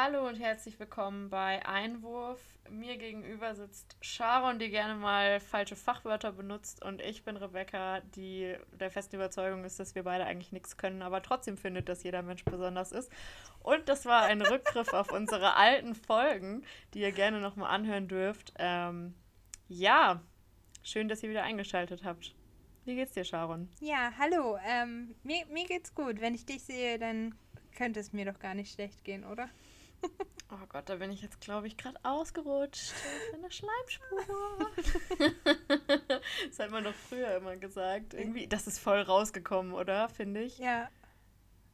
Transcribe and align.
Hallo 0.00 0.28
und 0.28 0.36
herzlich 0.36 0.78
willkommen 0.78 1.28
bei 1.28 1.66
Einwurf. 1.66 2.38
Mir 2.70 2.98
gegenüber 2.98 3.56
sitzt 3.56 3.96
Sharon, 4.00 4.60
die 4.60 4.70
gerne 4.70 4.94
mal 4.94 5.40
falsche 5.40 5.74
Fachwörter 5.74 6.30
benutzt 6.30 6.84
und 6.84 7.02
ich 7.02 7.24
bin 7.24 7.36
Rebecca, 7.36 7.98
die 8.14 8.54
der 8.78 8.92
festen 8.92 9.16
Überzeugung 9.16 9.64
ist, 9.64 9.80
dass 9.80 9.96
wir 9.96 10.04
beide 10.04 10.24
eigentlich 10.24 10.52
nichts 10.52 10.76
können, 10.76 11.02
aber 11.02 11.20
trotzdem 11.20 11.56
findet, 11.56 11.88
dass 11.88 12.04
jeder 12.04 12.22
Mensch 12.22 12.44
besonders 12.44 12.92
ist. 12.92 13.10
Und 13.58 13.88
das 13.88 14.06
war 14.06 14.22
ein 14.22 14.40
Rückgriff 14.40 14.92
auf 14.92 15.10
unsere 15.10 15.56
alten 15.56 15.96
Folgen, 15.96 16.62
die 16.94 17.00
ihr 17.00 17.10
gerne 17.10 17.40
nochmal 17.40 17.74
anhören 17.74 18.06
dürft. 18.06 18.52
Ähm, 18.56 19.16
ja, 19.66 20.22
schön, 20.84 21.08
dass 21.08 21.24
ihr 21.24 21.30
wieder 21.30 21.42
eingeschaltet 21.42 22.04
habt. 22.04 22.36
Wie 22.84 22.94
geht's 22.94 23.14
dir, 23.14 23.24
Sharon? 23.24 23.68
Ja, 23.80 24.12
hallo. 24.16 24.60
Ähm, 24.64 25.16
mir, 25.24 25.44
mir 25.46 25.66
geht's 25.66 25.92
gut. 25.92 26.20
Wenn 26.20 26.36
ich 26.36 26.46
dich 26.46 26.62
sehe, 26.62 27.00
dann 27.00 27.34
könnte 27.76 27.98
es 27.98 28.12
mir 28.12 28.26
doch 28.26 28.38
gar 28.38 28.54
nicht 28.54 28.72
schlecht 28.72 29.02
gehen, 29.02 29.24
oder? 29.24 29.48
Oh 30.50 30.66
Gott, 30.66 30.88
da 30.88 30.96
bin 30.96 31.10
ich 31.10 31.20
jetzt, 31.20 31.42
glaube 31.42 31.66
ich, 31.66 31.76
gerade 31.76 31.98
ausgerutscht. 32.04 32.94
Eine 33.34 33.50
Schleimspur. 33.50 34.70
das 36.48 36.58
hat 36.58 36.70
man 36.70 36.84
doch 36.84 36.94
früher 36.94 37.36
immer 37.36 37.58
gesagt. 37.58 38.14
Irgendwie, 38.14 38.46
das 38.46 38.66
ist 38.66 38.78
voll 38.78 39.02
rausgekommen, 39.02 39.74
oder? 39.74 40.08
Finde 40.08 40.40
ich. 40.40 40.56
Ja. 40.56 40.88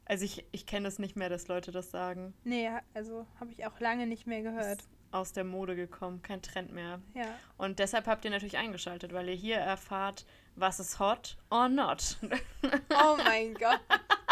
Also 0.06 0.24
ich, 0.24 0.44
ich 0.50 0.66
kenne 0.66 0.88
es 0.88 0.98
nicht 0.98 1.14
mehr, 1.14 1.28
dass 1.28 1.46
Leute 1.46 1.70
das 1.70 1.92
sagen. 1.92 2.34
Nee, 2.42 2.68
also 2.94 3.28
habe 3.38 3.52
ich 3.52 3.64
auch 3.64 3.78
lange 3.78 4.08
nicht 4.08 4.27
mehr 4.27 4.42
gehört. 4.42 4.80
Ist 4.80 4.88
aus 5.14 5.32
der 5.32 5.44
Mode 5.44 5.77
gekommen, 5.77 6.22
kein 6.22 6.42
Trend 6.42 6.72
mehr. 6.72 7.00
Ja. 7.14 7.38
Und 7.56 7.78
deshalb 7.78 8.08
habt 8.08 8.24
ihr 8.24 8.32
natürlich 8.32 8.58
eingeschaltet, 8.58 9.12
weil 9.12 9.28
ihr 9.28 9.34
hier 9.34 9.56
erfahrt, 9.56 10.27
was 10.56 10.80
ist 10.80 10.98
hot 10.98 11.36
or 11.50 11.68
not. 11.68 12.16
Oh 12.91 13.16
mein 13.24 13.54
Gott. 13.54 13.80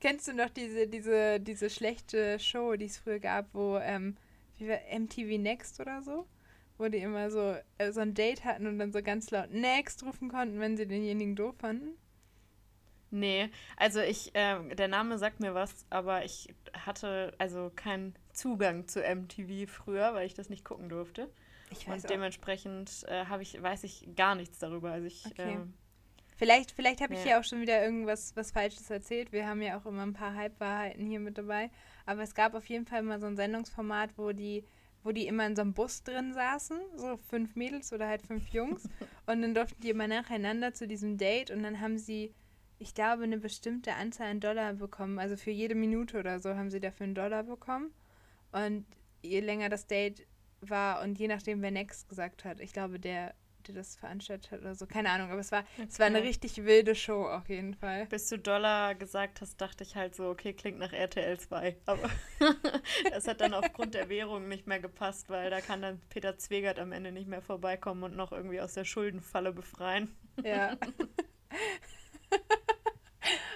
Kennst 0.00 0.28
du 0.28 0.32
noch 0.34 0.50
diese, 0.50 0.86
diese, 0.88 1.40
diese 1.40 1.70
schlechte 1.70 2.38
Show, 2.38 2.74
die 2.76 2.86
es 2.86 2.98
früher 2.98 3.20
gab, 3.20 3.46
wo, 3.54 3.78
ähm, 3.78 4.16
MTV 4.58 5.38
Next 5.38 5.80
oder 5.80 6.02
so? 6.02 6.26
Wo 6.78 6.88
die 6.88 6.98
immer 6.98 7.30
so, 7.30 7.56
äh, 7.78 7.92
so 7.92 8.00
ein 8.00 8.14
Date 8.14 8.44
hatten 8.44 8.66
und 8.66 8.78
dann 8.78 8.92
so 8.92 9.02
ganz 9.02 9.30
laut 9.30 9.50
Next 9.50 10.02
rufen 10.02 10.28
konnten, 10.30 10.60
wenn 10.60 10.76
sie 10.76 10.86
denjenigen 10.86 11.36
doof 11.36 11.54
fanden? 11.58 11.96
Nee, 13.10 13.50
also 13.76 14.00
ich, 14.00 14.34
äh, 14.36 14.74
der 14.74 14.86
Name 14.88 15.18
sagt 15.18 15.40
mir 15.40 15.52
was, 15.54 15.84
aber 15.90 16.24
ich 16.24 16.54
hatte 16.72 17.34
also 17.38 17.72
keinen 17.74 18.14
Zugang 18.32 18.86
zu 18.86 19.02
MTV 19.02 19.68
früher, 19.68 20.14
weil 20.14 20.26
ich 20.26 20.34
das 20.34 20.48
nicht 20.48 20.64
gucken 20.64 20.88
durfte. 20.88 21.28
Ich 21.70 21.86
weiß 21.86 22.04
Und 22.04 22.06
auch. 22.06 22.10
dementsprechend 22.10 23.04
äh, 23.08 23.26
habe 23.26 23.42
ich, 23.42 23.60
weiß 23.60 23.84
ich 23.84 24.08
gar 24.16 24.36
nichts 24.36 24.58
darüber. 24.58 24.92
Also 24.92 25.06
ich, 25.06 25.24
Okay. 25.32 25.38
ähm, 25.38 25.74
Vielleicht, 26.40 26.70
vielleicht 26.72 27.02
habe 27.02 27.12
ich 27.12 27.20
Ja. 27.20 27.26
hier 27.26 27.38
auch 27.38 27.44
schon 27.44 27.60
wieder 27.60 27.84
irgendwas 27.84 28.34
was 28.34 28.50
Falsches 28.50 28.88
erzählt. 28.88 29.30
Wir 29.30 29.46
haben 29.46 29.60
ja 29.60 29.78
auch 29.78 29.84
immer 29.84 30.00
ein 30.04 30.14
paar 30.14 30.34
Halbwahrheiten 30.34 31.04
hier 31.06 31.20
mit 31.20 31.36
dabei. 31.36 31.70
Aber 32.06 32.22
es 32.22 32.34
gab 32.34 32.54
auf 32.54 32.64
jeden 32.64 32.86
Fall 32.86 33.02
mal 33.02 33.20
so 33.20 33.26
ein 33.26 33.36
Sendungsformat, 33.36 34.16
wo 34.16 34.32
die, 34.32 34.64
wo 35.04 35.12
die 35.12 35.26
immer 35.26 35.46
in 35.46 35.54
so 35.54 35.60
einem 35.60 35.74
Bus 35.74 36.02
drin 36.02 36.32
saßen, 36.32 36.78
so 36.96 37.18
fünf 37.18 37.56
Mädels 37.56 37.92
oder 37.92 38.08
halt 38.08 38.22
fünf 38.22 38.48
Jungs. 38.48 38.84
und 39.26 39.42
dann 39.42 39.52
durften 39.52 39.82
die 39.82 39.90
immer 39.90 40.08
nacheinander 40.08 40.72
zu 40.72 40.88
diesem 40.88 41.18
Date 41.18 41.50
und 41.50 41.62
dann 41.62 41.78
haben 41.78 41.98
sie, 41.98 42.32
ich 42.78 42.94
glaube, 42.94 43.24
eine 43.24 43.36
bestimmte 43.36 43.92
Anzahl 43.92 44.28
an 44.30 44.40
Dollar 44.40 44.72
bekommen. 44.72 45.18
Also 45.18 45.36
für 45.36 45.50
jede 45.50 45.74
Minute 45.74 46.18
oder 46.18 46.40
so 46.40 46.56
haben 46.56 46.70
sie 46.70 46.80
dafür 46.80 47.04
einen 47.04 47.14
Dollar 47.14 47.42
bekommen. 47.42 47.92
Und 48.52 48.86
je 49.20 49.40
länger 49.40 49.68
das 49.68 49.86
Date 49.86 50.26
war 50.62 51.02
und 51.02 51.18
je 51.18 51.28
nachdem, 51.28 51.60
wer 51.60 51.70
Next 51.70 52.08
gesagt 52.08 52.46
hat, 52.46 52.60
ich 52.60 52.72
glaube, 52.72 52.98
der, 52.98 53.34
der 53.68 53.74
das 53.74 53.96
veranstaltet 53.96 54.50
hat 54.50 54.60
oder 54.60 54.74
so, 54.74 54.86
keine 54.86 55.10
Ahnung, 55.10 55.30
aber 55.30 55.40
es 55.40 55.52
war, 55.52 55.64
es 55.88 55.98
war 55.98 56.06
eine 56.06 56.18
Okay. 56.18 56.28
richtig 56.28 56.64
wilde 56.64 56.94
Show 56.94 57.26
auf 57.26 57.48
jeden 57.48 57.74
Fall. 57.74 58.06
bis 58.06 58.28
du 58.28 58.38
Dollar 58.38 58.94
gesagt 58.94 59.40
hast, 59.40 59.60
dachte 59.60 59.84
ich 59.84 59.96
halt 59.96 60.14
so, 60.14 60.28
okay, 60.28 60.52
klingt 60.52 60.78
nach 60.78 60.92
RTL 60.92 61.38
2. 61.38 61.76
Aber 61.86 62.10
das 63.10 63.26
hat 63.26 63.40
dann 63.40 63.54
aufgrund 63.54 63.94
der 63.94 64.08
Währung 64.08 64.48
nicht 64.48 64.66
mehr 64.66 64.80
gepasst, 64.80 65.30
weil 65.30 65.50
da 65.50 65.60
kann 65.60 65.82
dann 65.82 66.00
Peter 66.10 66.36
Zwegert 66.38 66.78
am 66.78 66.92
Ende 66.92 67.12
nicht 67.12 67.28
mehr 67.28 67.42
vorbeikommen 67.42 68.02
und 68.02 68.16
noch 68.16 68.32
irgendwie 68.32 68.60
aus 68.60 68.74
der 68.74 68.84
Schuldenfalle 68.84 69.52
befreien. 69.52 70.14
Ja. 70.44 70.76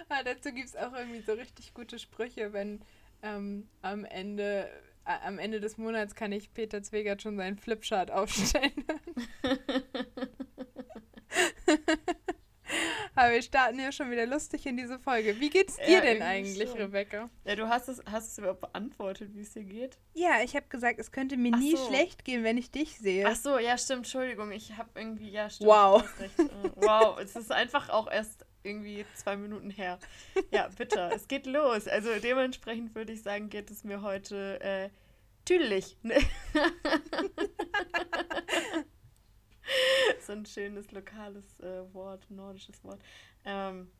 Aber 0.08 0.24
dazu 0.24 0.52
gibt 0.52 0.68
es 0.68 0.76
auch 0.76 0.92
irgendwie 0.92 1.20
so 1.20 1.32
richtig 1.32 1.74
gute 1.74 1.98
Sprüche, 1.98 2.52
wenn 2.52 2.80
ähm, 3.22 3.68
am 3.82 4.04
Ende 4.04 4.70
äh, 5.06 5.26
am 5.26 5.38
Ende 5.38 5.60
des 5.60 5.76
Monats 5.78 6.14
kann 6.14 6.32
ich 6.32 6.52
Peter 6.54 6.82
Zwegert 6.82 7.22
schon 7.22 7.36
seinen 7.36 7.58
Flipchart 7.58 8.10
aufstellen. 8.10 8.72
Aber 13.16 13.30
wir 13.32 13.42
starten 13.42 13.78
ja 13.78 13.92
schon 13.92 14.10
wieder 14.10 14.26
lustig 14.26 14.66
in 14.66 14.76
diese 14.76 14.98
Folge. 14.98 15.38
Wie 15.38 15.48
geht's 15.50 15.76
dir 15.76 15.88
Ja, 15.88 16.00
denn 16.00 16.20
eigentlich, 16.22 16.68
schon. 16.70 16.78
Rebecca? 16.80 17.30
Ja, 17.44 17.54
du 17.54 17.68
hast 17.68 17.88
es, 17.88 18.02
hast 18.10 18.32
es 18.32 18.38
überhaupt 18.38 18.62
beantwortet, 18.62 19.30
wie 19.34 19.42
es 19.42 19.52
dir 19.52 19.62
geht? 19.62 19.98
Ja, 20.14 20.42
ich 20.42 20.56
habe 20.56 20.66
gesagt, 20.68 20.98
es 20.98 21.12
könnte 21.12 21.36
mir 21.36 21.52
Ach 21.54 21.58
nie 21.58 21.76
so. 21.76 21.86
schlecht 21.86 22.24
gehen, 22.24 22.42
wenn 22.42 22.58
ich 22.58 22.72
dich 22.72 22.98
sehe. 22.98 23.26
Ach 23.28 23.36
so, 23.36 23.58
ja, 23.58 23.78
stimmt, 23.78 23.98
Entschuldigung, 24.00 24.50
ich 24.50 24.76
habe 24.76 24.88
irgendwie, 24.96 25.30
ja, 25.30 25.48
stimmt. 25.48 25.70
Wow. 25.70 26.02
Äh, 26.20 26.28
Wow, 26.76 27.18
es 27.20 27.36
ist 27.36 27.52
einfach 27.52 27.88
auch 27.90 28.10
erst 28.10 28.44
irgendwie 28.64 29.04
zwei 29.14 29.36
Minuten 29.36 29.70
her. 29.70 29.98
Ja, 30.50 30.68
bitte, 30.76 31.10
es 31.14 31.28
geht 31.28 31.46
los. 31.46 31.86
Also 31.86 32.08
dementsprechend 32.20 32.94
würde 32.96 33.12
ich 33.12 33.22
sagen, 33.22 33.48
geht 33.50 33.70
es 33.70 33.84
mir 33.84 34.02
heute 34.02 34.60
äh, 34.60 34.88
tüdelig. 35.44 35.96
so 40.20 40.32
ein 40.32 40.46
schönes 40.46 40.90
lokales 40.92 41.60
äh, 41.60 41.92
Wort, 41.92 42.30
nordisches 42.30 42.82
Wort. 42.84 43.00
Ähm, 43.44 43.90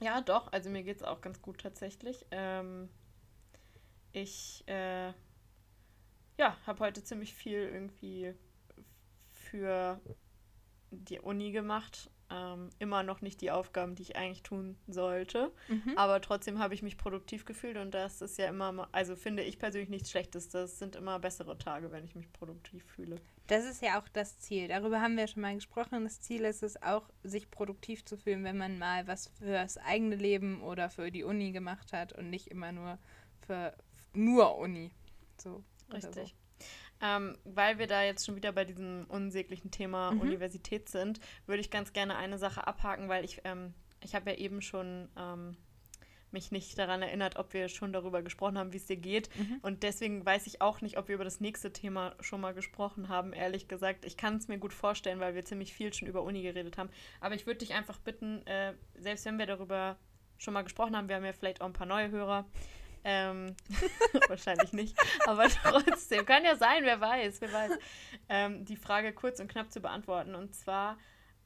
ja, 0.00 0.20
doch, 0.20 0.52
also 0.52 0.70
mir 0.70 0.82
geht 0.82 0.98
es 0.98 1.02
auch 1.02 1.20
ganz 1.20 1.42
gut 1.42 1.60
tatsächlich. 1.60 2.24
Ähm, 2.30 2.88
ich 4.12 4.64
äh, 4.66 5.12
ja, 6.38 6.56
habe 6.66 6.80
heute 6.80 7.02
ziemlich 7.02 7.34
viel 7.34 7.58
irgendwie 7.58 8.34
für 9.32 10.00
die 10.90 11.20
Uni 11.20 11.50
gemacht. 11.50 12.10
Ähm, 12.30 12.68
immer 12.78 13.02
noch 13.02 13.22
nicht 13.22 13.40
die 13.40 13.50
Aufgaben, 13.50 13.94
die 13.94 14.02
ich 14.02 14.16
eigentlich 14.16 14.42
tun 14.42 14.76
sollte. 14.86 15.50
Mhm. 15.68 15.96
Aber 15.96 16.20
trotzdem 16.20 16.58
habe 16.58 16.74
ich 16.74 16.82
mich 16.82 16.98
produktiv 16.98 17.46
gefühlt 17.46 17.78
und 17.78 17.92
das 17.92 18.20
ist 18.20 18.36
ja 18.36 18.48
immer, 18.48 18.86
also 18.92 19.16
finde 19.16 19.42
ich 19.42 19.58
persönlich 19.58 19.88
nichts 19.88 20.10
Schlechtes. 20.10 20.50
Das 20.50 20.78
sind 20.78 20.94
immer 20.94 21.18
bessere 21.18 21.56
Tage, 21.56 21.90
wenn 21.90 22.04
ich 22.04 22.14
mich 22.14 22.30
produktiv 22.32 22.84
fühle. 22.84 23.16
Das 23.46 23.64
ist 23.64 23.82
ja 23.82 23.98
auch 23.98 24.08
das 24.08 24.38
Ziel. 24.40 24.68
Darüber 24.68 25.00
haben 25.00 25.16
wir 25.16 25.26
schon 25.26 25.40
mal 25.40 25.54
gesprochen. 25.54 26.04
Das 26.04 26.20
Ziel 26.20 26.44
ist 26.44 26.62
es 26.62 26.82
auch, 26.82 27.08
sich 27.22 27.50
produktiv 27.50 28.04
zu 28.04 28.18
fühlen, 28.18 28.44
wenn 28.44 28.58
man 28.58 28.78
mal 28.78 29.06
was 29.06 29.28
für 29.38 29.52
das 29.52 29.78
eigene 29.78 30.16
Leben 30.16 30.62
oder 30.62 30.90
für 30.90 31.10
die 31.10 31.24
Uni 31.24 31.52
gemacht 31.52 31.94
hat 31.94 32.12
und 32.12 32.28
nicht 32.28 32.48
immer 32.48 32.72
nur 32.72 32.98
für 33.46 33.74
nur 34.12 34.58
Uni. 34.58 34.90
So. 35.38 35.64
Richtig. 35.92 36.36
Ähm, 37.00 37.36
weil 37.44 37.78
wir 37.78 37.86
da 37.86 38.02
jetzt 38.02 38.26
schon 38.26 38.36
wieder 38.36 38.52
bei 38.52 38.64
diesem 38.64 39.06
unsäglichen 39.08 39.70
Thema 39.70 40.10
Mhm. 40.12 40.20
Universität 40.20 40.88
sind, 40.88 41.20
würde 41.46 41.60
ich 41.60 41.70
ganz 41.70 41.92
gerne 41.92 42.16
eine 42.16 42.38
Sache 42.38 42.66
abhaken, 42.66 43.08
weil 43.08 43.24
ich, 43.24 43.40
ähm, 43.44 43.72
ich 44.02 44.14
habe 44.14 44.30
ja 44.30 44.36
eben 44.36 44.60
schon 44.62 45.08
ähm, 45.16 45.56
mich 46.30 46.50
nicht 46.50 46.78
daran 46.78 47.00
erinnert, 47.02 47.36
ob 47.36 47.54
wir 47.54 47.68
schon 47.68 47.92
darüber 47.92 48.22
gesprochen 48.22 48.58
haben, 48.58 48.72
wie 48.72 48.76
es 48.76 48.86
dir 48.86 48.96
geht. 48.96 49.30
Mhm. 49.36 49.60
Und 49.62 49.82
deswegen 49.82 50.26
weiß 50.26 50.46
ich 50.46 50.60
auch 50.60 50.80
nicht, 50.80 50.98
ob 50.98 51.08
wir 51.08 51.14
über 51.14 51.24
das 51.24 51.40
nächste 51.40 51.72
Thema 51.72 52.14
schon 52.20 52.40
mal 52.40 52.52
gesprochen 52.52 53.08
haben, 53.08 53.32
ehrlich 53.32 53.68
gesagt. 53.68 54.04
Ich 54.04 54.16
kann 54.16 54.36
es 54.36 54.48
mir 54.48 54.58
gut 54.58 54.74
vorstellen, 54.74 55.20
weil 55.20 55.34
wir 55.34 55.44
ziemlich 55.44 55.72
viel 55.72 55.92
schon 55.94 56.08
über 56.08 56.22
Uni 56.22 56.42
geredet 56.42 56.76
haben. 56.78 56.90
Aber 57.20 57.34
ich 57.34 57.46
würde 57.46 57.58
dich 57.58 57.74
einfach 57.74 57.98
bitten, 57.98 58.46
äh, 58.46 58.74
selbst 58.96 59.24
wenn 59.24 59.38
wir 59.38 59.46
darüber 59.46 59.96
schon 60.36 60.54
mal 60.54 60.62
gesprochen 60.62 60.96
haben, 60.96 61.08
wir 61.08 61.16
haben 61.16 61.24
ja 61.24 61.32
vielleicht 61.32 61.60
auch 61.60 61.66
ein 61.66 61.72
paar 61.72 61.86
neue 61.86 62.10
Hörer. 62.10 62.46
Ähm, 63.10 63.56
wahrscheinlich 64.28 64.74
nicht, 64.74 64.94
aber 65.26 65.48
trotzdem, 65.62 66.26
kann 66.26 66.44
ja 66.44 66.56
sein, 66.56 66.84
wer 66.84 67.00
weiß, 67.00 67.40
wer 67.40 67.50
weiß. 67.50 67.72
Ähm, 68.28 68.66
die 68.66 68.76
Frage 68.76 69.14
kurz 69.14 69.40
und 69.40 69.48
knapp 69.48 69.72
zu 69.72 69.80
beantworten. 69.80 70.34
Und 70.34 70.54
zwar, 70.54 70.98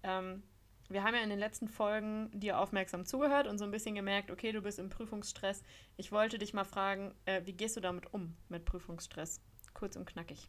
ähm, 0.03 0.43
wir 0.89 1.05
haben 1.05 1.15
ja 1.15 1.21
in 1.21 1.31
den 1.31 1.39
letzten 1.39 1.69
Folgen 1.69 2.33
dir 2.33 2.59
aufmerksam 2.59 3.06
zugehört 3.06 3.47
und 3.47 3.59
so 3.59 3.65
ein 3.65 3.71
bisschen 3.71 3.95
gemerkt, 3.95 4.33
okay, 4.33 4.50
du 4.50 4.61
bist 4.61 4.81
im 4.81 4.89
Prüfungsstress. 4.89 5.62
Ich 5.97 6.11
wollte 6.11 6.37
dich 6.37 6.53
mal 6.53 6.65
fragen, 6.65 7.15
äh, 7.27 7.43
wie 7.44 7.53
gehst 7.53 7.76
du 7.76 7.81
damit 7.81 8.12
um, 8.12 8.35
mit 8.49 8.65
Prüfungsstress? 8.65 9.41
Kurz 9.73 9.94
und 9.94 10.05
knackig. 10.06 10.49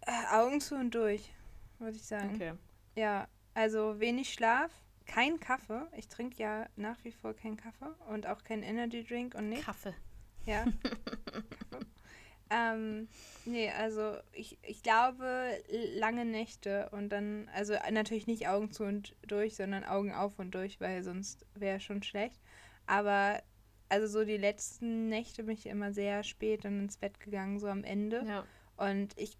Äh, 0.00 0.34
Augen 0.34 0.62
zu 0.62 0.74
und 0.74 0.94
durch, 0.94 1.34
würde 1.78 1.98
ich 1.98 2.06
sagen. 2.06 2.34
Okay. 2.34 2.54
Ja, 2.94 3.28
also 3.52 4.00
wenig 4.00 4.32
Schlaf, 4.32 4.70
kein 5.06 5.40
Kaffee. 5.40 5.86
Ich 5.96 6.08
trinke 6.08 6.42
ja 6.42 6.66
nach 6.76 7.02
wie 7.04 7.12
vor 7.12 7.34
keinen 7.34 7.56
Kaffee 7.56 7.94
und 8.08 8.26
auch 8.26 8.42
keinen 8.44 8.62
Energy 8.62 9.04
Drink 9.04 9.34
und 9.34 9.48
nichts. 9.48 9.66
Kaffee. 9.66 9.94
Ja. 10.46 10.64
Kaffee. 10.64 11.86
Ähm, 12.52 13.08
nee, 13.46 13.70
also 13.70 14.16
ich, 14.32 14.58
ich 14.62 14.82
glaube 14.82 15.58
lange 15.96 16.26
Nächte 16.26 16.90
und 16.90 17.08
dann, 17.08 17.48
also 17.54 17.74
natürlich 17.90 18.26
nicht 18.26 18.46
Augen 18.46 18.70
zu 18.70 18.84
und 18.84 19.16
durch, 19.26 19.56
sondern 19.56 19.84
Augen 19.84 20.12
auf 20.12 20.38
und 20.38 20.54
durch, 20.54 20.78
weil 20.78 21.02
sonst 21.02 21.46
wäre 21.54 21.80
schon 21.80 22.02
schlecht. 22.02 22.42
Aber 22.86 23.42
also 23.88 24.06
so 24.06 24.24
die 24.24 24.36
letzten 24.36 25.08
Nächte 25.08 25.44
bin 25.44 25.54
ich 25.54 25.66
immer 25.66 25.92
sehr 25.92 26.24
spät 26.24 26.64
dann 26.64 26.80
ins 26.80 26.98
Bett 26.98 27.20
gegangen, 27.20 27.58
so 27.58 27.68
am 27.68 27.84
Ende. 27.84 28.22
Ja. 28.26 28.44
Und 28.76 29.18
ich 29.18 29.38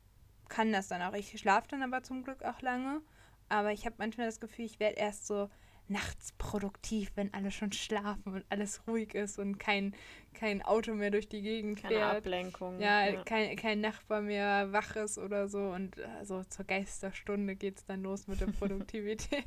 kann 0.49 0.73
das 0.73 0.89
dann 0.89 1.03
auch. 1.03 1.15
Ich 1.15 1.39
schlafe 1.39 1.69
dann 1.69 1.83
aber 1.83 2.03
zum 2.03 2.25
Glück 2.25 2.43
auch 2.43 2.63
lange. 2.63 3.03
Aber 3.49 3.73
ich 3.73 3.85
habe 3.87 3.97
manchmal 3.99 4.27
das 4.27 4.41
Gefühl, 4.41 4.65
ich 4.65 4.81
werde 4.81 4.97
erst 4.97 5.27
so 5.27 5.49
nachts 5.89 6.33
produktiv, 6.39 7.13
wenn 7.17 7.33
alle 7.35 7.51
schon 7.51 7.73
schlafen 7.73 8.35
und 8.35 8.45
alles 8.49 8.87
ruhig 8.87 9.15
ist 9.15 9.39
und 9.39 9.59
kein, 9.59 9.95
kein 10.33 10.63
Auto 10.63 10.95
mehr 10.95 11.11
durch 11.11 11.29
die 11.29 11.43
Gegend 11.43 11.83
Keine 11.83 11.95
fährt. 11.95 12.17
Ablenkung. 12.19 12.81
Ja, 12.81 13.07
ja. 13.07 13.23
Kein, 13.25 13.57
kein 13.57 13.81
Nachbar 13.81 14.23
mehr 14.23 14.73
wach 14.73 14.97
ist 14.97 15.19
oder 15.19 15.49
so. 15.49 15.71
Und 15.71 16.01
also 16.19 16.43
zur 16.45 16.65
Geisterstunde 16.65 17.57
geht 17.57 17.79
es 17.79 17.85
dann 17.85 18.03
los 18.03 18.27
mit 18.27 18.41
der 18.41 18.47
Produktivität. 18.59 19.45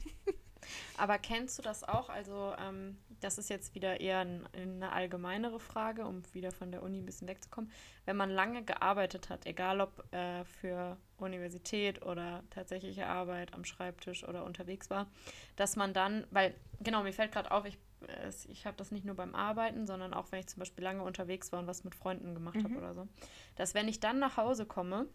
Aber 0.98 1.18
kennst 1.18 1.58
du 1.58 1.62
das 1.62 1.84
auch? 1.84 2.10
Also, 2.10 2.54
ähm, 2.60 2.98
das 3.22 3.38
ist 3.38 3.50
jetzt 3.50 3.76
wieder 3.76 4.00
eher 4.02 4.20
ein, 4.20 4.48
eine 4.54 4.92
allgemeinere 4.92 5.60
Frage, 5.60 6.06
um 6.06 6.22
wieder 6.34 6.52
von 6.52 6.72
der 6.72 6.84
Uni 6.84 7.00
ein 7.00 7.06
bisschen 7.06 7.28
wegzukommen. 7.28 7.72
Wenn 8.06 8.18
man 8.18 8.30
lange 8.30 8.64
gearbeitet 8.64 9.30
hat, 9.30 9.46
egal 9.46 9.82
ob 9.82 10.04
äh, 10.14 10.44
für 10.46 10.98
Universität 11.18 12.06
oder 12.06 12.44
tatsächliche 12.50 13.08
Arbeit 13.08 13.54
am 13.54 13.66
Schreibtisch 13.66 14.28
oder 14.28 14.44
unterwegs 14.46 14.90
war, 14.90 15.08
dass 15.56 15.76
man 15.76 15.94
dann, 15.94 16.26
weil, 16.32 16.54
genau, 16.82 17.04
mir 17.04 17.14
fällt 17.14 17.32
gerade 17.32 17.52
auf, 17.52 17.66
ich, 17.66 17.78
äh, 18.08 18.32
ich 18.50 18.66
habe 18.66 18.78
das 18.78 18.92
nicht 18.92 19.06
nur 19.06 19.16
beim 19.16 19.34
Arbeiten, 19.34 19.88
sondern 19.88 20.14
auch 20.14 20.32
wenn 20.32 20.40
ich 20.40 20.48
zum 20.48 20.60
Beispiel 20.60 20.84
lange 20.84 21.04
unterwegs 21.04 21.52
war 21.52 21.60
und 21.60 21.68
was 21.68 21.84
mit 21.84 21.96
Freunden 21.96 22.34
gemacht 22.34 22.58
mhm. 22.58 22.64
habe 22.66 22.78
oder 22.78 22.94
so, 22.94 23.08
dass 23.56 23.74
wenn 23.74 23.88
ich 23.88 24.00
dann 24.00 24.20
nach 24.20 24.38
Hause 24.38 24.66
komme, 24.66 25.08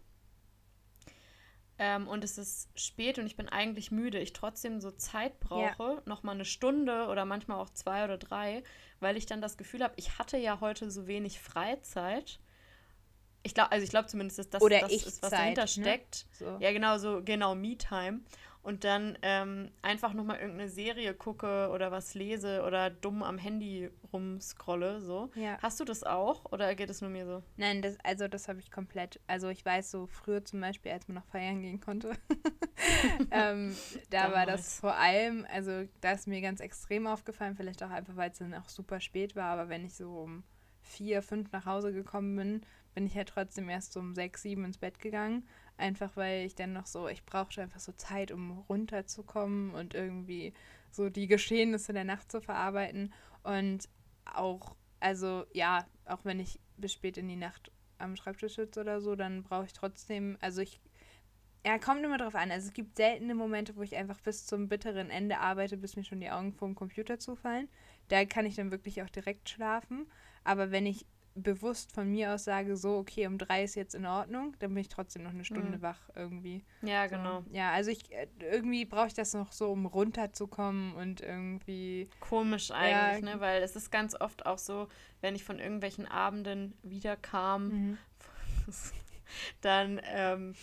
ähm, 1.83 2.07
und 2.07 2.23
es 2.23 2.37
ist 2.37 2.69
spät 2.75 3.17
und 3.17 3.25
ich 3.25 3.35
bin 3.35 3.49
eigentlich 3.49 3.89
müde, 3.89 4.19
ich 4.19 4.33
trotzdem 4.33 4.79
so 4.81 4.91
Zeit 4.91 5.39
brauche, 5.39 5.95
ja. 5.95 6.01
nochmal 6.05 6.35
eine 6.35 6.45
Stunde 6.45 7.07
oder 7.07 7.25
manchmal 7.25 7.57
auch 7.57 7.71
zwei 7.71 8.03
oder 8.03 8.19
drei, 8.19 8.61
weil 8.99 9.17
ich 9.17 9.25
dann 9.25 9.41
das 9.41 9.57
Gefühl 9.57 9.81
habe, 9.81 9.95
ich 9.97 10.19
hatte 10.19 10.37
ja 10.37 10.61
heute 10.61 10.91
so 10.91 11.07
wenig 11.07 11.39
Freizeit. 11.39 12.39
Ich 13.41 13.55
glaube, 13.55 13.71
also 13.71 13.83
ich 13.83 13.89
glaube 13.89 14.07
zumindest, 14.07 14.37
dass 14.37 14.49
das, 14.49 14.61
das 14.61 14.91
ist, 14.91 15.23
was 15.23 15.31
dahinter 15.31 15.63
ne? 15.63 15.67
steckt. 15.67 16.27
So. 16.33 16.55
Ja, 16.59 16.71
genau, 16.71 16.99
so, 16.99 17.23
genau, 17.25 17.55
Me-Time 17.55 18.21
und 18.63 18.83
dann 18.83 19.17
ähm, 19.21 19.71
einfach 19.81 20.13
nochmal 20.13 20.39
irgendeine 20.39 20.69
Serie 20.69 21.13
gucke 21.13 21.69
oder 21.73 21.91
was 21.91 22.13
lese 22.13 22.63
oder 22.63 22.89
dumm 22.89 23.23
am 23.23 23.37
Handy 23.37 23.89
rumscrolle, 24.13 25.01
so. 25.01 25.31
Ja. 25.35 25.57
Hast 25.61 25.79
du 25.79 25.85
das 25.85 26.03
auch 26.03 26.45
oder 26.51 26.75
geht 26.75 26.89
es 26.89 27.01
nur 27.01 27.09
mir 27.09 27.25
so? 27.25 27.43
Nein, 27.57 27.81
das, 27.81 27.97
also 28.03 28.27
das 28.27 28.47
habe 28.47 28.59
ich 28.59 28.71
komplett. 28.71 29.19
Also 29.27 29.49
ich 29.49 29.65
weiß 29.65 29.89
so 29.89 30.05
früher 30.07 30.45
zum 30.45 30.61
Beispiel, 30.61 30.91
als 30.91 31.07
man 31.07 31.15
noch 31.15 31.25
feiern 31.25 31.61
gehen 31.61 31.81
konnte, 31.81 32.11
ähm, 33.31 33.75
da 34.09 34.31
war 34.31 34.45
das 34.45 34.79
vor 34.79 34.95
allem, 34.95 35.45
also 35.51 35.87
da 36.01 36.11
ist 36.11 36.27
mir 36.27 36.41
ganz 36.41 36.59
extrem 36.59 37.07
aufgefallen, 37.07 37.55
vielleicht 37.55 37.81
auch 37.83 37.89
einfach, 37.89 38.15
weil 38.15 38.31
es 38.31 38.37
dann 38.37 38.53
auch 38.53 38.69
super 38.69 38.99
spät 38.99 39.35
war, 39.35 39.51
aber 39.51 39.69
wenn 39.69 39.85
ich 39.85 39.95
so 39.95 40.11
um 40.11 40.43
vier, 40.81 41.21
fünf 41.21 41.51
nach 41.51 41.65
Hause 41.65 41.93
gekommen 41.93 42.35
bin, 42.35 42.61
bin 42.93 43.05
ich 43.05 43.13
ja 43.13 43.19
halt 43.19 43.29
trotzdem 43.29 43.69
erst 43.69 43.95
um 43.97 44.13
sechs, 44.13 44.41
sieben 44.41 44.65
ins 44.65 44.77
Bett 44.77 44.99
gegangen. 44.99 45.47
Einfach 45.81 46.15
weil 46.15 46.45
ich 46.45 46.53
dann 46.53 46.73
noch 46.73 46.85
so, 46.85 47.07
ich 47.07 47.25
brauchte 47.25 47.59
einfach 47.59 47.79
so 47.79 47.91
Zeit, 47.93 48.31
um 48.31 48.59
runterzukommen 48.69 49.73
und 49.73 49.95
irgendwie 49.95 50.53
so 50.91 51.09
die 51.09 51.25
Geschehnisse 51.25 51.91
der 51.91 52.03
Nacht 52.03 52.31
zu 52.31 52.39
verarbeiten. 52.39 53.11
Und 53.41 53.89
auch, 54.25 54.75
also 54.99 55.43
ja, 55.53 55.87
auch 56.05 56.23
wenn 56.23 56.39
ich 56.39 56.59
bis 56.77 56.93
spät 56.93 57.17
in 57.17 57.27
die 57.27 57.35
Nacht 57.35 57.71
am 57.97 58.15
Schreibtisch 58.15 58.57
sitze 58.57 58.81
oder 58.81 59.01
so, 59.01 59.15
dann 59.15 59.41
brauche 59.41 59.65
ich 59.65 59.73
trotzdem, 59.73 60.37
also 60.39 60.61
ich, 60.61 60.79
ja, 61.65 61.79
kommt 61.79 62.03
immer 62.03 62.19
drauf 62.19 62.35
an. 62.35 62.51
Also 62.51 62.67
es 62.67 62.73
gibt 62.73 62.97
seltene 62.97 63.33
Momente, 63.33 63.75
wo 63.75 63.81
ich 63.81 63.95
einfach 63.95 64.19
bis 64.19 64.45
zum 64.45 64.67
bitteren 64.67 65.09
Ende 65.09 65.39
arbeite, 65.39 65.77
bis 65.77 65.95
mir 65.95 66.03
schon 66.03 66.21
die 66.21 66.29
Augen 66.29 66.53
vor 66.53 66.67
dem 66.67 66.75
Computer 66.75 67.17
zufallen. 67.17 67.67
Da 68.09 68.23
kann 68.25 68.45
ich 68.45 68.55
dann 68.55 68.69
wirklich 68.69 69.01
auch 69.01 69.09
direkt 69.09 69.49
schlafen. 69.49 70.05
Aber 70.43 70.69
wenn 70.69 70.85
ich 70.85 71.07
bewusst 71.35 71.93
von 71.93 72.09
mir 72.09 72.33
aus 72.33 72.43
sage, 72.43 72.75
so, 72.75 72.97
okay, 72.97 73.27
um 73.27 73.37
drei 73.37 73.63
ist 73.63 73.75
jetzt 73.75 73.95
in 73.95 74.05
Ordnung, 74.05 74.55
dann 74.59 74.73
bin 74.73 74.81
ich 74.81 74.89
trotzdem 74.89 75.23
noch 75.23 75.31
eine 75.31 75.45
Stunde 75.45 75.77
mhm. 75.77 75.81
wach 75.81 75.99
irgendwie. 76.15 76.63
Ja, 76.81 77.07
so, 77.07 77.15
genau. 77.15 77.43
Ja, 77.51 77.71
also 77.71 77.89
ich 77.91 78.11
äh, 78.11 78.27
irgendwie 78.39 78.85
brauche 78.85 79.07
ich 79.07 79.13
das 79.13 79.33
noch 79.33 79.51
so, 79.51 79.71
um 79.71 79.85
runterzukommen 79.85 80.93
und 80.95 81.21
irgendwie. 81.21 82.09
Komisch 82.19 82.71
eigentlich, 82.71 83.25
ja, 83.25 83.35
ne? 83.35 83.39
Weil 83.39 83.63
es 83.63 83.75
ist 83.75 83.91
ganz 83.91 84.19
oft 84.19 84.45
auch 84.45 84.57
so, 84.57 84.87
wenn 85.21 85.35
ich 85.35 85.43
von 85.43 85.59
irgendwelchen 85.59 86.05
Abenden 86.05 86.73
wiederkam, 86.83 87.67
mhm. 87.67 87.97
dann 89.61 90.01
ähm, 90.05 90.51
äh, 90.51 90.55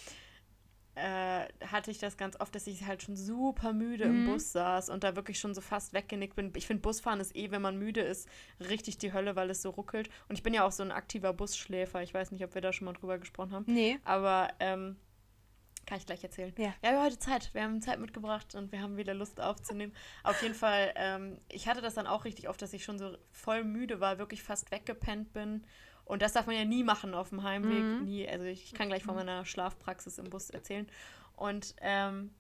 hatte 1.67 1.91
ich 1.91 1.99
das 1.99 2.17
ganz 2.17 2.39
oft, 2.41 2.55
dass 2.55 2.67
ich 2.67 2.85
halt 2.85 3.03
schon 3.03 3.17
super 3.17 3.73
müde 3.73 4.07
mhm. 4.07 4.27
im 4.27 4.33
Bus 4.33 4.53
saß 4.53 4.91
und 4.91 5.05
da 5.05 5.17
wirklich 5.17 5.39
schon 5.39 5.55
so 5.55 5.61
fast 5.61 5.93
weggenickt 5.93 6.37
bin. 6.37 6.53
Ich 6.57 6.67
finde, 6.67 6.83
Busfahren 6.83 7.21
ist 7.21 7.35
eh, 7.37 7.51
wenn 7.51 7.63
man 7.63 7.79
müde 7.79 8.01
ist, 8.01 8.29
richtig 8.61 8.99
die 8.99 9.13
Hölle, 9.13 9.37
weil 9.37 9.51
es 9.51 9.63
so 9.63 9.71
ruckelt. 9.71 10.09
Und 10.29 10.37
ich 10.37 10.43
bin 10.43 10.55
ja 10.55 10.67
auch 10.67 10.73
so 10.73 10.83
ein 10.83 10.93
aktiver 10.93 11.33
Busschläfer. 11.33 12.03
Ich 12.03 12.15
weiß 12.15 12.33
nicht, 12.33 12.45
ob 12.45 12.55
wir 12.55 12.63
da 12.63 12.73
schon 12.73 12.87
mal 12.87 12.93
drüber 12.93 13.19
gesprochen 13.19 13.53
haben. 13.53 13.65
Nee. 13.69 13.99
Aber 14.05 14.49
ähm, 14.61 14.97
kann 15.87 15.99
ich 15.99 16.07
gleich 16.07 16.23
erzählen. 16.23 16.53
Ja. 16.59 16.67
ja, 16.67 16.75
wir 16.83 16.91
haben 16.99 17.07
heute 17.07 17.19
Zeit. 17.19 17.55
Wir 17.55 17.63
haben 17.63 17.81
Zeit 17.81 17.99
mitgebracht 17.99 18.55
und 18.55 18.73
wir 18.73 18.83
haben 18.83 18.97
wieder 18.97 19.15
Lust 19.15 19.41
aufzunehmen. 19.41 19.95
Auf 20.23 20.43
jeden 20.43 20.55
Fall, 20.55 20.93
ähm, 20.97 21.39
ich 21.51 21.67
hatte 21.67 21.81
das 21.81 21.95
dann 21.95 22.07
auch 22.07 22.25
richtig 22.27 22.49
oft, 22.49 22.61
dass 22.61 22.75
ich 22.75 22.85
schon 22.85 22.99
so 22.99 23.17
voll 23.31 23.65
müde 23.65 23.99
war, 23.99 24.19
wirklich 24.19 24.43
fast 24.43 24.71
weggepennt 24.71 25.33
bin 25.33 25.65
und 26.09 26.23
das 26.23 26.33
darf 26.33 26.47
man 26.47 26.57
ja 26.57 26.65
nie 26.65 26.83
machen 26.83 27.15
auf 27.15 27.29
dem 27.29 27.43
Heimweg. 27.43 27.83
Mhm. 27.83 28.05
Nie. 28.05 28.27
Also 28.29 28.47
ich 28.47 28.73
kann 28.73 28.89
gleich 28.89 29.05
von 29.05 29.15
mhm. 29.15 29.21
meiner 29.21 29.45
Schlafpraxis 29.45 30.19
im 30.19 30.31
Bus 30.31 30.49
erzählen. 30.51 30.89
Und 31.37 31.77
ähm, 31.83 32.31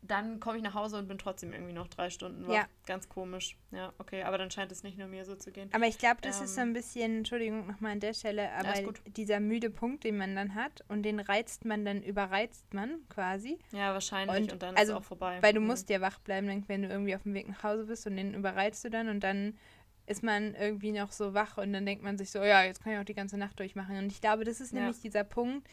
dann 0.00 0.40
komme 0.40 0.56
ich 0.56 0.62
nach 0.62 0.74
Hause 0.74 0.98
und 0.98 1.08
bin 1.08 1.18
trotzdem 1.18 1.52
irgendwie 1.52 1.72
noch 1.72 1.88
drei 1.88 2.10
Stunden 2.10 2.46
wach. 2.46 2.54
Ja. 2.54 2.66
Ganz 2.86 3.08
komisch. 3.08 3.56
Ja, 3.70 3.92
okay, 3.98 4.22
aber 4.22 4.38
dann 4.38 4.50
scheint 4.50 4.72
es 4.72 4.82
nicht 4.82 4.98
nur 4.98 5.06
mir 5.08 5.24
so 5.24 5.34
zu 5.34 5.50
gehen. 5.50 5.68
Aber 5.72 5.86
ich 5.86 5.98
glaube, 5.98 6.18
das 6.22 6.38
ähm, 6.38 6.44
ist 6.44 6.54
so 6.54 6.60
ein 6.62 6.72
bisschen, 6.72 7.18
Entschuldigung 7.18 7.66
nochmal 7.66 7.92
an 7.92 8.00
der 8.00 8.14
Stelle, 8.14 8.50
aber 8.52 8.72
dieser 9.06 9.40
müde 9.40 9.70
Punkt, 9.70 10.04
den 10.04 10.16
man 10.16 10.34
dann 10.34 10.54
hat 10.54 10.82
und 10.88 11.02
den 11.02 11.20
reizt 11.20 11.64
man 11.64 11.84
dann, 11.84 12.02
überreizt 12.02 12.72
man 12.74 13.06
quasi. 13.08 13.58
Ja, 13.72 13.92
wahrscheinlich 13.92 14.44
und, 14.44 14.52
und 14.52 14.62
dann 14.62 14.76
also, 14.76 14.92
ist 14.92 14.98
es 14.98 15.04
auch 15.04 15.08
vorbei. 15.08 15.38
Weil 15.40 15.52
du 15.52 15.60
mhm. 15.60 15.66
musst 15.66 15.88
ja 15.90 16.00
wach 16.00 16.18
bleiben, 16.20 16.64
wenn 16.66 16.82
du 16.82 16.88
irgendwie 16.88 17.14
auf 17.14 17.22
dem 17.22 17.34
Weg 17.34 17.48
nach 17.48 17.62
Hause 17.62 17.84
bist 17.84 18.06
und 18.06 18.16
den 18.16 18.34
überreizt 18.34 18.84
du 18.84 18.90
dann 18.90 19.08
und 19.08 19.20
dann 19.20 19.58
ist 20.06 20.22
man 20.22 20.54
irgendwie 20.54 20.92
noch 20.92 21.12
so 21.12 21.34
wach 21.34 21.58
und 21.58 21.72
dann 21.72 21.86
denkt 21.86 22.02
man 22.02 22.18
sich 22.18 22.30
so, 22.30 22.42
ja, 22.42 22.62
jetzt 22.62 22.82
kann 22.82 22.92
ich 22.92 22.98
auch 22.98 23.04
die 23.04 23.14
ganze 23.14 23.38
Nacht 23.38 23.58
durchmachen. 23.58 23.96
Und 23.96 24.12
ich 24.12 24.20
glaube, 24.20 24.44
das 24.44 24.60
ist 24.60 24.72
ja. 24.72 24.80
nämlich 24.80 25.00
dieser 25.00 25.24
Punkt, 25.24 25.66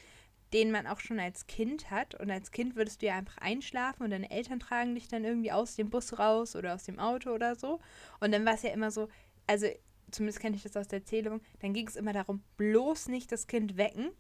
den 0.54 0.72
man 0.72 0.88
auch 0.88 1.00
schon 1.00 1.20
als 1.20 1.48
Kind 1.48 1.92
hat. 1.92 2.16
Und 2.16 2.32
als 2.32 2.52
Kind 2.52 2.76
würdest 2.76 3.02
du 3.02 3.08
ja 3.08 3.16
einfach 3.16 3.38
einschlafen 3.38 4.04
und 4.04 4.10
deine 4.10 4.32
Eltern 4.32 4.60
tragen 4.60 4.96
dich 4.96 5.08
dann 5.08 5.24
irgendwie 5.24 5.52
aus 5.52 5.76
dem 5.76 5.90
Bus 5.90 6.18
raus 6.18 6.56
oder 6.56 6.76
aus 6.76 6.84
dem 6.84 7.00
Auto 7.00 7.32
oder 7.32 7.56
so. 7.56 7.80
Und 8.20 8.32
dann 8.32 8.46
war 8.46 8.54
es 8.54 8.64
ja 8.64 8.72
immer 8.72 8.92
so, 8.92 9.08
also 9.48 9.68
zumindest 10.12 10.40
kenne 10.40 10.56
ich 10.56 10.64
das 10.64 10.76
aus 10.76 10.88
der 10.88 11.00
Erzählung, 11.00 11.42
dann 11.60 11.74
ging 11.74 11.88
es 11.88 11.96
immer 11.96 12.14
darum, 12.14 12.44
bloß 12.58 13.08
nicht 13.08 13.32
das 13.32 13.48
Kind 13.48 13.78
wecken, 13.78 14.12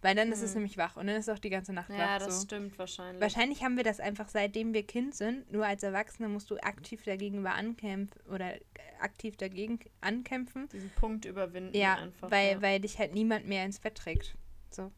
weil 0.00 0.14
dann 0.14 0.30
ist 0.30 0.42
es 0.42 0.50
mhm. 0.50 0.58
nämlich 0.58 0.78
wach 0.78 0.96
und 0.96 1.06
dann 1.06 1.16
ist 1.16 1.28
es 1.28 1.34
auch 1.34 1.40
die 1.40 1.50
ganze 1.50 1.72
Nacht 1.72 1.90
ja, 1.90 1.96
wach. 1.96 2.06
Ja, 2.06 2.18
das 2.18 2.40
so. 2.40 2.46
stimmt 2.46 2.78
wahrscheinlich. 2.78 3.20
Wahrscheinlich 3.20 3.64
haben 3.64 3.76
wir 3.76 3.84
das 3.84 4.00
einfach 4.00 4.28
seitdem 4.28 4.72
wir 4.72 4.86
Kind 4.86 5.14
sind. 5.14 5.50
Nur 5.50 5.66
als 5.66 5.82
Erwachsener 5.82 6.28
musst 6.28 6.50
du 6.50 6.56
aktiv 6.56 7.02
dagegen 7.04 7.46
ankämpfen 7.46 8.20
oder 8.30 8.54
aktiv 9.00 9.36
dagegen 9.36 9.80
ankämpfen. 10.00 10.68
Diesen 10.68 10.90
Punkt 10.90 11.24
überwinden 11.24 11.76
ja, 11.76 11.94
einfach. 11.96 12.30
Weil, 12.30 12.52
ja. 12.52 12.62
weil 12.62 12.80
dich 12.80 12.98
halt 12.98 13.12
niemand 13.14 13.46
mehr 13.46 13.64
ins 13.64 13.80
Bett 13.80 13.96
trägt. 13.96 14.36
So. 14.70 14.92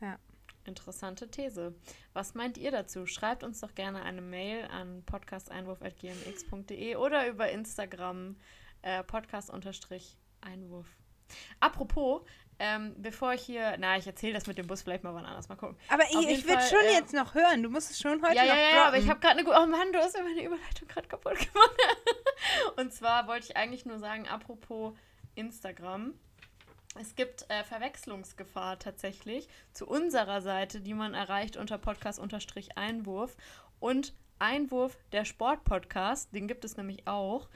Ja. 0.00 0.18
Interessante 0.64 1.30
These. 1.30 1.74
Was 2.12 2.34
meint 2.34 2.58
ihr 2.58 2.70
dazu? 2.70 3.06
Schreibt 3.06 3.42
uns 3.42 3.60
doch 3.60 3.74
gerne 3.74 4.02
eine 4.02 4.20
Mail 4.20 4.66
an 4.66 5.02
podcasteinwurf.gmx.de 5.06 6.96
oder 6.96 7.26
über 7.26 7.50
Instagram 7.50 8.36
äh, 8.82 9.02
podcast-einwurf. 9.02 10.86
Apropos, 11.60 12.22
ähm, 12.60 12.94
bevor 12.98 13.34
ich 13.34 13.42
hier, 13.42 13.76
na, 13.78 13.96
ich 13.96 14.06
erzähle 14.06 14.34
das 14.34 14.46
mit 14.46 14.58
dem 14.58 14.66
Bus 14.66 14.82
vielleicht 14.82 15.04
mal 15.04 15.14
wann 15.14 15.24
anders, 15.24 15.48
mal 15.48 15.56
gucken. 15.56 15.76
Aber 15.88 16.02
ich, 16.04 16.28
ich 16.28 16.46
würde 16.46 16.62
schon 16.62 16.84
äh, 16.84 16.94
jetzt 16.94 17.12
noch 17.12 17.34
hören, 17.34 17.62
du 17.62 17.70
musst 17.70 17.90
es 17.90 18.00
schon 18.00 18.20
heute 18.22 18.34
ja, 18.34 18.42
noch 18.42 18.48
Ja, 18.48 18.56
ja, 18.56 18.76
ja, 18.76 18.86
aber 18.86 18.98
ich 18.98 19.08
habe 19.08 19.20
gerade 19.20 19.34
eine 19.34 19.44
gute, 19.44 19.56
oh 19.60 19.66
Mann, 19.66 19.92
du 19.92 19.98
hast 19.98 20.16
ja 20.16 20.22
meine 20.22 20.42
Überleitung 20.42 20.88
gerade 20.88 21.06
kaputt 21.06 21.38
gemacht. 21.38 21.76
Und 22.76 22.92
zwar 22.92 23.28
wollte 23.28 23.46
ich 23.46 23.56
eigentlich 23.56 23.86
nur 23.86 23.98
sagen, 23.98 24.26
apropos 24.26 24.94
Instagram, 25.36 26.14
es 27.00 27.14
gibt 27.14 27.46
äh, 27.48 27.62
Verwechslungsgefahr 27.62 28.78
tatsächlich 28.80 29.48
zu 29.72 29.86
unserer 29.86 30.40
Seite, 30.40 30.80
die 30.80 30.94
man 30.94 31.14
erreicht 31.14 31.56
unter 31.56 31.78
Podcast-Einwurf 31.78 33.36
und 33.78 34.14
Einwurf 34.40 34.98
der 35.12 35.24
Sportpodcast, 35.24 36.34
den 36.34 36.48
gibt 36.48 36.64
es 36.64 36.76
nämlich 36.76 37.06
auch. 37.06 37.48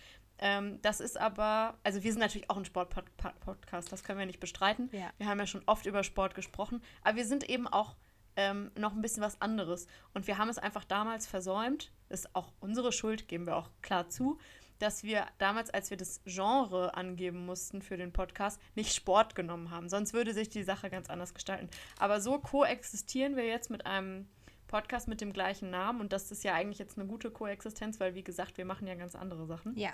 Ähm, 0.44 0.82
das 0.82 0.98
ist 0.98 1.16
aber, 1.16 1.78
also 1.84 2.02
wir 2.02 2.10
sind 2.10 2.20
natürlich 2.20 2.50
auch 2.50 2.56
ein 2.56 2.64
Sport-Podcast, 2.64 3.92
das 3.92 4.02
können 4.02 4.18
wir 4.18 4.26
nicht 4.26 4.40
bestreiten. 4.40 4.90
Ja. 4.90 5.12
Wir 5.16 5.28
haben 5.28 5.38
ja 5.38 5.46
schon 5.46 5.62
oft 5.66 5.86
über 5.86 6.02
Sport 6.02 6.34
gesprochen, 6.34 6.82
aber 7.04 7.16
wir 7.16 7.24
sind 7.24 7.48
eben 7.48 7.68
auch 7.68 7.94
ähm, 8.34 8.72
noch 8.76 8.92
ein 8.92 9.02
bisschen 9.02 9.22
was 9.22 9.40
anderes. 9.40 9.86
Und 10.14 10.26
wir 10.26 10.38
haben 10.38 10.48
es 10.48 10.58
einfach 10.58 10.84
damals 10.84 11.28
versäumt, 11.28 11.92
ist 12.08 12.34
auch 12.34 12.52
unsere 12.58 12.90
Schuld, 12.90 13.28
geben 13.28 13.46
wir 13.46 13.56
auch 13.56 13.70
klar 13.82 14.08
zu, 14.08 14.36
dass 14.80 15.04
wir 15.04 15.26
damals, 15.38 15.70
als 15.70 15.90
wir 15.90 15.96
das 15.96 16.20
Genre 16.24 16.92
angeben 16.96 17.46
mussten 17.46 17.80
für 17.80 17.96
den 17.96 18.12
Podcast, 18.12 18.60
nicht 18.74 18.92
Sport 18.92 19.36
genommen 19.36 19.70
haben. 19.70 19.88
Sonst 19.88 20.12
würde 20.12 20.34
sich 20.34 20.48
die 20.48 20.64
Sache 20.64 20.90
ganz 20.90 21.08
anders 21.08 21.34
gestalten. 21.34 21.70
Aber 22.00 22.20
so 22.20 22.40
koexistieren 22.40 23.36
wir 23.36 23.46
jetzt 23.46 23.70
mit 23.70 23.86
einem 23.86 24.28
Podcast 24.66 25.06
mit 25.06 25.20
dem 25.20 25.32
gleichen 25.32 25.70
Namen 25.70 26.00
und 26.00 26.12
das 26.12 26.32
ist 26.32 26.42
ja 26.42 26.54
eigentlich 26.54 26.80
jetzt 26.80 26.98
eine 26.98 27.06
gute 27.06 27.30
Koexistenz, 27.30 28.00
weil 28.00 28.16
wie 28.16 28.24
gesagt, 28.24 28.56
wir 28.58 28.64
machen 28.64 28.88
ja 28.88 28.96
ganz 28.96 29.14
andere 29.14 29.46
Sachen. 29.46 29.76
Ja 29.78 29.92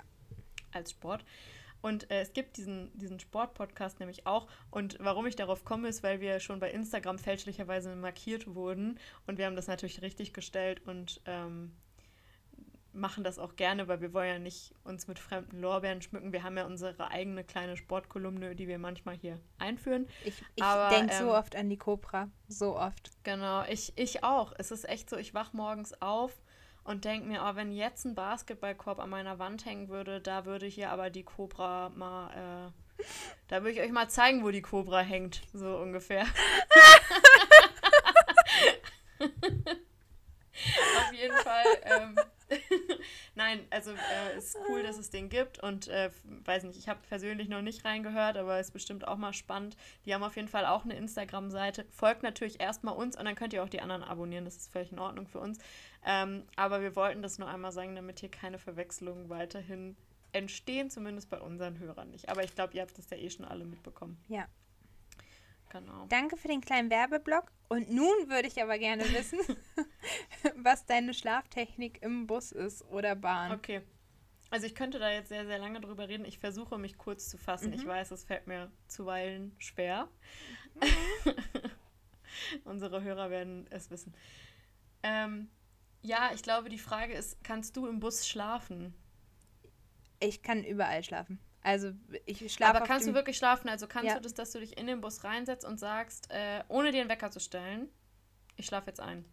als 0.71 0.91
Sport. 0.91 1.25
Und 1.81 2.11
äh, 2.11 2.21
es 2.21 2.33
gibt 2.33 2.57
diesen, 2.57 2.91
diesen 2.97 3.19
Sport-Podcast 3.19 3.99
nämlich 3.99 4.27
auch. 4.27 4.47
Und 4.69 4.97
warum 4.99 5.25
ich 5.25 5.35
darauf 5.35 5.63
komme, 5.63 5.87
ist, 5.87 6.03
weil 6.03 6.19
wir 6.19 6.39
schon 6.39 6.59
bei 6.59 6.71
Instagram 6.71 7.17
fälschlicherweise 7.17 7.95
markiert 7.95 8.53
wurden. 8.53 8.99
Und 9.27 9.37
wir 9.37 9.45
haben 9.45 9.55
das 9.55 9.67
natürlich 9.67 10.01
richtig 10.01 10.33
gestellt 10.33 10.85
und 10.85 11.21
ähm, 11.25 11.71
machen 12.91 13.23
das 13.23 13.39
auch 13.39 13.55
gerne, 13.55 13.87
weil 13.87 14.01
wir 14.01 14.13
wollen 14.13 14.27
ja 14.27 14.39
nicht 14.39 14.73
uns 14.83 15.07
mit 15.07 15.19
fremden 15.19 15.61
Lorbeeren 15.61 16.01
schmücken. 16.01 16.33
Wir 16.33 16.43
haben 16.43 16.57
ja 16.57 16.65
unsere 16.65 17.11
eigene 17.11 17.43
kleine 17.43 17.77
Sportkolumne, 17.77 18.55
die 18.55 18.67
wir 18.67 18.79
manchmal 18.79 19.15
hier 19.15 19.39
einführen. 19.57 20.07
Ich, 20.25 20.43
ich 20.55 20.63
denke 20.89 21.13
ähm, 21.13 21.19
so 21.19 21.33
oft 21.33 21.55
an 21.55 21.69
die 21.69 21.77
Cobra. 21.77 22.29
So 22.47 22.77
oft. 22.77 23.11
Genau, 23.23 23.63
ich, 23.69 23.93
ich 23.95 24.23
auch. 24.23 24.53
Es 24.57 24.71
ist 24.71 24.87
echt 24.89 25.09
so, 25.09 25.17
ich 25.17 25.33
wach 25.33 25.53
morgens 25.53 25.99
auf 26.01 26.41
und 26.89 27.05
denke 27.05 27.27
mir, 27.27 27.43
oh, 27.43 27.55
wenn 27.55 27.71
jetzt 27.71 28.03
ein 28.05 28.15
Basketballkorb 28.15 28.97
an 28.97 29.11
meiner 29.11 29.37
Wand 29.37 29.63
hängen 29.63 29.89
würde, 29.89 30.19
da 30.19 30.45
würde 30.45 30.65
hier 30.65 30.89
aber 30.89 31.11
die 31.11 31.21
Cobra 31.21 31.89
mal, 31.89 32.31
äh, 32.31 32.71
da 33.47 33.61
würde 33.61 33.73
ich 33.73 33.79
euch 33.79 33.91
mal 33.91 34.09
zeigen, 34.09 34.43
wo 34.43 34.49
die 34.49 34.63
Cobra 34.63 35.01
hängt, 35.01 35.43
so 35.53 35.77
ungefähr. 35.77 36.23
Auf 39.19 41.13
jeden 41.13 41.37
Fall. 41.37 41.65
Ähm, 41.83 42.15
Nein, 43.35 43.65
also 43.69 43.91
äh, 43.91 44.37
ist 44.37 44.57
cool, 44.67 44.83
dass 44.83 44.97
es 44.97 45.09
den 45.09 45.29
gibt 45.29 45.61
und 45.61 45.87
äh, 45.87 46.09
weiß 46.45 46.63
nicht, 46.63 46.77
ich 46.77 46.89
habe 46.89 46.99
persönlich 47.07 47.49
noch 47.49 47.61
nicht 47.61 47.85
reingehört, 47.85 48.37
aber 48.37 48.59
ist 48.59 48.73
bestimmt 48.73 49.07
auch 49.07 49.17
mal 49.17 49.33
spannend. 49.33 49.77
Die 50.05 50.13
haben 50.13 50.23
auf 50.23 50.35
jeden 50.35 50.47
Fall 50.47 50.65
auch 50.65 50.83
eine 50.83 50.95
Instagram-Seite. 50.95 51.85
Folgt 51.91 52.23
natürlich 52.23 52.59
erstmal 52.59 52.95
uns 52.95 53.17
und 53.17 53.25
dann 53.25 53.35
könnt 53.35 53.53
ihr 53.53 53.63
auch 53.63 53.69
die 53.69 53.81
anderen 53.81 54.03
abonnieren. 54.03 54.45
Das 54.45 54.57
ist 54.57 54.71
völlig 54.71 54.91
in 54.91 54.99
Ordnung 54.99 55.27
für 55.27 55.39
uns. 55.39 55.59
Ähm, 56.05 56.43
aber 56.55 56.81
wir 56.81 56.95
wollten 56.95 57.21
das 57.21 57.39
nur 57.39 57.47
einmal 57.47 57.71
sagen, 57.71 57.95
damit 57.95 58.19
hier 58.19 58.29
keine 58.29 58.57
Verwechslungen 58.57 59.29
weiterhin 59.29 59.97
entstehen, 60.31 60.89
zumindest 60.89 61.29
bei 61.29 61.39
unseren 61.39 61.79
Hörern 61.79 62.11
nicht. 62.11 62.29
Aber 62.29 62.43
ich 62.43 62.55
glaube, 62.55 62.73
ihr 62.75 62.81
habt 62.81 62.97
das 62.97 63.09
ja 63.09 63.17
eh 63.17 63.29
schon 63.29 63.45
alle 63.45 63.65
mitbekommen. 63.65 64.17
Ja. 64.27 64.47
Genau. 65.71 66.05
Danke 66.09 66.35
für 66.35 66.47
den 66.47 66.61
kleinen 66.61 66.89
Werbeblock. 66.89 67.51
Und 67.67 67.91
nun 67.91 68.29
würde 68.29 68.47
ich 68.47 68.61
aber 68.61 68.77
gerne 68.79 69.03
wissen, 69.13 69.39
was 70.55 70.85
deine 70.85 71.13
Schlaftechnik 71.13 72.01
im 72.01 72.27
Bus 72.27 72.51
ist 72.51 72.83
oder 72.85 73.15
Bahn. 73.15 73.51
Okay. 73.51 73.81
Also 74.51 74.65
ich 74.65 74.73
könnte 74.73 74.97
da 74.97 75.11
jetzt 75.11 75.29
sehr, 75.29 75.45
sehr 75.45 75.59
lange 75.59 75.79
drüber 75.79 76.09
reden. 76.09 76.25
Ich 76.25 76.39
versuche 76.39 76.79
mich 76.79 76.97
kurz 76.97 77.29
zu 77.29 77.37
fassen. 77.37 77.67
Mhm. 77.67 77.75
Ich 77.75 77.85
weiß, 77.85 78.09
es 78.11 78.23
fällt 78.23 78.47
mir 78.47 78.71
zuweilen 78.87 79.55
schwer. 79.59 80.09
Mhm. 80.75 81.33
Unsere 82.63 83.03
Hörer 83.03 83.29
werden 83.29 83.67
es 83.69 83.91
wissen. 83.91 84.13
Ähm, 85.03 85.49
ja, 86.01 86.31
ich 86.33 86.43
glaube, 86.43 86.69
die 86.69 86.77
Frage 86.77 87.13
ist, 87.13 87.43
kannst 87.43 87.75
du 87.77 87.87
im 87.87 87.99
Bus 87.99 88.27
schlafen? 88.27 88.93
Ich 90.19 90.41
kann 90.41 90.63
überall 90.63 91.03
schlafen. 91.03 91.39
Also 91.61 91.91
ich 92.25 92.51
schlafe. 92.53 92.77
Aber 92.77 92.85
kannst 92.85 93.07
du 93.07 93.13
wirklich 93.13 93.37
schlafen? 93.37 93.69
Also 93.69 93.87
kannst 93.87 94.07
ja. 94.07 94.15
du 94.15 94.21
das, 94.21 94.33
dass 94.33 94.51
du 94.51 94.59
dich 94.59 94.77
in 94.77 94.87
den 94.87 95.01
Bus 95.01 95.23
reinsetzt 95.23 95.65
und 95.65 95.79
sagst, 95.79 96.31
äh, 96.31 96.63
ohne 96.67 96.91
den 96.91 97.09
Wecker 97.09 97.31
zu 97.31 97.39
stellen, 97.39 97.89
ich 98.55 98.65
schlafe 98.65 98.87
jetzt 98.87 99.01
ein. 99.01 99.25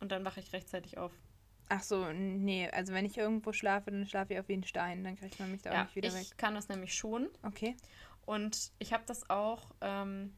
Und 0.00 0.12
dann 0.12 0.24
wache 0.24 0.40
ich 0.40 0.52
rechtzeitig 0.52 0.98
auf. 0.98 1.12
Ach 1.70 1.82
so, 1.82 2.10
nee, 2.12 2.68
also 2.70 2.94
wenn 2.94 3.04
ich 3.04 3.18
irgendwo 3.18 3.52
schlafe, 3.52 3.90
dann 3.90 4.06
schlafe 4.06 4.34
ich 4.34 4.40
auf 4.40 4.48
wie 4.48 4.54
ein 4.54 4.64
Stein, 4.64 5.04
dann 5.04 5.16
kriegt 5.16 5.38
man 5.38 5.50
mich 5.50 5.62
da 5.62 5.72
ja, 5.72 5.80
auch 5.80 5.84
nicht 5.86 5.96
wieder 5.96 6.08
ich 6.08 6.14
weg. 6.14 6.22
Ich 6.22 6.36
kann 6.36 6.54
das 6.54 6.68
nämlich 6.68 6.94
schon. 6.94 7.28
Okay. 7.42 7.76
Und 8.24 8.72
ich 8.78 8.92
habe 8.92 9.04
das 9.06 9.28
auch, 9.28 9.74
ähm, 9.80 10.34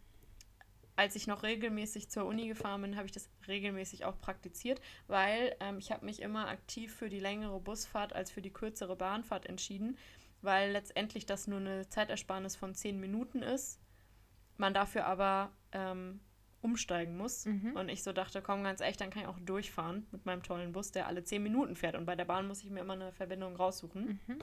als 0.96 1.16
ich 1.16 1.26
noch 1.26 1.42
regelmäßig 1.42 2.10
zur 2.10 2.24
Uni 2.26 2.48
gefahren 2.48 2.82
bin, 2.82 2.96
habe 2.96 3.06
ich 3.06 3.12
das 3.12 3.30
regelmäßig 3.48 4.04
auch 4.04 4.20
praktiziert, 4.20 4.80
weil 5.06 5.56
ähm, 5.60 5.78
ich 5.78 5.92
habe 5.92 6.04
mich 6.04 6.20
immer 6.20 6.48
aktiv 6.48 6.94
für 6.94 7.08
die 7.08 7.20
längere 7.20 7.60
Busfahrt 7.60 8.12
als 8.12 8.30
für 8.30 8.42
die 8.42 8.52
kürzere 8.52 8.96
Bahnfahrt 8.96 9.46
entschieden, 9.46 9.96
weil 10.42 10.72
letztendlich 10.72 11.26
das 11.26 11.46
nur 11.46 11.58
eine 11.58 11.88
Zeitersparnis 11.88 12.56
von 12.56 12.74
zehn 12.74 13.00
Minuten 13.00 13.42
ist. 13.42 13.80
Man 14.56 14.74
dafür 14.74 15.06
aber 15.06 15.52
ähm, 15.72 16.20
umsteigen 16.62 17.16
muss. 17.16 17.46
Mhm. 17.46 17.76
Und 17.76 17.88
ich 17.88 18.02
so 18.02 18.12
dachte, 18.12 18.42
komm, 18.42 18.62
ganz 18.64 18.80
echt, 18.80 19.00
dann 19.00 19.10
kann 19.10 19.22
ich 19.22 19.28
auch 19.28 19.40
durchfahren 19.40 20.06
mit 20.10 20.26
meinem 20.26 20.42
tollen 20.42 20.72
Bus, 20.72 20.92
der 20.92 21.06
alle 21.06 21.24
zehn 21.24 21.42
Minuten 21.42 21.76
fährt. 21.76 21.96
Und 21.96 22.04
bei 22.04 22.16
der 22.16 22.24
Bahn 22.24 22.46
muss 22.46 22.62
ich 22.62 22.70
mir 22.70 22.80
immer 22.80 22.94
eine 22.94 23.12
Verbindung 23.12 23.56
raussuchen. 23.56 24.20
Mhm. 24.26 24.38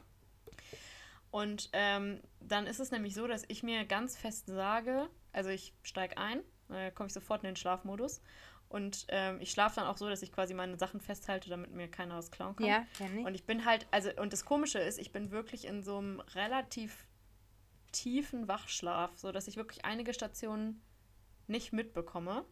Und 1.30 1.70
ähm, 1.74 2.22
dann 2.40 2.66
ist 2.68 2.80
es 2.80 2.92
nämlich 2.92 3.14
so, 3.14 3.28
dass 3.28 3.44
ich 3.48 3.62
mir 3.62 3.86
ganz 3.86 4.18
fest 4.18 4.48
sage, 4.48 5.10
also 5.38 5.52
ich 5.52 5.74
steige 5.84 6.18
ein, 6.18 6.42
dann 6.68 6.94
komme 6.96 7.08
ich 7.08 7.14
sofort 7.14 7.44
in 7.44 7.50
den 7.50 7.56
Schlafmodus 7.56 8.22
und 8.70 9.06
ähm, 9.10 9.40
ich 9.40 9.52
schlafe 9.52 9.78
dann 9.78 9.86
auch 9.86 9.98
so, 9.98 10.10
dass 10.10 10.22
ich 10.24 10.32
quasi 10.32 10.54
meine 10.54 10.78
Sachen 10.78 11.00
festhalte, 11.00 11.50
damit 11.50 11.72
mir 11.72 11.88
keiner 11.88 12.18
was 12.18 12.32
klauen 12.32 12.56
kann. 12.56 12.66
Ja, 12.66 12.86
kenn 12.98 13.20
ich. 13.20 13.26
Und 13.26 13.36
ich 13.36 13.46
bin 13.46 13.64
halt, 13.64 13.88
also, 13.92 14.10
und 14.20 14.34
das 14.34 14.44
Komische 14.44 14.80
ist, 14.80 14.98
ich 14.98 15.12
bin 15.12 15.32
wirklich 15.32 15.66
in 15.66 15.84
so 15.84 16.00
einem 16.00 16.20
relativ 16.34 17.06
tiefen 17.92 18.48
Wachschlaf, 18.48 19.12
so 19.16 19.32
dass 19.32 19.48
ich 19.48 19.56
wirklich 19.56 19.86
einige 19.86 20.14
Stationen 20.14 20.82
nicht 21.46 21.72
mitbekomme, 21.72 22.44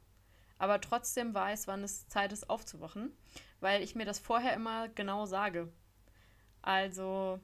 aber 0.58 0.80
trotzdem 0.80 1.34
weiß, 1.34 1.68
wann 1.68 1.84
es 1.84 2.08
Zeit 2.08 2.32
ist, 2.32 2.50
aufzuwachen, 2.50 3.12
weil 3.60 3.82
ich 3.82 3.96
mir 3.96 4.06
das 4.06 4.20
vorher 4.20 4.54
immer 4.54 4.88
genau 4.90 5.26
sage. 5.26 5.74
Also, 6.62 7.42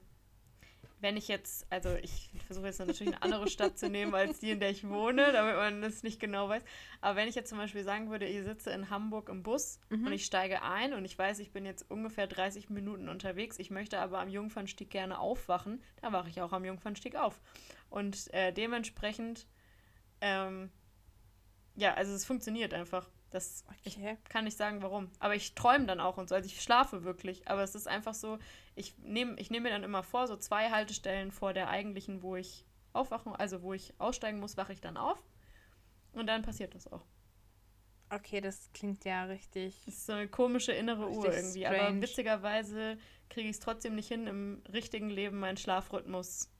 wenn 1.01 1.17
ich 1.17 1.27
jetzt, 1.27 1.65
also 1.71 1.95
ich 1.95 2.29
versuche 2.45 2.67
jetzt 2.67 2.79
natürlich 2.79 3.13
eine 3.13 3.23
andere 3.23 3.49
Stadt 3.49 3.77
zu 3.77 3.89
nehmen 3.89 4.13
als 4.13 4.39
die, 4.39 4.51
in 4.51 4.59
der 4.59 4.69
ich 4.69 4.87
wohne, 4.87 5.31
damit 5.31 5.55
man 5.55 5.81
das 5.81 6.03
nicht 6.03 6.19
genau 6.19 6.47
weiß. 6.47 6.63
Aber 7.01 7.15
wenn 7.15 7.27
ich 7.27 7.35
jetzt 7.35 7.49
zum 7.49 7.57
Beispiel 7.57 7.83
sagen 7.83 8.11
würde, 8.11 8.25
ich 8.25 8.43
sitze 8.43 8.69
in 8.69 8.89
Hamburg 8.89 9.29
im 9.29 9.41
Bus 9.41 9.79
mhm. 9.89 10.05
und 10.05 10.13
ich 10.13 10.25
steige 10.25 10.61
ein 10.61 10.93
und 10.93 11.03
ich 11.03 11.17
weiß, 11.17 11.39
ich 11.39 11.51
bin 11.51 11.65
jetzt 11.65 11.89
ungefähr 11.89 12.27
30 12.27 12.69
Minuten 12.69 13.09
unterwegs, 13.09 13.57
ich 13.57 13.71
möchte 13.71 13.99
aber 13.99 14.19
am 14.19 14.29
Jungfernstieg 14.29 14.89
gerne 14.89 15.19
aufwachen, 15.19 15.81
dann 16.01 16.13
wache 16.13 16.29
ich 16.29 16.39
auch 16.41 16.53
am 16.53 16.63
Jungfernstieg 16.63 17.15
auf. 17.15 17.41
Und 17.89 18.31
äh, 18.33 18.53
dementsprechend, 18.53 19.47
ähm, 20.21 20.69
ja, 21.75 21.95
also 21.95 22.13
es 22.13 22.25
funktioniert 22.25 22.73
einfach. 22.73 23.09
Das 23.31 23.63
okay. 23.69 23.79
ich 23.83 24.29
kann 24.29 24.43
nicht 24.43 24.57
sagen, 24.57 24.81
warum. 24.81 25.09
Aber 25.19 25.35
ich 25.35 25.55
träume 25.55 25.85
dann 25.85 25.99
auch 25.99 26.17
und 26.17 26.29
so. 26.29 26.35
Also 26.35 26.47
ich 26.47 26.61
schlafe 26.61 27.03
wirklich. 27.03 27.47
Aber 27.47 27.63
es 27.63 27.75
ist 27.75 27.87
einfach 27.87 28.13
so, 28.13 28.37
ich 28.75 28.97
nehme 28.99 29.39
ich 29.39 29.49
nehm 29.49 29.63
mir 29.63 29.69
dann 29.69 29.83
immer 29.83 30.03
vor, 30.03 30.27
so 30.27 30.35
zwei 30.35 30.69
Haltestellen 30.69 31.31
vor 31.31 31.53
der 31.53 31.69
eigentlichen, 31.69 32.21
wo 32.21 32.35
ich 32.35 32.65
aufwachen, 32.93 33.33
also 33.33 33.61
wo 33.63 33.73
ich 33.73 33.93
aussteigen 33.99 34.39
muss, 34.39 34.57
wache 34.57 34.73
ich 34.73 34.81
dann 34.81 34.97
auf. 34.97 35.23
Und 36.11 36.27
dann 36.27 36.41
passiert 36.41 36.75
das 36.75 36.91
auch. 36.91 37.05
Okay, 38.09 38.41
das 38.41 38.69
klingt 38.73 39.05
ja 39.05 39.23
richtig. 39.23 39.85
Das 39.85 39.95
ist 39.95 40.05
so 40.05 40.11
eine 40.13 40.27
komische 40.27 40.73
innere 40.73 41.09
Uhr 41.09 41.33
irgendwie. 41.33 41.61
Strange. 41.61 41.81
Aber 41.81 42.01
witzigerweise 42.01 42.97
kriege 43.29 43.47
ich 43.47 43.55
es 43.55 43.61
trotzdem 43.61 43.95
nicht 43.95 44.09
hin, 44.09 44.27
im 44.27 44.61
richtigen 44.73 45.09
Leben 45.09 45.39
meinen 45.39 45.55
Schlafrhythmus 45.55 46.51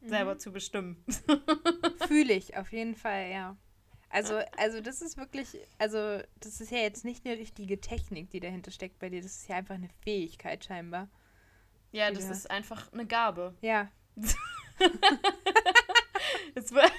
mhm. 0.00 0.08
selber 0.08 0.38
zu 0.38 0.50
bestimmen. 0.50 1.04
Fühle 2.08 2.34
ich, 2.34 2.56
auf 2.56 2.72
jeden 2.72 2.96
Fall, 2.96 3.30
ja. 3.30 3.56
Also, 4.16 4.40
also 4.56 4.80
das 4.80 5.02
ist 5.02 5.18
wirklich, 5.18 5.58
also 5.76 6.22
das 6.40 6.62
ist 6.62 6.70
ja 6.70 6.78
jetzt 6.78 7.04
nicht 7.04 7.26
eine 7.26 7.36
richtige 7.36 7.78
Technik, 7.78 8.30
die 8.30 8.40
dahinter 8.40 8.70
steckt 8.70 8.98
bei 8.98 9.10
dir. 9.10 9.20
Das 9.20 9.32
ist 9.36 9.46
ja 9.46 9.56
einfach 9.56 9.74
eine 9.74 9.90
Fähigkeit 10.02 10.64
scheinbar. 10.64 11.10
Ja, 11.92 12.10
das 12.10 12.30
ist 12.30 12.50
einfach 12.50 12.90
eine 12.94 13.04
Gabe. 13.04 13.54
Ja. 13.60 13.90
das 16.54 16.72
war 16.72 16.90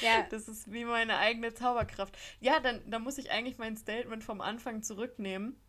ja. 0.00 0.26
Das 0.30 0.48
ist 0.48 0.72
wie 0.72 0.86
meine 0.86 1.18
eigene 1.18 1.52
Zauberkraft. 1.52 2.16
Ja, 2.40 2.58
dann, 2.58 2.80
dann 2.90 3.02
muss 3.02 3.18
ich 3.18 3.30
eigentlich 3.30 3.58
mein 3.58 3.76
Statement 3.76 4.24
vom 4.24 4.40
Anfang 4.40 4.82
zurücknehmen. 4.82 5.60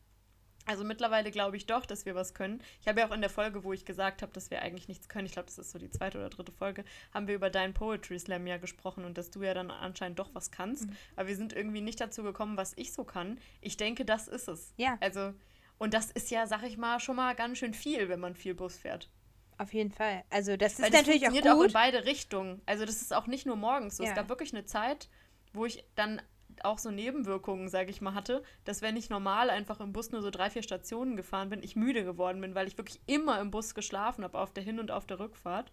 Also 0.66 0.84
mittlerweile 0.84 1.32
glaube 1.32 1.58
ich 1.58 1.66
doch, 1.66 1.86
dass 1.86 2.06
wir 2.06 2.16
was 2.16 2.34
können. 2.34 2.62
Ich 2.82 2.88
habe 2.88 3.00
ja 3.00 3.08
auch 3.08 3.12
in 3.12 3.22
der 3.22 3.30
Folge, 3.30 3.64
wo 3.64 3.74
ich 3.74 3.86
gesagt 3.86 4.22
habe, 4.22 4.34
dass 4.34 4.50
wir 4.50 4.62
eigentlich 4.62 4.88
nichts 4.88 5.08
können, 5.10 5.28
ich 5.28 5.34
glaube, 5.34 5.46
das 5.46 5.58
ist 5.58 5.72
so 5.72 5.80
die 5.80 5.92
zweite 5.92 6.18
oder 6.18 6.30
dritte 6.30 6.52
Folge, 6.52 6.84
haben 7.14 7.28
wir 7.28 7.36
über 7.36 7.50
deinen 7.50 7.74
Poetry 7.74 8.18
Slam 8.18 8.48
ja 8.48 8.58
gesprochen 8.58 9.06
und 9.06 9.18
dass 9.18 9.30
du 9.30 9.44
ja 9.44 9.54
dann 9.54 9.70
anscheinend 9.70 10.18
doch 10.20 10.34
was 10.34 10.52
kannst. 10.52 10.88
Mhm. 10.88 10.98
Aber 11.16 11.28
wir 11.28 11.36
sind 11.36 11.54
irgendwie 11.54 11.82
nicht 11.82 12.02
dazu 12.02 12.24
gekommen, 12.24 12.58
was 12.58 12.74
ich 12.76 12.94
so 12.94 13.04
kann. 13.04 13.40
Ich 13.62 13.78
denke, 13.78 14.06
das 14.06 14.28
ist 14.28 14.48
es. 14.48 14.74
Ja. 14.78 14.98
Also, 15.02 15.34
und 15.78 15.94
das 15.94 16.10
ist 16.12 16.32
ja, 16.32 16.48
sag 16.48 16.64
ich 16.64 16.78
mal, 16.78 17.00
schon 17.00 17.16
mal 17.16 17.36
ganz 17.36 17.60
schön 17.60 17.74
viel, 17.74 18.10
wenn 18.10 18.20
man 18.20 18.36
viel 18.36 18.56
Bus 18.56 18.76
fährt. 18.76 19.10
Auf 19.58 19.74
jeden 19.74 19.92
Fall. 19.92 20.24
Also 20.30 20.58
das 20.58 20.74
ist 20.74 20.82
Weil 20.82 20.92
das 20.92 21.02
natürlich 21.02 21.28
auch 21.28 21.32
gut. 21.32 21.48
auch 21.48 21.64
in 21.64 21.72
beide 21.72 22.06
Richtungen. 22.06 22.62
Also 22.66 22.86
das 22.86 23.02
ist 23.02 23.14
auch 23.14 23.28
nicht 23.28 23.46
nur 23.46 23.56
morgens 23.56 23.98
so. 23.98 24.04
Ja. 24.04 24.10
Es 24.10 24.16
gab 24.16 24.30
wirklich 24.30 24.54
eine 24.54 24.66
Zeit, 24.66 25.10
wo 25.54 25.66
ich 25.66 25.84
dann 25.96 26.22
auch 26.64 26.78
so 26.78 26.92
Nebenwirkungen, 26.92 27.68
sage 27.68 27.90
ich 27.90 28.02
mal, 28.02 28.14
hatte, 28.14 28.44
dass 28.64 28.82
wenn 28.82 28.96
ich 28.96 29.10
normal 29.10 29.50
einfach 29.50 29.80
im 29.80 29.92
Bus 29.92 30.12
nur 30.12 30.22
so 30.22 30.30
drei, 30.30 30.50
vier 30.50 30.64
Stationen 30.64 31.18
gefahren 31.18 31.50
bin, 31.50 31.64
ich 31.64 31.76
müde 31.76 32.04
geworden 32.04 32.40
bin, 32.40 32.56
weil 32.56 32.68
ich 32.68 32.78
wirklich 32.78 33.02
immer 33.08 33.42
im 33.42 33.52
Bus 33.52 33.76
geschlafen 33.76 34.24
habe, 34.24 34.40
auf 34.40 34.54
der 34.54 34.64
Hin- 34.64 34.80
und 34.80 34.92
auf 34.92 35.06
der 35.06 35.20
Rückfahrt. 35.20 35.72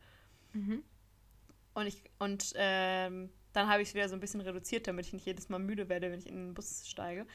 Mhm. 0.53 0.83
Und 1.75 1.87
ich, 1.87 2.03
und 2.19 2.53
ähm, 2.57 3.31
dann 3.53 3.69
habe 3.69 3.83
ich 3.83 3.89
es 3.89 3.95
wieder 3.95 4.09
so 4.09 4.15
ein 4.15 4.21
bisschen 4.21 4.41
reduziert, 4.41 4.87
damit 4.87 5.07
ich 5.07 5.13
nicht 5.13 5.27
jedes 5.27 5.49
Mal 5.49 5.59
müde 5.59 5.89
werde, 5.89 6.11
wenn 6.11 6.19
ich 6.19 6.27
in 6.27 6.37
den 6.37 6.55
Bus 6.55 6.89
steige. 6.89 7.27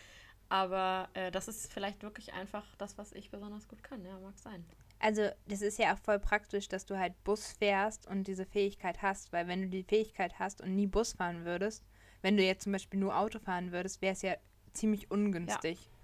Aber 0.49 1.09
äh, 1.13 1.31
das 1.31 1.47
ist 1.47 1.71
vielleicht 1.71 2.03
wirklich 2.03 2.33
einfach 2.33 2.65
das, 2.77 2.97
was 2.97 3.11
ich 3.11 3.29
besonders 3.29 3.67
gut 3.67 3.83
kann. 3.83 4.05
Ja, 4.05 4.17
mag 4.19 4.37
sein. 4.37 4.65
Also, 4.99 5.29
das 5.47 5.61
ist 5.61 5.77
ja 5.77 5.93
auch 5.93 5.99
voll 5.99 6.19
praktisch, 6.19 6.67
dass 6.69 6.85
du 6.85 6.97
halt 6.97 7.13
Bus 7.23 7.51
fährst 7.51 8.07
und 8.07 8.25
diese 8.25 8.45
Fähigkeit 8.45 9.01
hast, 9.01 9.31
weil 9.31 9.47
wenn 9.47 9.63
du 9.63 9.69
die 9.69 9.83
Fähigkeit 9.83 10.39
hast 10.39 10.61
und 10.61 10.75
nie 10.75 10.87
Bus 10.87 11.13
fahren 11.13 11.45
würdest, 11.45 11.83
wenn 12.21 12.37
du 12.37 12.43
jetzt 12.43 12.63
zum 12.63 12.71
Beispiel 12.71 12.99
nur 12.99 13.17
Auto 13.17 13.39
fahren 13.39 13.71
würdest, 13.71 14.01
wäre 14.01 14.13
es 14.13 14.21
ja 14.21 14.35
ziemlich 14.73 15.11
ungünstig. 15.11 15.79
Ja. 15.79 15.97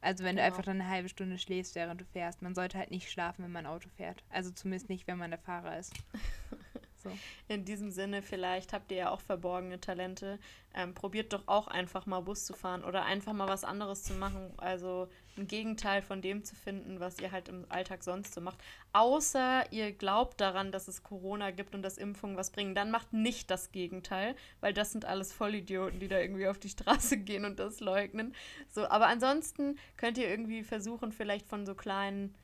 Also 0.00 0.22
wenn 0.22 0.36
genau. 0.36 0.42
du 0.42 0.46
einfach 0.46 0.64
dann 0.64 0.80
eine 0.80 0.90
halbe 0.90 1.08
Stunde 1.08 1.38
schläfst, 1.38 1.74
während 1.74 2.00
du 2.00 2.04
fährst. 2.04 2.42
Man 2.42 2.54
sollte 2.54 2.78
halt 2.78 2.90
nicht 2.90 3.10
schlafen, 3.10 3.44
wenn 3.44 3.52
man 3.52 3.66
Auto 3.66 3.88
fährt. 3.96 4.22
Also 4.30 4.50
zumindest 4.50 4.88
nicht, 4.88 5.06
wenn 5.08 5.18
man 5.18 5.30
der 5.30 5.40
Fahrer 5.40 5.78
ist. 5.78 5.92
So. 7.02 7.10
In 7.48 7.64
diesem 7.64 7.90
Sinne, 7.90 8.22
vielleicht 8.22 8.72
habt 8.72 8.90
ihr 8.90 8.98
ja 8.98 9.10
auch 9.10 9.20
verborgene 9.20 9.80
Talente. 9.80 10.38
Ähm, 10.74 10.94
probiert 10.94 11.32
doch 11.32 11.42
auch 11.46 11.66
einfach 11.68 12.06
mal 12.06 12.20
Bus 12.20 12.44
zu 12.44 12.52
fahren 12.52 12.84
oder 12.84 13.04
einfach 13.04 13.32
mal 13.32 13.48
was 13.48 13.64
anderes 13.64 14.02
zu 14.02 14.14
machen. 14.14 14.52
Also 14.58 15.08
ein 15.36 15.46
Gegenteil 15.46 16.02
von 16.02 16.20
dem 16.20 16.44
zu 16.44 16.54
finden, 16.54 17.00
was 17.00 17.18
ihr 17.20 17.32
halt 17.32 17.48
im 17.48 17.64
Alltag 17.68 18.02
sonst 18.02 18.34
so 18.34 18.40
macht. 18.40 18.58
Außer 18.92 19.72
ihr 19.72 19.92
glaubt 19.92 20.40
daran, 20.40 20.72
dass 20.72 20.88
es 20.88 21.02
Corona 21.02 21.50
gibt 21.52 21.74
und 21.74 21.82
dass 21.82 21.98
Impfungen 21.98 22.36
was 22.36 22.50
bringen. 22.50 22.74
Dann 22.74 22.90
macht 22.90 23.12
nicht 23.12 23.50
das 23.50 23.72
Gegenteil, 23.72 24.34
weil 24.60 24.74
das 24.74 24.92
sind 24.92 25.04
alles 25.04 25.32
Vollidioten, 25.32 26.00
die 26.00 26.08
da 26.08 26.18
irgendwie 26.18 26.48
auf 26.48 26.58
die 26.58 26.68
Straße 26.68 27.18
gehen 27.24 27.44
und 27.44 27.58
das 27.58 27.80
leugnen. 27.80 28.34
So, 28.68 28.86
aber 28.88 29.06
ansonsten 29.06 29.78
könnt 29.96 30.18
ihr 30.18 30.28
irgendwie 30.28 30.62
versuchen, 30.62 31.12
vielleicht 31.12 31.46
von 31.46 31.64
so 31.64 31.74
kleinen 31.74 32.34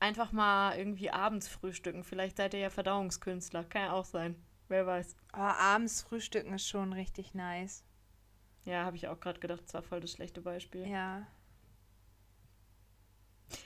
einfach 0.00 0.32
mal 0.32 0.76
irgendwie 0.76 1.10
abends 1.10 1.48
frühstücken. 1.48 2.04
Vielleicht 2.04 2.36
seid 2.36 2.54
ihr 2.54 2.60
ja 2.60 2.70
Verdauungskünstler. 2.70 3.64
Kann 3.64 3.82
ja 3.82 3.92
auch 3.92 4.04
sein. 4.04 4.36
Wer 4.68 4.86
weiß. 4.86 5.16
Oh, 5.32 5.38
abends 5.38 6.02
frühstücken 6.02 6.54
ist 6.54 6.68
schon 6.68 6.92
richtig 6.92 7.34
nice. 7.34 7.84
Ja, 8.64 8.84
habe 8.84 8.96
ich 8.96 9.08
auch 9.08 9.18
gerade 9.18 9.40
gedacht, 9.40 9.62
das 9.64 9.74
war 9.74 9.82
voll 9.82 10.00
das 10.00 10.12
schlechte 10.12 10.40
Beispiel. 10.42 10.86
Ja. 10.86 11.26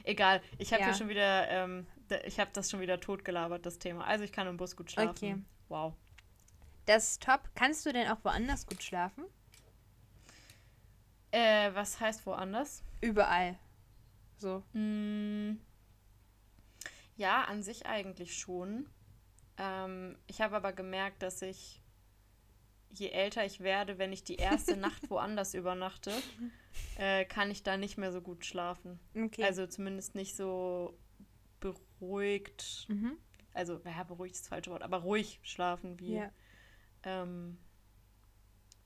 Egal, 0.04 0.40
ich 0.58 0.72
habe 0.72 0.82
Ja. 0.82 0.88
ja 0.88 0.94
schon 0.94 1.08
wieder, 1.08 1.48
ähm, 1.48 1.86
ich 2.24 2.38
habe 2.38 2.50
das 2.52 2.70
schon 2.70 2.80
wieder 2.80 3.00
totgelabert, 3.00 3.66
das 3.66 3.78
Thema. 3.80 4.04
Also 4.06 4.22
ich 4.22 4.30
kann 4.30 4.46
im 4.46 4.56
Bus 4.56 4.76
gut 4.76 4.92
schlafen. 4.92 5.10
Okay. 5.10 5.36
Wow. 5.68 5.94
Das 6.86 7.12
ist 7.12 7.22
top. 7.22 7.40
Kannst 7.54 7.84
du 7.84 7.92
denn 7.92 8.08
auch 8.08 8.18
woanders 8.22 8.66
gut 8.66 8.82
schlafen? 8.82 9.24
Äh, 11.32 11.74
was 11.74 11.98
heißt 11.98 12.24
woanders? 12.26 12.84
Überall. 13.00 13.58
So. 14.38 14.62
Mm, 14.72 15.56
ja, 17.16 17.45
an 17.45 17.62
sich 17.62 17.87
eigentlich 17.87 18.37
schon. 18.38 18.88
Ähm, 19.59 20.19
ich 20.26 20.40
habe 20.40 20.57
aber 20.57 20.73
gemerkt, 20.73 21.23
dass 21.23 21.42
ich, 21.42 21.83
je 22.90 23.09
älter 23.11 23.45
ich 23.45 23.61
werde, 23.61 23.99
wenn 23.99 24.12
ich 24.12 24.25
die 24.25 24.37
erste 24.37 24.76
Nacht 24.76 25.11
woanders 25.11 25.54
übernachte, 25.54 26.12
äh, 26.97 27.25
kann 27.25 27.50
ich 27.50 27.62
da 27.62 27.76
nicht 27.76 27.99
mehr 27.99 28.12
so 28.12 28.21
gut 28.23 28.45
schlafen. 28.47 28.99
Okay. 29.14 29.45
Also 29.45 29.66
zumindest 29.66 30.14
nicht 30.14 30.37
so 30.37 30.99
beruhigt. 31.61 32.87
mhm. 32.88 33.16
Also, 33.54 33.78
ja, 33.85 34.02
beruhigt 34.04 34.35
ist 34.35 34.45
das 34.45 34.49
falsche 34.49 34.71
Wort, 34.71 34.83
aber 34.83 34.99
ruhig 34.99 35.38
schlafen, 35.42 36.00
wie, 36.00 36.14
Ja. 36.14 36.31
ähm, 37.02 37.59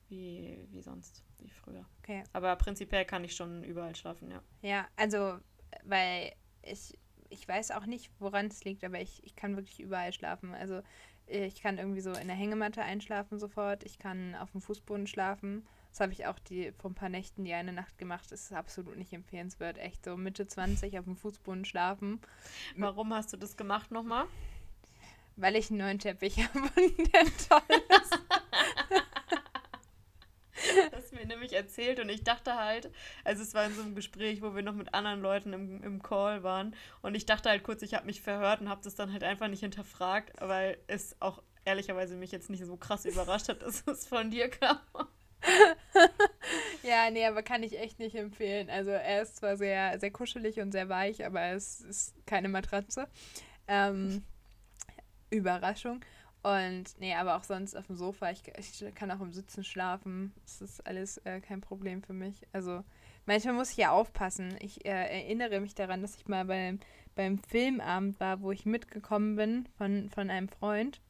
wie, 0.09 0.59
wie 0.71 0.83
sonst, 0.83 1.23
wie 1.38 1.49
früher. 1.50 1.85
Okay. 2.00 2.25
Aber 2.33 2.54
prinzipiell 2.56 3.04
kann 3.04 3.23
ich 3.23 3.37
schon 3.37 3.62
überall 3.62 3.95
schlafen, 3.95 4.28
ja. 4.30 4.42
Ja, 4.62 4.88
also, 4.97 5.38
weil 5.85 6.33
ich, 6.62 6.99
ich 7.30 7.47
weiß 7.47 7.71
auch 7.73 7.87
nicht, 7.87 8.11
woran 8.18 8.47
es 8.47 8.64
liegt, 8.64 8.85
aber 8.85 9.00
ich, 9.00 9.23
ich 9.25 9.37
kann 9.37 9.56
wirklich 9.56 9.80
überall 9.80 10.12
schlafen. 10.12 10.54
Also, 10.54 10.83
äh, 11.28 11.47
ich 11.47 11.62
kann 11.62 11.78
irgendwie 11.78 12.00
so 12.00 12.12
in 12.12 12.26
der 12.28 12.37
Hängematte 12.37 12.83
einschlafen 12.83 13.38
sofort. 13.38 13.85
Ich 13.85 13.99
kann 13.99 14.35
auf 14.35 14.52
dem 14.52 14.61
Fußboden 14.61 15.06
schlafen. 15.06 15.66
Das 15.90 16.00
habe 16.00 16.12
ich 16.12 16.26
auch 16.26 16.38
die, 16.38 16.73
vor 16.73 16.90
ein 16.90 16.95
paar 16.95 17.09
Nächten 17.09 17.45
die 17.45 17.54
eine 17.54 17.73
Nacht 17.73 17.97
gemacht. 17.99 18.30
Das 18.30 18.42
ist 18.42 18.52
absolut 18.52 18.97
nicht 18.97 19.12
empfehlenswert. 19.12 19.78
Echt 19.78 20.04
so 20.04 20.16
Mitte 20.16 20.47
20 20.47 20.99
auf 20.99 21.04
dem 21.06 21.16
Fußboden 21.16 21.64
schlafen, 21.64 22.21
Warum 22.76 23.14
hast 23.14 23.33
du 23.33 23.37
das 23.37 23.56
gemacht 23.56 23.90
nochmal? 23.90 24.26
weil 25.37 25.56
ich 25.56 25.71
einen 25.71 25.78
neuen 25.80 25.99
Teppich 25.99 26.38
habe 26.49 26.61
und 26.61 27.14
der 27.14 27.25
toll 27.49 27.83
ist. 27.88 28.18
hast 30.92 31.12
mir 31.12 31.26
nämlich 31.26 31.45
erzählt 31.56 32.00
und 32.00 32.08
ich 32.08 32.22
dachte 32.22 32.54
halt, 32.54 32.90
also 33.25 33.42
es 33.42 33.54
war 33.54 33.66
in 33.66 33.75
so 33.75 33.82
einem 33.82 33.94
Gespräch, 33.94 34.42
wo 34.42 34.54
wir 34.54 34.62
noch 34.62 34.75
mit 34.75 34.94
anderen 34.94 35.20
Leuten 35.20 35.52
im, 35.52 35.82
im 35.82 36.02
Call 36.02 36.42
waren 36.42 36.75
und 37.02 37.14
ich 37.14 37.26
dachte 37.26 37.48
halt 37.48 37.64
kurz, 37.64 37.82
ich 37.82 37.94
habe 37.94 38.06
mich 38.06 38.22
verhört 38.22 38.60
und 38.60 38.68
habe 38.68 38.82
das 38.84 38.94
dann 38.94 39.12
halt 39.12 39.25
einfach 39.25 39.48
nicht 39.48 39.60
hinterfragt, 39.60 40.32
weil 40.40 40.78
es 40.86 41.16
auch 41.20 41.42
ehrlicherweise 41.64 42.14
mich 42.16 42.32
jetzt 42.32 42.50
nicht 42.50 42.64
so 42.64 42.76
krass 42.76 43.04
überrascht 43.04 43.48
hat, 43.48 43.62
dass 43.62 43.82
es 43.86 44.06
von 44.06 44.30
dir 44.30 44.48
kam. 44.48 44.78
Ja, 46.82 47.10
nee, 47.10 47.26
aber 47.26 47.42
kann 47.42 47.62
ich 47.62 47.78
echt 47.78 47.98
nicht 47.98 48.14
empfehlen. 48.14 48.70
Also 48.70 48.90
er 48.90 49.22
ist 49.22 49.36
zwar 49.36 49.56
sehr, 49.56 49.98
sehr 49.98 50.10
kuschelig 50.10 50.60
und 50.60 50.72
sehr 50.72 50.88
weich, 50.88 51.25
aber 51.25 51.42
es 51.46 51.80
ist 51.80 52.14
keine 52.26 52.48
Matratze. 52.48 53.08
Ähm, 53.66 54.22
Überraschung. 55.30 56.00
Und 56.46 56.84
nee, 57.00 57.12
aber 57.14 57.36
auch 57.36 57.42
sonst 57.42 57.74
auf 57.76 57.86
dem 57.88 57.96
Sofa. 57.96 58.30
Ich, 58.30 58.42
ich 58.56 58.94
kann 58.94 59.11
auch 59.11 59.20
im 59.20 59.32
Sitzen 59.32 59.64
schlafen. 59.64 60.32
Das 60.44 60.61
ist 60.61 60.87
alles 60.87 61.18
äh, 61.24 61.40
kein 61.40 61.61
Problem 61.61 62.02
für 62.04 62.12
mich. 62.12 62.46
Also 62.52 62.85
manchmal 63.24 63.54
muss 63.54 63.72
ich 63.72 63.78
ja 63.78 63.90
aufpassen. 63.90 64.56
Ich 64.61 64.85
äh, 64.85 64.90
erinnere 64.90 65.59
mich 65.59 65.74
daran, 65.74 66.02
dass 66.02 66.14
ich 66.16 66.28
mal 66.28 66.44
beim, 66.44 66.78
beim 67.16 67.38
Filmabend 67.38 68.20
war, 68.20 68.42
wo 68.42 68.52
ich 68.52 68.64
mitgekommen 68.64 69.35
bin 69.35 69.68
von, 69.76 70.09
von 70.11 70.30
einem 70.30 70.48
Freund. 70.48 71.00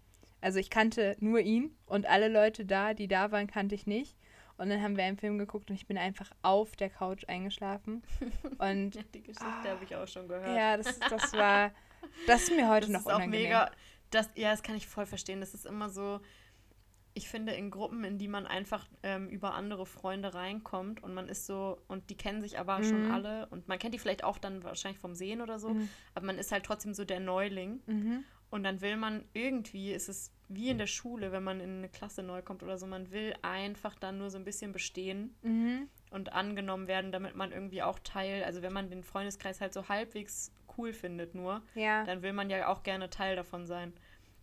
Also 0.40 0.58
ich 0.58 0.70
kannte 0.70 1.16
nur 1.20 1.40
ihn 1.40 1.76
und 1.84 2.06
alle 2.06 2.28
Leute 2.28 2.64
da, 2.64 2.94
die 2.94 3.08
da 3.08 3.30
waren, 3.30 3.46
kannte 3.46 3.74
ich 3.74 3.86
nicht. 3.86 4.16
Und 4.58 4.70
dann 4.70 4.80
haben 4.80 4.96
wir 4.96 5.04
einen 5.04 5.18
Film 5.18 5.36
geguckt 5.36 5.68
und 5.68 5.76
ich 5.76 5.86
bin 5.86 5.98
einfach 5.98 6.30
auf 6.40 6.76
der 6.76 6.88
Couch 6.88 7.24
eingeschlafen. 7.28 8.02
Und 8.58 8.94
Ja, 8.94 9.02
die 9.12 9.22
Geschichte 9.22 9.68
habe 9.68 9.84
ich 9.84 9.94
auch 9.94 10.08
schon 10.08 10.28
gehört. 10.28 10.56
ja, 10.56 10.78
das, 10.78 10.98
das 10.98 11.34
war, 11.34 11.72
das 12.26 12.44
ist 12.44 12.56
mir 12.56 12.66
heute 12.70 12.86
das 12.90 12.92
noch 12.92 13.00
ist 13.00 13.06
auch 13.12 13.16
unangenehm. 13.16 13.42
mega. 13.42 13.70
Das, 14.10 14.28
ja, 14.34 14.50
das 14.50 14.62
kann 14.62 14.76
ich 14.76 14.86
voll 14.86 15.06
verstehen. 15.06 15.40
Das 15.40 15.54
ist 15.54 15.66
immer 15.66 15.88
so. 15.88 16.20
Ich 17.14 17.30
finde, 17.30 17.52
in 17.52 17.70
Gruppen, 17.70 18.04
in 18.04 18.18
die 18.18 18.28
man 18.28 18.46
einfach 18.46 18.86
ähm, 19.02 19.30
über 19.30 19.54
andere 19.54 19.86
Freunde 19.86 20.34
reinkommt 20.34 21.02
und 21.02 21.14
man 21.14 21.28
ist 21.30 21.46
so, 21.46 21.80
und 21.88 22.10
die 22.10 22.16
kennen 22.16 22.42
sich 22.42 22.58
aber 22.58 22.82
schon 22.82 23.04
Mhm. 23.04 23.10
alle 23.10 23.46
und 23.46 23.68
man 23.68 23.78
kennt 23.78 23.94
die 23.94 23.98
vielleicht 23.98 24.22
auch 24.22 24.36
dann 24.36 24.62
wahrscheinlich 24.64 25.00
vom 25.00 25.14
Sehen 25.14 25.40
oder 25.40 25.58
so, 25.58 25.70
Mhm. 25.70 25.88
aber 26.14 26.26
man 26.26 26.36
ist 26.36 26.52
halt 26.52 26.66
trotzdem 26.66 26.92
so 26.92 27.06
der 27.06 27.20
Neuling 27.20 27.80
Mhm. 27.86 28.22
und 28.50 28.64
dann 28.64 28.82
will 28.82 28.98
man 28.98 29.24
irgendwie, 29.32 29.92
ist 29.92 30.10
es 30.10 30.30
wie 30.48 30.68
in 30.68 30.76
der 30.76 30.86
Schule, 30.86 31.32
wenn 31.32 31.42
man 31.42 31.58
in 31.60 31.78
eine 31.78 31.88
Klasse 31.88 32.22
neu 32.22 32.42
kommt 32.42 32.62
oder 32.62 32.76
so, 32.76 32.86
man 32.86 33.10
will 33.10 33.34
einfach 33.40 33.94
dann 33.94 34.18
nur 34.18 34.28
so 34.28 34.36
ein 34.36 34.44
bisschen 34.44 34.72
bestehen 34.72 35.34
Mhm. 35.40 35.88
und 36.10 36.34
angenommen 36.34 36.88
werden, 36.88 37.12
damit 37.12 37.34
man 37.34 37.50
irgendwie 37.50 37.82
auch 37.82 37.98
Teil, 38.00 38.44
also 38.44 38.60
wenn 38.60 38.74
man 38.74 38.90
den 38.90 39.02
Freundeskreis 39.04 39.62
halt 39.62 39.72
so 39.72 39.88
halbwegs 39.88 40.52
cool 40.78 40.92
findet 40.92 41.34
nur, 41.34 41.62
Ja. 41.74 42.04
dann 42.04 42.22
will 42.22 42.32
man 42.32 42.50
ja 42.50 42.68
auch 42.68 42.82
gerne 42.82 43.10
Teil 43.10 43.36
davon 43.36 43.66
sein. 43.66 43.92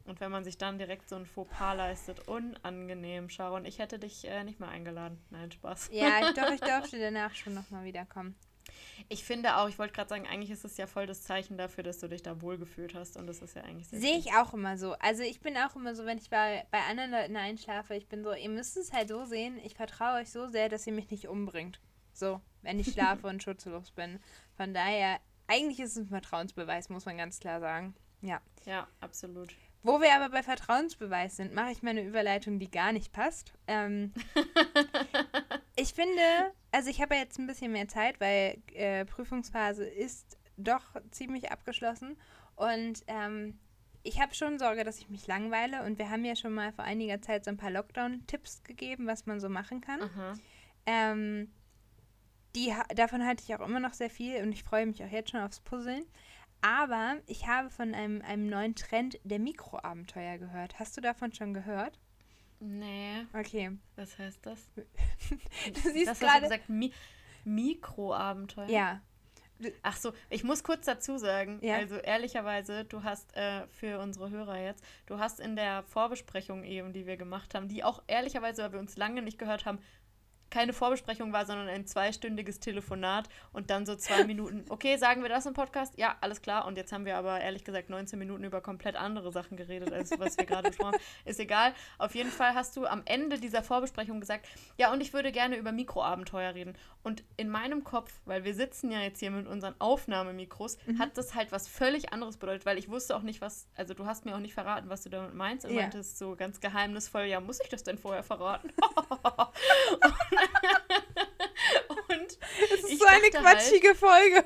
Und 0.05 0.19
wenn 0.19 0.31
man 0.31 0.43
sich 0.43 0.57
dann 0.57 0.77
direkt 0.77 1.07
so 1.07 1.15
ein 1.15 1.25
Fauxpas 1.25 1.75
leistet, 1.75 2.27
unangenehm, 2.27 3.29
Sharon. 3.29 3.63
Ich 3.63 3.79
hätte 3.79 3.99
dich 3.99 4.27
äh, 4.27 4.43
nicht 4.43 4.59
mehr 4.59 4.67
eingeladen. 4.69 5.17
Nein, 5.29 5.49
Spaß. 5.51 5.89
Ja, 5.93 6.27
ich, 6.29 6.33
doch, 6.35 6.51
ich 6.51 6.59
durfte 6.59 6.99
danach 6.99 7.33
schon 7.35 7.53
nochmal 7.53 7.85
wiederkommen. 7.85 8.35
Ich 9.09 9.23
finde 9.23 9.57
auch, 9.57 9.69
ich 9.69 9.79
wollte 9.79 9.93
gerade 9.93 10.09
sagen, 10.09 10.27
eigentlich 10.27 10.51
ist 10.51 10.65
es 10.65 10.77
ja 10.77 10.87
voll 10.87 11.05
das 11.05 11.23
Zeichen 11.23 11.57
dafür, 11.57 11.83
dass 11.83 11.99
du 11.99 12.07
dich 12.07 12.21
da 12.21 12.41
wohlgefühlt 12.41 12.95
hast. 12.95 13.15
Und 13.17 13.27
das 13.27 13.41
ist 13.41 13.55
ja 13.55 13.63
eigentlich 13.63 13.87
sehr 13.87 13.99
Sehe 13.99 14.17
ich 14.17 14.33
auch 14.33 14.53
immer 14.53 14.77
so. 14.77 14.93
Also 14.99 15.23
ich 15.23 15.39
bin 15.41 15.55
auch 15.57 15.75
immer 15.75 15.95
so, 15.95 16.05
wenn 16.05 16.17
ich 16.17 16.29
bei, 16.29 16.65
bei 16.71 16.79
anderen 16.89 17.11
Leuten 17.11 17.35
einschlafe, 17.37 17.95
ich 17.95 18.07
bin 18.07 18.23
so, 18.23 18.33
ihr 18.33 18.49
müsst 18.49 18.75
es 18.77 18.91
halt 18.91 19.07
so 19.09 19.23
sehen, 19.25 19.57
ich 19.63 19.75
vertraue 19.75 20.19
euch 20.21 20.31
so 20.31 20.47
sehr, 20.47 20.67
dass 20.69 20.85
ihr 20.87 20.93
mich 20.93 21.11
nicht 21.11 21.27
umbringt. 21.27 21.79
So, 22.13 22.41
wenn 22.61 22.79
ich 22.79 22.91
schlafe 22.91 23.27
und 23.27 23.41
schutzlos 23.41 23.91
bin. 23.91 24.19
Von 24.55 24.73
daher, 24.73 25.19
eigentlich 25.47 25.79
ist 25.79 25.91
es 25.91 25.97
ein 25.97 26.07
Vertrauensbeweis, 26.07 26.89
muss 26.89 27.05
man 27.05 27.17
ganz 27.17 27.39
klar 27.39 27.59
sagen. 27.59 27.95
Ja. 28.21 28.41
Ja, 28.65 28.87
absolut. 29.01 29.55
Wo 29.83 29.99
wir 29.99 30.15
aber 30.15 30.29
bei 30.29 30.43
Vertrauensbeweis 30.43 31.35
sind, 31.35 31.53
mache 31.53 31.71
ich 31.71 31.83
mal 31.83 31.89
eine 31.89 32.03
Überleitung, 32.03 32.57
die 32.57 32.71
gar 32.71 32.93
nicht 32.93 33.11
passt. 33.11 33.53
Ähm, 33.67 34.13
ich 35.75 35.93
finde, 35.93 36.21
also 36.71 36.89
ich 36.89 37.01
habe 37.01 37.15
ja 37.15 37.21
jetzt 37.21 37.37
ein 37.37 37.47
bisschen 37.47 37.73
mehr 37.73 37.89
Zeit, 37.89 38.21
weil 38.21 38.61
äh, 38.73 39.03
Prüfungsphase 39.03 39.85
ist 39.85 40.37
doch 40.55 40.83
ziemlich 41.11 41.51
abgeschlossen. 41.51 42.17
Und 42.55 43.03
ähm, 43.07 43.59
ich 44.03 44.21
habe 44.21 44.33
schon 44.33 44.57
Sorge, 44.57 44.85
dass 44.85 44.99
ich 44.99 45.09
mich 45.09 45.27
langweile. 45.27 45.83
Und 45.83 45.97
wir 45.99 46.09
haben 46.09 46.23
ja 46.23 46.37
schon 46.37 46.53
mal 46.53 46.71
vor 46.71 46.85
einiger 46.85 47.21
Zeit 47.21 47.43
so 47.43 47.51
ein 47.51 47.57
paar 47.57 47.71
Lockdown-Tipps 47.71 48.63
gegeben, 48.63 49.05
was 49.05 49.25
man 49.25 49.41
so 49.41 49.49
machen 49.49 49.81
kann. 49.81 50.09
Ähm, 50.85 51.51
die, 52.55 52.73
davon 52.95 53.25
halte 53.25 53.43
ich 53.47 53.55
auch 53.55 53.65
immer 53.65 53.79
noch 53.79 53.93
sehr 53.93 54.09
viel 54.09 54.41
und 54.43 54.51
ich 54.51 54.63
freue 54.63 54.85
mich 54.85 55.03
auch 55.03 55.09
jetzt 55.11 55.31
schon 55.31 55.41
aufs 55.41 55.59
Puzzeln. 55.59 56.05
Aber 56.61 57.17
ich 57.27 57.47
habe 57.47 57.69
von 57.69 57.93
einem, 57.93 58.21
einem 58.21 58.47
neuen 58.47 58.75
Trend 58.75 59.19
der 59.23 59.39
Mikroabenteuer 59.39 60.37
gehört. 60.37 60.79
Hast 60.79 60.95
du 60.95 61.01
davon 61.01 61.33
schon 61.33 61.53
gehört? 61.53 61.99
Nee, 62.59 63.25
Okay. 63.33 63.77
was 63.97 64.17
heißt 64.17 64.45
das? 64.45 64.69
Du 65.73 65.89
siehst 65.91 66.07
das 66.07 66.19
gerade. 66.19 66.41
gesagt, 66.43 66.69
Mi 66.69 66.93
Mikroabenteuer. 67.43 68.69
Ja. 68.69 69.01
Ach 69.81 69.95
so, 69.95 70.13
ich 70.29 70.43
muss 70.43 70.63
kurz 70.63 70.85
dazu 70.85 71.17
sagen, 71.17 71.59
Ja. 71.61 71.75
also 71.75 71.95
ehrlicherweise, 71.95 72.83
du 72.85 73.03
hast 73.03 73.35
äh, 73.35 73.65
für 73.67 73.99
unsere 73.99 74.29
Hörer 74.29 74.59
jetzt, 74.59 74.83
du 75.05 75.19
hast 75.19 75.39
in 75.39 75.55
der 75.55 75.83
Vorbesprechung 75.83 76.63
eben, 76.63 76.91
die 76.91 77.05
wir 77.05 77.17
gemacht 77.17 77.53
haben, 77.55 77.67
die 77.69 77.83
auch 77.83 78.03
ehrlicherweise, 78.07 78.63
weil 78.63 78.73
wir 78.73 78.79
uns 78.79 78.97
lange 78.97 79.21
nicht 79.21 79.37
gehört 79.37 79.65
haben, 79.65 79.79
keine 80.53 80.71
Vorbesprechung 80.71 81.33
war, 81.33 81.47
sondern 81.47 81.67
ein 81.67 81.87
zweistündiges 81.87 82.59
Telefonat 82.59 83.27
und 83.53 83.71
dann 83.71 83.87
so 83.87 83.95
zwei 83.95 84.23
Minuten, 84.27 84.63
okay, 84.69 84.97
sagen 84.97 85.23
wir 85.23 85.29
das 85.29 85.47
im 85.47 85.53
Podcast? 85.53 85.97
Ja, 85.97 86.15
alles 86.21 86.43
klar. 86.43 86.65
Und 86.65 86.77
jetzt 86.77 86.93
haben 86.93 87.05
wir 87.05 87.17
aber 87.17 87.41
ehrlich 87.41 87.63
gesagt 87.63 87.89
19 87.89 88.19
Minuten 88.19 88.43
über 88.43 88.61
komplett 88.61 88.95
andere 88.95 89.31
Sachen 89.31 89.57
geredet, 89.57 89.91
als 89.91 90.11
was 90.19 90.37
wir 90.37 90.45
gerade 90.45 90.69
besprochen 90.69 90.93
haben. 90.93 91.03
Ist 91.25 91.39
egal. 91.39 91.73
Auf 91.97 92.13
jeden 92.13 92.29
Fall 92.29 92.53
hast 92.53 92.77
du 92.77 92.85
am 92.85 93.01
Ende 93.05 93.39
dieser 93.39 93.63
Vorbesprechung 93.63 94.19
gesagt, 94.19 94.47
ja, 94.77 94.93
und 94.93 95.01
ich 95.01 95.11
würde 95.11 95.31
gerne 95.31 95.57
über 95.57 95.71
Mikroabenteuer 95.71 96.53
reden. 96.53 96.77
Und 97.01 97.23
in 97.35 97.49
meinem 97.49 97.83
Kopf, 97.83 98.13
weil 98.25 98.43
wir 98.43 98.53
sitzen 98.53 98.91
ja 98.91 99.01
jetzt 99.01 99.19
hier 99.19 99.31
mit 99.31 99.47
unseren 99.47 99.73
Aufnahmemikros, 99.79 100.77
mhm. 100.85 100.99
hat 100.99 101.17
das 101.17 101.33
halt 101.33 101.51
was 101.51 101.67
völlig 101.67 102.13
anderes 102.13 102.37
bedeutet, 102.37 102.67
weil 102.67 102.77
ich 102.77 102.89
wusste 102.89 103.15
auch 103.15 103.23
nicht, 103.23 103.41
was, 103.41 103.67
also 103.75 103.95
du 103.95 104.05
hast 104.05 104.23
mir 104.23 104.35
auch 104.35 104.39
nicht 104.39 104.53
verraten, 104.53 104.87
was 104.87 105.01
du 105.01 105.09
damit 105.09 105.33
meinst. 105.33 105.65
Und 105.65 105.73
ja. 105.73 105.81
meintest 105.81 106.19
so 106.19 106.35
ganz 106.35 106.61
geheimnisvoll, 106.61 107.23
ja, 107.23 107.39
muss 107.39 107.59
ich 107.59 107.69
das 107.69 107.83
denn 107.83 107.97
vorher 107.97 108.23
verraten? 108.23 108.69
und 110.03 110.42
es 112.73 112.83
ist 112.83 112.99
so 112.99 113.05
eine 113.05 113.29
quatschige 113.29 113.89
halt, 113.89 113.97
Folge. 113.97 114.45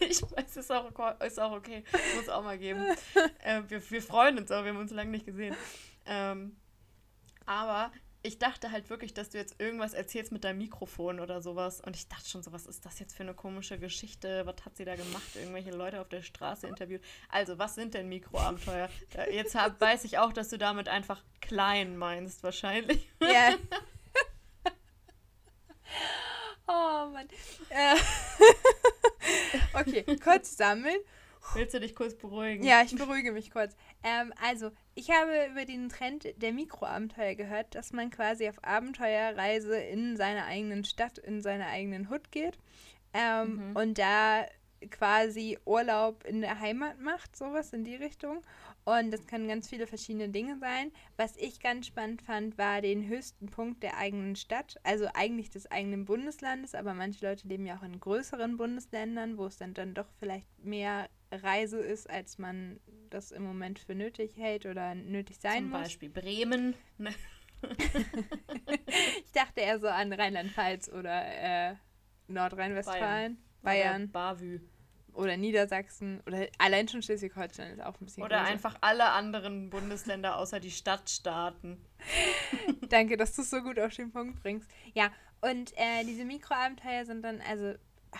ich 0.00 0.22
weiß, 0.22 0.56
ist 0.56 0.72
auch, 0.72 0.90
ist 1.20 1.40
auch 1.40 1.52
okay. 1.52 1.84
Muss 2.16 2.28
auch 2.28 2.42
mal 2.42 2.58
geben. 2.58 2.84
Äh, 3.42 3.62
wir, 3.68 3.90
wir 3.90 4.02
freuen 4.02 4.38
uns 4.38 4.50
auch, 4.50 4.64
wir 4.64 4.70
haben 4.70 4.78
uns 4.80 4.92
lange 4.92 5.10
nicht 5.10 5.26
gesehen. 5.26 5.56
Ähm, 6.06 6.56
aber 7.46 7.90
ich 8.22 8.38
dachte 8.38 8.70
halt 8.70 8.90
wirklich, 8.90 9.14
dass 9.14 9.30
du 9.30 9.38
jetzt 9.38 9.60
irgendwas 9.60 9.94
erzählst 9.94 10.30
mit 10.30 10.44
deinem 10.44 10.58
Mikrofon 10.58 11.20
oder 11.20 11.40
sowas. 11.40 11.80
Und 11.80 11.96
ich 11.96 12.08
dachte 12.08 12.28
schon 12.28 12.42
so, 12.42 12.52
was 12.52 12.66
ist 12.66 12.84
das 12.84 12.98
jetzt 12.98 13.16
für 13.16 13.22
eine 13.22 13.34
komische 13.34 13.78
Geschichte? 13.78 14.44
Was 14.44 14.64
hat 14.64 14.76
sie 14.76 14.84
da 14.84 14.94
gemacht? 14.94 15.36
Irgendwelche 15.36 15.70
Leute 15.70 16.00
auf 16.00 16.08
der 16.08 16.22
Straße 16.22 16.66
interviewt. 16.66 17.00
Also, 17.30 17.58
was 17.58 17.74
sind 17.74 17.94
denn 17.94 18.08
Mikroabenteuer? 18.08 18.90
Jetzt 19.30 19.54
hab, 19.54 19.80
weiß 19.80 20.04
ich 20.04 20.18
auch, 20.18 20.32
dass 20.32 20.50
du 20.50 20.58
damit 20.58 20.88
einfach 20.88 21.22
klein 21.40 21.96
meinst, 21.96 22.42
wahrscheinlich. 22.42 23.08
Ja. 23.22 23.54
oh 26.70 27.10
Mann. 27.10 27.28
Äh. 27.70 27.96
okay, 29.80 30.16
kurz 30.22 30.56
sammeln. 30.56 31.00
Willst 31.54 31.74
du 31.74 31.80
dich 31.80 31.94
kurz 31.94 32.14
beruhigen? 32.14 32.64
Ja, 32.64 32.82
ich 32.82 32.94
beruhige 32.94 33.32
mich 33.32 33.50
kurz. 33.50 33.74
Ähm, 34.02 34.32
also, 34.42 34.70
ich 34.94 35.10
habe 35.10 35.48
über 35.50 35.64
den 35.64 35.88
Trend 35.88 36.28
der 36.36 36.52
Mikroabenteuer 36.52 37.34
gehört, 37.34 37.74
dass 37.74 37.92
man 37.92 38.10
quasi 38.10 38.48
auf 38.48 38.62
Abenteuerreise 38.62 39.76
in 39.76 40.16
seiner 40.16 40.44
eigenen 40.44 40.84
Stadt, 40.84 41.18
in 41.18 41.40
seiner 41.42 41.66
eigenen 41.66 42.10
Hut 42.10 42.30
geht 42.30 42.58
ähm, 43.12 43.70
mhm. 43.70 43.76
und 43.76 43.98
da 43.98 44.44
quasi 44.90 45.58
Urlaub 45.64 46.24
in 46.24 46.40
der 46.40 46.60
Heimat 46.60 47.00
macht, 47.00 47.36
sowas 47.36 47.72
in 47.72 47.84
die 47.84 47.96
Richtung. 47.96 48.42
Und 48.84 49.10
das 49.10 49.26
können 49.26 49.46
ganz 49.46 49.68
viele 49.68 49.86
verschiedene 49.86 50.30
Dinge 50.30 50.58
sein. 50.58 50.90
Was 51.16 51.36
ich 51.36 51.60
ganz 51.60 51.86
spannend 51.86 52.22
fand, 52.22 52.56
war 52.58 52.80
den 52.80 53.06
höchsten 53.06 53.46
Punkt 53.46 53.82
der 53.82 53.98
eigenen 53.98 54.36
Stadt, 54.36 54.76
also 54.82 55.06
eigentlich 55.14 55.50
des 55.50 55.70
eigenen 55.70 56.06
Bundeslandes, 56.06 56.74
aber 56.74 56.94
manche 56.94 57.24
Leute 57.24 57.46
leben 57.46 57.66
ja 57.66 57.76
auch 57.76 57.82
in 57.82 58.00
größeren 58.00 58.56
Bundesländern, 58.56 59.36
wo 59.36 59.46
es 59.46 59.58
dann, 59.58 59.74
dann 59.74 59.94
doch 59.94 60.08
vielleicht 60.18 60.48
mehr 60.64 61.08
Reise 61.30 61.78
ist, 61.78 62.08
als 62.08 62.38
man 62.38 62.80
das 63.10 63.30
im 63.30 63.44
Moment 63.44 63.78
für 63.78 63.94
nötig 63.94 64.36
hält 64.36 64.66
oder 64.66 64.94
nötig 64.94 65.38
sein 65.38 65.64
Zum 65.64 65.70
muss. 65.70 65.72
Zum 65.72 65.82
Beispiel 65.82 66.10
Bremen. 66.10 66.74
Ne? 66.98 67.10
ich 69.24 69.32
dachte 69.32 69.60
eher 69.60 69.78
so 69.78 69.88
an 69.88 70.12
Rheinland-Pfalz 70.12 70.88
oder 70.88 71.22
äh, 71.24 71.74
Nordrhein-Westfalen, 72.28 73.36
Bayern. 73.62 74.10
Bayern. 74.10 74.10
Bavü. 74.10 74.60
Oder 75.20 75.36
Niedersachsen 75.36 76.22
oder 76.26 76.46
allein 76.56 76.88
schon 76.88 77.02
Schleswig-Holstein 77.02 77.72
ist 77.72 77.82
auch 77.82 78.00
ein 78.00 78.06
bisschen 78.06 78.22
Oder 78.22 78.38
größer. 78.38 78.52
einfach 78.52 78.76
alle 78.80 79.10
anderen 79.10 79.68
Bundesländer 79.68 80.38
außer 80.38 80.60
die 80.60 80.70
Stadtstaaten. 80.70 81.76
Danke, 82.88 83.18
dass 83.18 83.36
du 83.36 83.42
es 83.42 83.50
so 83.50 83.60
gut 83.60 83.78
auf 83.78 83.94
den 83.94 84.10
Punkt 84.10 84.42
bringst. 84.42 84.70
Ja, 84.94 85.10
und 85.42 85.72
äh, 85.76 86.04
diese 86.04 86.24
Mikroabenteuer 86.24 87.04
sind 87.04 87.22
dann, 87.22 87.42
also 87.42 87.74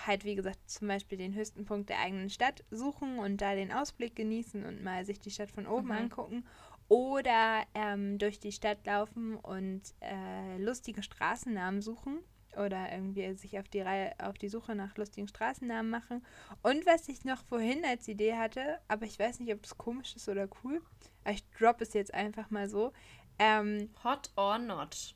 halt, 0.07 0.25
wie 0.25 0.35
gesagt, 0.35 0.59
zum 0.69 0.89
Beispiel 0.89 1.17
den 1.17 1.35
höchsten 1.35 1.65
Punkt 1.65 1.89
der 1.89 2.01
eigenen 2.01 2.29
Stadt 2.29 2.65
suchen 2.71 3.19
und 3.19 3.41
da 3.41 3.55
den 3.55 3.73
Ausblick 3.73 4.15
genießen 4.15 4.67
und 4.67 4.85
mal 4.85 5.07
sich 5.07 5.19
die 5.21 5.31
Stadt 5.31 5.51
von 5.51 5.67
oben 5.67 5.87
mhm. 5.87 5.93
angucken. 5.93 6.45
Oder 6.89 7.63
ähm, 7.73 8.19
durch 8.19 8.41
die 8.41 8.53
Stadt 8.53 8.85
laufen 8.85 9.37
und 9.37 9.81
äh, 10.01 10.59
lustige 10.59 11.03
Straßennamen 11.03 11.81
suchen 11.81 12.19
oder 12.57 12.91
irgendwie 12.93 13.35
sich 13.35 13.59
auf 13.59 13.69
die 13.69 13.81
Reihe, 13.81 14.13
auf 14.19 14.39
die 14.39 14.49
Suche 14.49 14.75
nach 14.75 14.97
lustigen 14.97 15.29
Straßennamen 15.29 15.91
machen. 15.91 16.25
Und 16.63 16.87
was 16.87 17.09
ich 17.09 17.25
noch 17.25 17.45
vorhin 17.45 17.85
als 17.85 18.09
Idee 18.09 18.35
hatte, 18.35 18.79
aber 18.89 19.07
ich 19.07 19.19
weiß 19.19 19.41
nicht, 19.41 19.53
ob 19.53 19.63
das 19.63 19.77
komisch 19.79 20.17
ist 20.17 20.29
oder 20.29 20.49
cool, 20.65 20.83
aber 21.25 21.35
ich 21.35 21.45
drop 21.59 21.81
es 21.81 21.93
jetzt 21.93 22.15
einfach 22.15 22.51
mal 22.51 22.69
so. 22.69 22.93
Ähm, 23.39 23.91
Hot 24.05 24.31
or 24.37 24.59
not? 24.59 25.15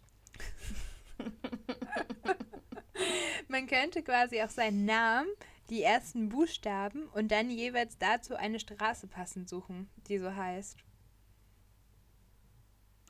Man 3.49 3.67
könnte 3.67 4.03
quasi 4.03 4.41
auch 4.43 4.51
seinen 4.51 4.85
Namen, 4.85 5.29
die 5.71 5.83
ersten 5.83 6.29
Buchstaben 6.29 7.09
und 7.09 7.31
dann 7.31 7.51
jeweils 7.51 7.99
dazu 7.99 8.37
eine 8.37 8.61
Straße 8.61 9.07
passend 9.07 9.49
suchen, 9.49 9.89
die 10.09 10.19
so 10.19 10.35
heißt. 10.35 10.79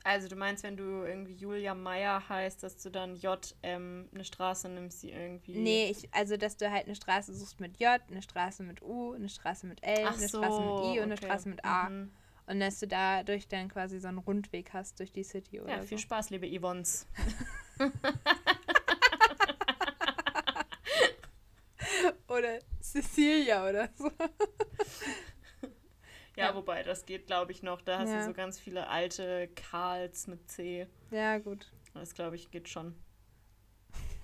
Also 0.05 0.27
du 0.27 0.35
meinst, 0.35 0.61
wenn 0.61 0.77
du 0.77 1.03
irgendwie 1.03 1.33
Julia 1.33 1.73
Meyer 1.73 2.29
heißt, 2.29 2.61
dass 2.61 2.77
du 2.77 2.91
dann 2.91 3.15
JM 3.15 4.07
eine 4.13 4.23
Straße 4.23 4.69
nimmst, 4.69 5.01
die 5.01 5.11
irgendwie. 5.11 5.57
Nee, 5.57 5.89
ich, 5.89 6.13
also 6.13 6.37
dass 6.37 6.57
du 6.57 6.69
halt 6.69 6.85
eine 6.85 6.93
Straße 6.93 7.33
suchst 7.33 7.59
mit 7.59 7.79
J, 7.79 7.99
eine 8.11 8.21
Straße 8.21 8.61
mit 8.61 8.83
U, 8.83 9.13
eine 9.13 9.29
Straße 9.29 9.65
mit 9.65 9.81
L, 9.81 10.05
Ach 10.05 10.15
eine 10.15 10.27
so, 10.27 10.37
Straße 10.37 10.61
mit 10.61 10.79
I 10.79 10.99
und 10.99 11.05
eine 11.05 11.17
Straße 11.17 11.49
mit 11.49 11.65
A. 11.65 11.89
Mhm. 11.89 12.11
Und 12.45 12.59
dass 12.59 12.79
du 12.79 12.87
dadurch 12.87 13.47
dann 13.47 13.67
quasi 13.67 13.99
so 13.99 14.07
einen 14.07 14.19
Rundweg 14.19 14.73
hast 14.73 14.99
durch 14.99 15.11
die 15.11 15.23
City 15.23 15.59
oder 15.59 15.77
Ja, 15.77 15.81
viel 15.81 15.97
so. 15.97 16.03
Spaß, 16.03 16.29
liebe 16.29 16.47
Yvonnes. 16.47 17.07
oder 22.27 22.59
Cecilia 22.79 23.67
oder 23.67 23.89
so. 23.97 24.11
Ja, 26.35 26.47
ja, 26.47 26.55
wobei, 26.55 26.83
das 26.83 27.05
geht, 27.05 27.27
glaube 27.27 27.51
ich, 27.51 27.63
noch. 27.63 27.81
Da 27.81 27.99
hast 27.99 28.09
ja. 28.09 28.19
du 28.19 28.25
so 28.25 28.33
ganz 28.33 28.59
viele 28.59 28.87
alte 28.87 29.47
Karls 29.55 30.27
mit 30.27 30.49
C. 30.49 30.87
Ja, 31.11 31.37
gut. 31.37 31.71
Das, 31.93 32.13
glaube 32.13 32.35
ich, 32.35 32.51
geht 32.51 32.67
schon. 32.67 32.95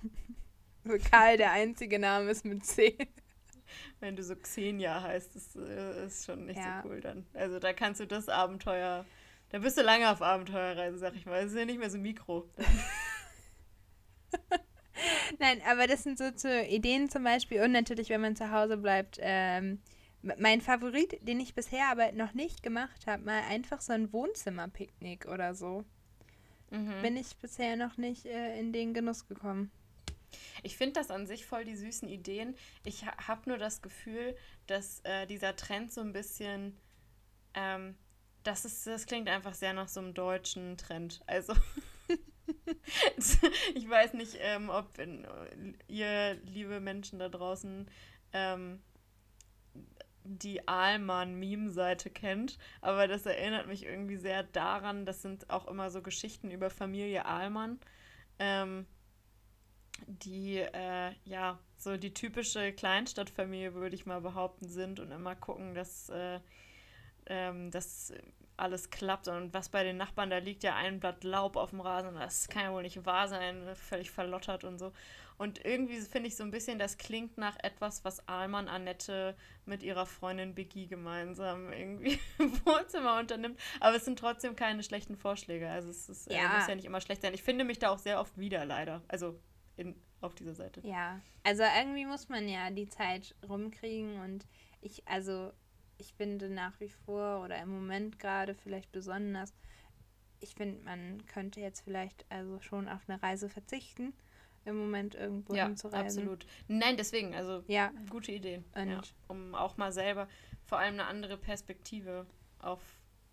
so 0.84 0.94
Karl, 1.10 1.38
der 1.38 1.52
einzige 1.52 1.98
Name 1.98 2.30
ist 2.30 2.44
mit 2.44 2.66
C. 2.66 2.98
Wenn 4.00 4.16
du 4.16 4.22
so 4.22 4.36
Xenia 4.36 5.02
heißt, 5.02 5.34
das 5.34 5.56
äh, 5.56 6.06
ist 6.06 6.26
schon 6.26 6.44
nicht 6.44 6.58
ja. 6.58 6.82
so 6.82 6.88
cool 6.88 7.00
dann. 7.00 7.26
Also 7.32 7.58
da 7.58 7.72
kannst 7.72 8.00
du 8.00 8.06
das 8.06 8.28
Abenteuer, 8.28 9.06
da 9.48 9.58
bist 9.58 9.78
du 9.78 9.82
lange 9.82 10.10
auf 10.10 10.20
Abenteuerreise, 10.20 10.98
sag 10.98 11.14
ich 11.14 11.24
mal. 11.24 11.42
Das 11.42 11.52
ist 11.52 11.58
ja 11.58 11.64
nicht 11.64 11.78
mehr 11.78 11.88
so 11.88 11.96
Mikro. 11.96 12.50
Nein, 15.38 15.62
aber 15.66 15.86
das 15.86 16.02
sind 16.02 16.18
so, 16.18 16.30
so 16.34 16.48
Ideen 16.48 17.08
zum 17.08 17.24
Beispiel 17.24 17.62
und 17.62 17.72
natürlich, 17.72 18.10
wenn 18.10 18.20
man 18.20 18.36
zu 18.36 18.50
Hause 18.50 18.76
bleibt, 18.76 19.18
ähm, 19.20 19.80
mein 20.22 20.60
Favorit, 20.60 21.18
den 21.26 21.40
ich 21.40 21.54
bisher 21.54 21.90
aber 21.90 22.12
noch 22.12 22.34
nicht 22.34 22.62
gemacht 22.62 23.06
habe, 23.06 23.24
mal 23.24 23.42
einfach 23.48 23.80
so 23.80 23.92
ein 23.92 24.12
Wohnzimmerpicknick 24.12 25.26
oder 25.26 25.54
so. 25.54 25.84
Mhm. 26.70 27.02
Bin 27.02 27.16
ich 27.16 27.36
bisher 27.36 27.76
noch 27.76 27.96
nicht 27.96 28.26
äh, 28.26 28.58
in 28.58 28.72
den 28.72 28.94
Genuss 28.94 29.28
gekommen. 29.28 29.70
Ich 30.62 30.76
finde 30.76 30.94
das 30.94 31.10
an 31.10 31.26
sich 31.26 31.44
voll 31.44 31.64
die 31.64 31.76
süßen 31.76 32.08
Ideen. 32.08 32.56
Ich 32.84 33.04
ha 33.04 33.12
habe 33.28 33.48
nur 33.48 33.58
das 33.58 33.82
Gefühl, 33.82 34.36
dass 34.66 35.00
äh, 35.00 35.26
dieser 35.26 35.56
Trend 35.56 35.92
so 35.92 36.00
ein 36.00 36.12
bisschen, 36.12 36.78
ähm, 37.54 37.96
das, 38.42 38.64
ist, 38.64 38.86
das 38.86 39.06
klingt 39.06 39.28
einfach 39.28 39.54
sehr 39.54 39.74
nach 39.74 39.88
so 39.88 40.00
einem 40.00 40.14
deutschen 40.14 40.78
Trend. 40.78 41.20
Also 41.26 41.54
ich 43.74 43.88
weiß 43.88 44.14
nicht, 44.14 44.36
ähm, 44.40 44.70
ob 44.70 44.98
in, 44.98 45.26
ihr, 45.88 46.34
liebe 46.44 46.80
Menschen 46.80 47.18
da 47.18 47.28
draußen, 47.28 47.90
ähm, 48.32 48.82
die 50.24 50.66
Ahlmann-Meme-Seite 50.68 52.10
kennt, 52.10 52.58
aber 52.80 53.08
das 53.08 53.26
erinnert 53.26 53.66
mich 53.66 53.84
irgendwie 53.84 54.16
sehr 54.16 54.42
daran, 54.42 55.06
das 55.06 55.22
sind 55.22 55.50
auch 55.50 55.66
immer 55.66 55.90
so 55.90 56.02
Geschichten 56.02 56.50
über 56.50 56.70
Familie 56.70 57.24
Ahlmann, 57.24 57.80
ähm, 58.38 58.86
die 60.06 60.58
äh, 60.58 61.12
ja 61.24 61.58
so 61.76 61.96
die 61.96 62.14
typische 62.14 62.72
Kleinstadtfamilie, 62.72 63.74
würde 63.74 63.94
ich 63.94 64.06
mal 64.06 64.20
behaupten, 64.20 64.68
sind 64.68 65.00
und 65.00 65.10
immer 65.10 65.34
gucken, 65.34 65.74
dass, 65.74 66.08
äh, 66.10 66.40
ähm, 67.26 67.70
dass 67.70 68.12
alles 68.56 68.90
klappt 68.90 69.28
und 69.28 69.52
was 69.52 69.68
bei 69.68 69.82
den 69.82 69.96
Nachbarn, 69.96 70.30
da 70.30 70.38
liegt 70.38 70.62
ja 70.62 70.76
ein 70.76 71.00
Blatt 71.00 71.24
Laub 71.24 71.56
auf 71.56 71.70
dem 71.70 71.80
Rasen, 71.80 72.14
das 72.14 72.48
kann 72.48 72.62
ja 72.62 72.72
wohl 72.72 72.82
nicht 72.82 73.04
wahr 73.04 73.26
sein, 73.26 73.74
völlig 73.74 74.10
verlottert 74.10 74.64
und 74.64 74.78
so. 74.78 74.92
Und 75.38 75.64
irgendwie 75.64 76.00
finde 76.00 76.28
ich 76.28 76.36
so 76.36 76.44
ein 76.44 76.50
bisschen, 76.50 76.78
das 76.78 76.98
klingt 76.98 77.38
nach 77.38 77.56
etwas, 77.62 78.04
was 78.04 78.26
Alman 78.28 78.68
Annette 78.68 79.36
mit 79.64 79.82
ihrer 79.82 80.06
Freundin 80.06 80.54
Biggie 80.54 80.86
gemeinsam 80.86 81.72
irgendwie 81.72 82.18
im 82.38 82.52
Wohnzimmer 82.64 83.18
unternimmt. 83.18 83.58
Aber 83.80 83.96
es 83.96 84.04
sind 84.04 84.18
trotzdem 84.18 84.56
keine 84.56 84.82
schlechten 84.82 85.16
Vorschläge. 85.16 85.68
Also 85.68 85.90
es 85.90 86.08
ist, 86.08 86.30
äh, 86.30 86.36
ja. 86.36 86.52
Äh, 86.52 86.58
muss 86.58 86.68
ja 86.68 86.74
nicht 86.74 86.84
immer 86.84 87.00
schlecht 87.00 87.22
sein. 87.22 87.34
Ich 87.34 87.42
finde 87.42 87.64
mich 87.64 87.78
da 87.78 87.90
auch 87.90 87.98
sehr 87.98 88.20
oft 88.20 88.38
wieder, 88.38 88.64
leider. 88.64 89.02
Also 89.08 89.38
in, 89.76 89.94
auf 90.20 90.34
dieser 90.34 90.54
Seite. 90.54 90.80
Ja, 90.84 91.20
also 91.42 91.62
irgendwie 91.62 92.06
muss 92.06 92.28
man 92.28 92.48
ja 92.48 92.70
die 92.70 92.88
Zeit 92.88 93.34
rumkriegen 93.48 94.20
und 94.20 94.46
ich, 94.80 95.06
also 95.08 95.52
ich 95.98 96.14
finde 96.14 96.48
nach 96.48 96.78
wie 96.80 96.88
vor 96.88 97.42
oder 97.44 97.58
im 97.58 97.68
Moment 97.68 98.18
gerade 98.18 98.54
vielleicht 98.54 98.92
besonders, 98.92 99.52
ich 100.40 100.54
finde, 100.54 100.82
man 100.84 101.24
könnte 101.26 101.60
jetzt 101.60 101.82
vielleicht 101.82 102.24
also 102.28 102.60
schon 102.60 102.88
auf 102.88 103.00
eine 103.08 103.22
Reise 103.22 103.48
verzichten, 103.48 104.12
im 104.64 104.76
Moment 104.78 105.14
irgendwo 105.14 105.54
ja, 105.54 105.66
hinzureisen. 105.66 106.22
absolut. 106.22 106.46
Nein, 106.68 106.96
deswegen, 106.96 107.34
also 107.34 107.62
Ja, 107.66 107.90
gute 108.10 108.32
Idee. 108.32 108.62
Und- 108.74 108.88
Ja, 108.90 109.00
um 109.28 109.54
auch 109.54 109.76
mal 109.76 109.92
selber 109.92 110.28
vor 110.66 110.78
allem 110.78 110.94
eine 110.94 111.06
andere 111.06 111.36
Perspektive 111.36 112.26
auf 112.60 112.80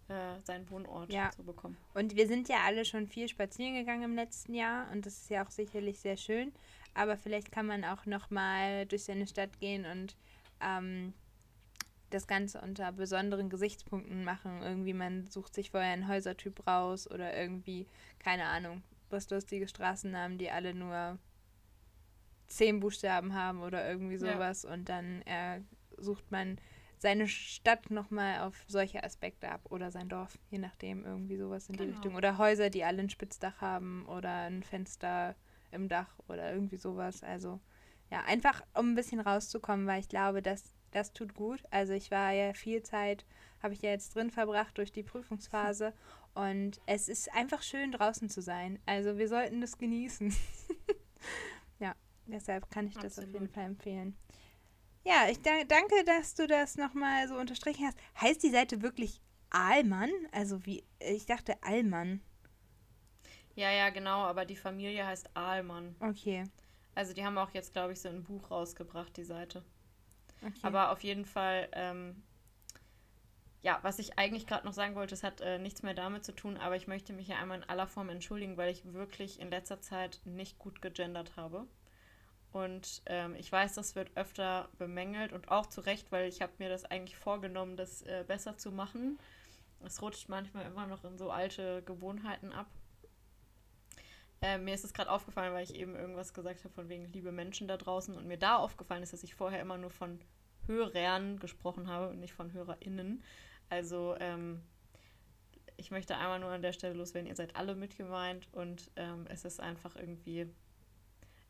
äh, 0.10 0.40
seinen 0.44 0.68
Wohnort 0.72 1.14
Ja. 1.14 1.30
zu 1.30 1.44
bekommen. 1.44 1.78
Und 1.94 2.16
wir 2.16 2.26
sind 2.28 2.50
ja 2.50 2.58
alle 2.66 2.84
schon 2.84 3.06
viel 3.08 3.28
spazieren 3.28 3.76
gegangen 3.76 4.02
im 4.02 4.16
letzten 4.16 4.56
Jahr 4.56 4.90
und 4.92 5.06
das 5.06 5.22
ist 5.22 5.30
ja 5.30 5.46
auch 5.46 5.52
sicherlich 5.52 6.00
sehr 6.00 6.18
schön. 6.18 6.52
Aber 6.96 7.16
vielleicht 7.16 7.52
kann 7.52 7.68
man 7.68 7.86
auch 7.86 8.08
noch 8.08 8.32
mal 8.32 8.88
durch 8.88 9.04
seine 9.04 9.28
Stadt 9.28 9.60
gehen 9.60 9.86
und 9.86 10.16
ähm, 10.62 11.14
das 12.10 12.26
Ganze 12.26 12.60
unter 12.62 12.92
besonderen 12.92 13.50
Gesichtspunkten 13.52 14.24
machen. 14.24 14.64
Irgendwie 14.64 14.94
man 14.94 15.28
sucht 15.28 15.54
sich 15.54 15.70
vorher 15.70 15.92
einen 15.94 16.08
Häusertyp 16.08 16.66
raus 16.66 17.10
oder 17.10 17.38
irgendwie, 17.38 17.86
keine 18.18 18.46
Ahnung, 18.46 18.82
was 19.12 19.30
lustige 19.30 19.68
Straßennamen, 19.68 20.38
die 20.38 20.50
alle 20.52 20.74
nur 20.74 21.20
zehn 22.48 22.80
Buchstaben 22.80 23.34
haben 23.34 23.62
oder 23.62 23.88
irgendwie 23.88 24.16
Ja. 24.16 24.34
sowas. 24.36 24.66
Und 24.66 24.90
dann 24.90 25.22
äh, 25.24 25.62
sucht 25.98 26.32
man 26.32 26.58
seine 26.98 27.28
Stadt 27.28 27.92
nochmal 27.92 28.42
auf 28.42 28.66
solche 28.68 29.04
Aspekte 29.04 29.50
ab 29.50 29.62
oder 29.70 29.90
sein 29.92 30.10
Dorf, 30.10 30.38
je 30.50 30.58
nachdem, 30.58 31.06
irgendwie 31.06 31.38
sowas 31.38 31.70
in 31.70 31.74
die 31.74 31.80
Genau. 31.80 31.92
Richtung. 31.92 32.16
Oder 32.16 32.38
Häuser, 32.38 32.70
die 32.70 32.84
alle 32.84 33.00
ein 33.02 33.10
Spitzdach 33.10 33.62
haben 33.62 34.06
oder 34.08 34.30
ein 34.48 34.64
Fenster 34.64 35.36
im 35.72 35.88
Dach 35.88 36.20
oder 36.28 36.52
irgendwie 36.52 36.78
sowas. 36.78 37.24
Also 37.24 37.62
ja, 38.12 38.24
einfach 38.26 38.64
um 38.74 38.92
ein 38.92 38.96
bisschen 38.96 39.20
rauszukommen, 39.22 39.88
weil 39.88 40.00
ich 40.02 40.10
glaube, 40.10 40.42
das, 40.42 40.76
das 40.92 41.14
tut 41.14 41.36
gut. 41.36 41.64
Also 41.70 41.94
ich 41.94 42.12
war 42.12 42.32
ja 42.32 42.54
viel 42.54 42.84
Zeit, 42.84 43.26
habe 43.62 43.74
ich 43.74 43.82
ja 43.82 43.92
jetzt 43.92 44.16
drin 44.16 44.32
verbracht 44.32 44.78
durch 44.78 44.92
die 44.92 45.04
Prüfungsphase 45.12 45.94
und 46.34 46.80
es 46.86 47.10
ist 47.10 47.34
einfach 47.34 47.62
schön 47.62 47.92
draußen 47.92 48.30
zu 48.30 48.42
sein. 48.42 48.80
Also 48.86 49.18
wir 49.18 49.28
sollten 49.28 49.62
das 49.62 49.78
genießen. 49.78 50.36
ja, 51.80 51.96
deshalb 52.26 52.70
kann 52.70 52.88
ich 52.88 52.96
das 52.96 53.18
auf 53.20 53.26
jeden 53.26 53.46
Absolut. 53.46 53.54
Fall 53.54 53.66
empfehlen. 53.66 54.18
Ja, 55.06 55.28
ich 55.30 55.42
da 55.42 55.64
danke, 55.68 56.04
dass 56.06 56.36
du 56.36 56.48
das 56.48 56.78
nochmal 56.78 57.28
so 57.28 57.36
unterstrichen 57.36 57.86
hast. 57.86 57.98
Heißt 58.20 58.44
die 58.44 58.50
Seite 58.50 58.82
wirklich 58.82 59.22
Ahlmann? 59.50 60.12
Also 60.32 60.66
wie, 60.66 60.84
ich 61.00 61.26
dachte 61.26 61.62
Allmann. 61.64 62.22
Ja, 63.56 63.72
ja, 63.72 63.90
genau, 63.90 64.20
aber 64.24 64.46
die 64.46 64.56
Familie 64.56 65.06
heißt 65.06 65.36
Ahlmann. 65.36 65.96
Okay. 66.00 66.44
Also 66.96 67.14
die 67.14 67.26
haben 67.26 67.38
auch 67.38 67.52
jetzt, 67.52 67.74
glaube 67.74 67.94
ich, 67.94 68.02
so 68.02 68.10
ein 68.10 68.24
Buch 68.24 68.52
rausgebracht, 68.52 69.16
die 69.18 69.24
Seite. 69.24 69.64
okay. 70.42 70.60
Aber 70.62 70.92
auf 70.92 71.02
jeden 71.04 71.26
Fall, 71.26 71.70
ähm, 71.74 72.24
ja, 73.62 73.80
was 73.82 74.00
ich 74.00 74.18
eigentlich 74.18 74.48
gerade 74.48 74.66
noch 74.66 74.74
sagen 74.74 74.96
wollte, 74.96 75.14
es 75.14 75.24
hat 75.24 75.42
äh, 75.42 75.60
nichts 75.60 75.84
mehr 75.84 75.94
damit 75.94 76.24
zu 76.24 76.34
tun, 76.34 76.58
aber 76.58 76.76
ich 76.76 76.88
möchte 76.88 77.12
mich 77.12 77.28
ja 77.28 77.38
einmal 77.38 77.58
in 77.58 77.70
aller 77.70 77.88
Form 77.88 78.10
entschuldigen, 78.10 78.58
weil 78.58 78.72
ich 78.72 78.94
wirklich 78.94 79.40
in 79.40 79.50
letzter 79.50 79.82
Zeit 79.82 80.22
nicht 80.24 80.58
gut 80.60 80.82
gegendert 80.82 81.36
habe. 81.36 81.68
Und 82.52 83.04
ähm, 83.06 83.36
ich 83.36 83.52
weiß, 83.52 83.76
das 83.76 83.96
wird 83.96 84.16
öfter 84.16 84.70
bemängelt 84.78 85.34
und 85.34 85.52
auch 85.52 85.68
zu 85.68 85.82
Recht, 85.82 86.12
weil 86.12 86.28
ich 86.30 86.42
habe 86.42 86.54
mir 86.58 86.70
das 86.70 86.86
eigentlich 86.86 87.18
vorgenommen, 87.18 87.76
das 87.76 88.02
äh, 88.04 88.24
besser 88.28 88.58
zu 88.58 88.72
machen. 88.72 89.20
Es 89.86 90.02
rutscht 90.02 90.30
manchmal 90.30 90.66
immer 90.66 90.88
noch 90.88 91.04
in 91.04 91.18
so 91.18 91.30
alte 91.30 91.84
Gewohnheiten 91.84 92.52
ab. 92.52 92.68
Äh, 94.42 94.58
mir 94.58 94.74
ist 94.74 94.86
es 94.86 94.94
gerade 94.94 95.12
aufgefallen, 95.12 95.54
weil 95.54 95.64
ich 95.64 95.76
eben 95.76 95.96
irgendwas 95.96 96.34
gesagt 96.34 96.64
habe 96.64 96.74
von 96.74 96.90
wegen 96.90 97.06
liebe 97.12 97.32
Menschen 97.32 97.68
da 97.68 97.78
draußen 97.78 98.16
und 98.16 98.26
mir 98.26 98.38
da 98.38 98.56
aufgefallen 98.56 99.04
ist, 99.04 99.14
dass 99.14 99.24
ich 99.24 99.36
vorher 99.36 99.62
immer 99.62 99.78
nur 99.78 99.92
von 99.92 100.20
Hörern 100.66 101.40
gesprochen 101.40 101.88
habe 101.88 102.10
und 102.10 102.20
nicht 102.20 102.34
von 102.34 102.54
HörerInnen. 102.54 103.24
Also 103.70 104.16
ähm, 104.20 104.62
ich 105.78 105.92
möchte 105.92 106.18
einmal 106.18 106.40
nur 106.40 106.50
an 106.50 106.62
der 106.62 106.74
Stelle 106.74 106.94
loswerden, 106.94 107.28
ihr 107.28 107.36
seid 107.36 107.56
alle 107.56 107.76
mitgemeint 107.76 108.48
und 108.52 108.92
ähm, 108.96 109.26
es 109.30 109.46
ist 109.46 109.60
einfach 109.60 109.96
irgendwie, 109.96 110.48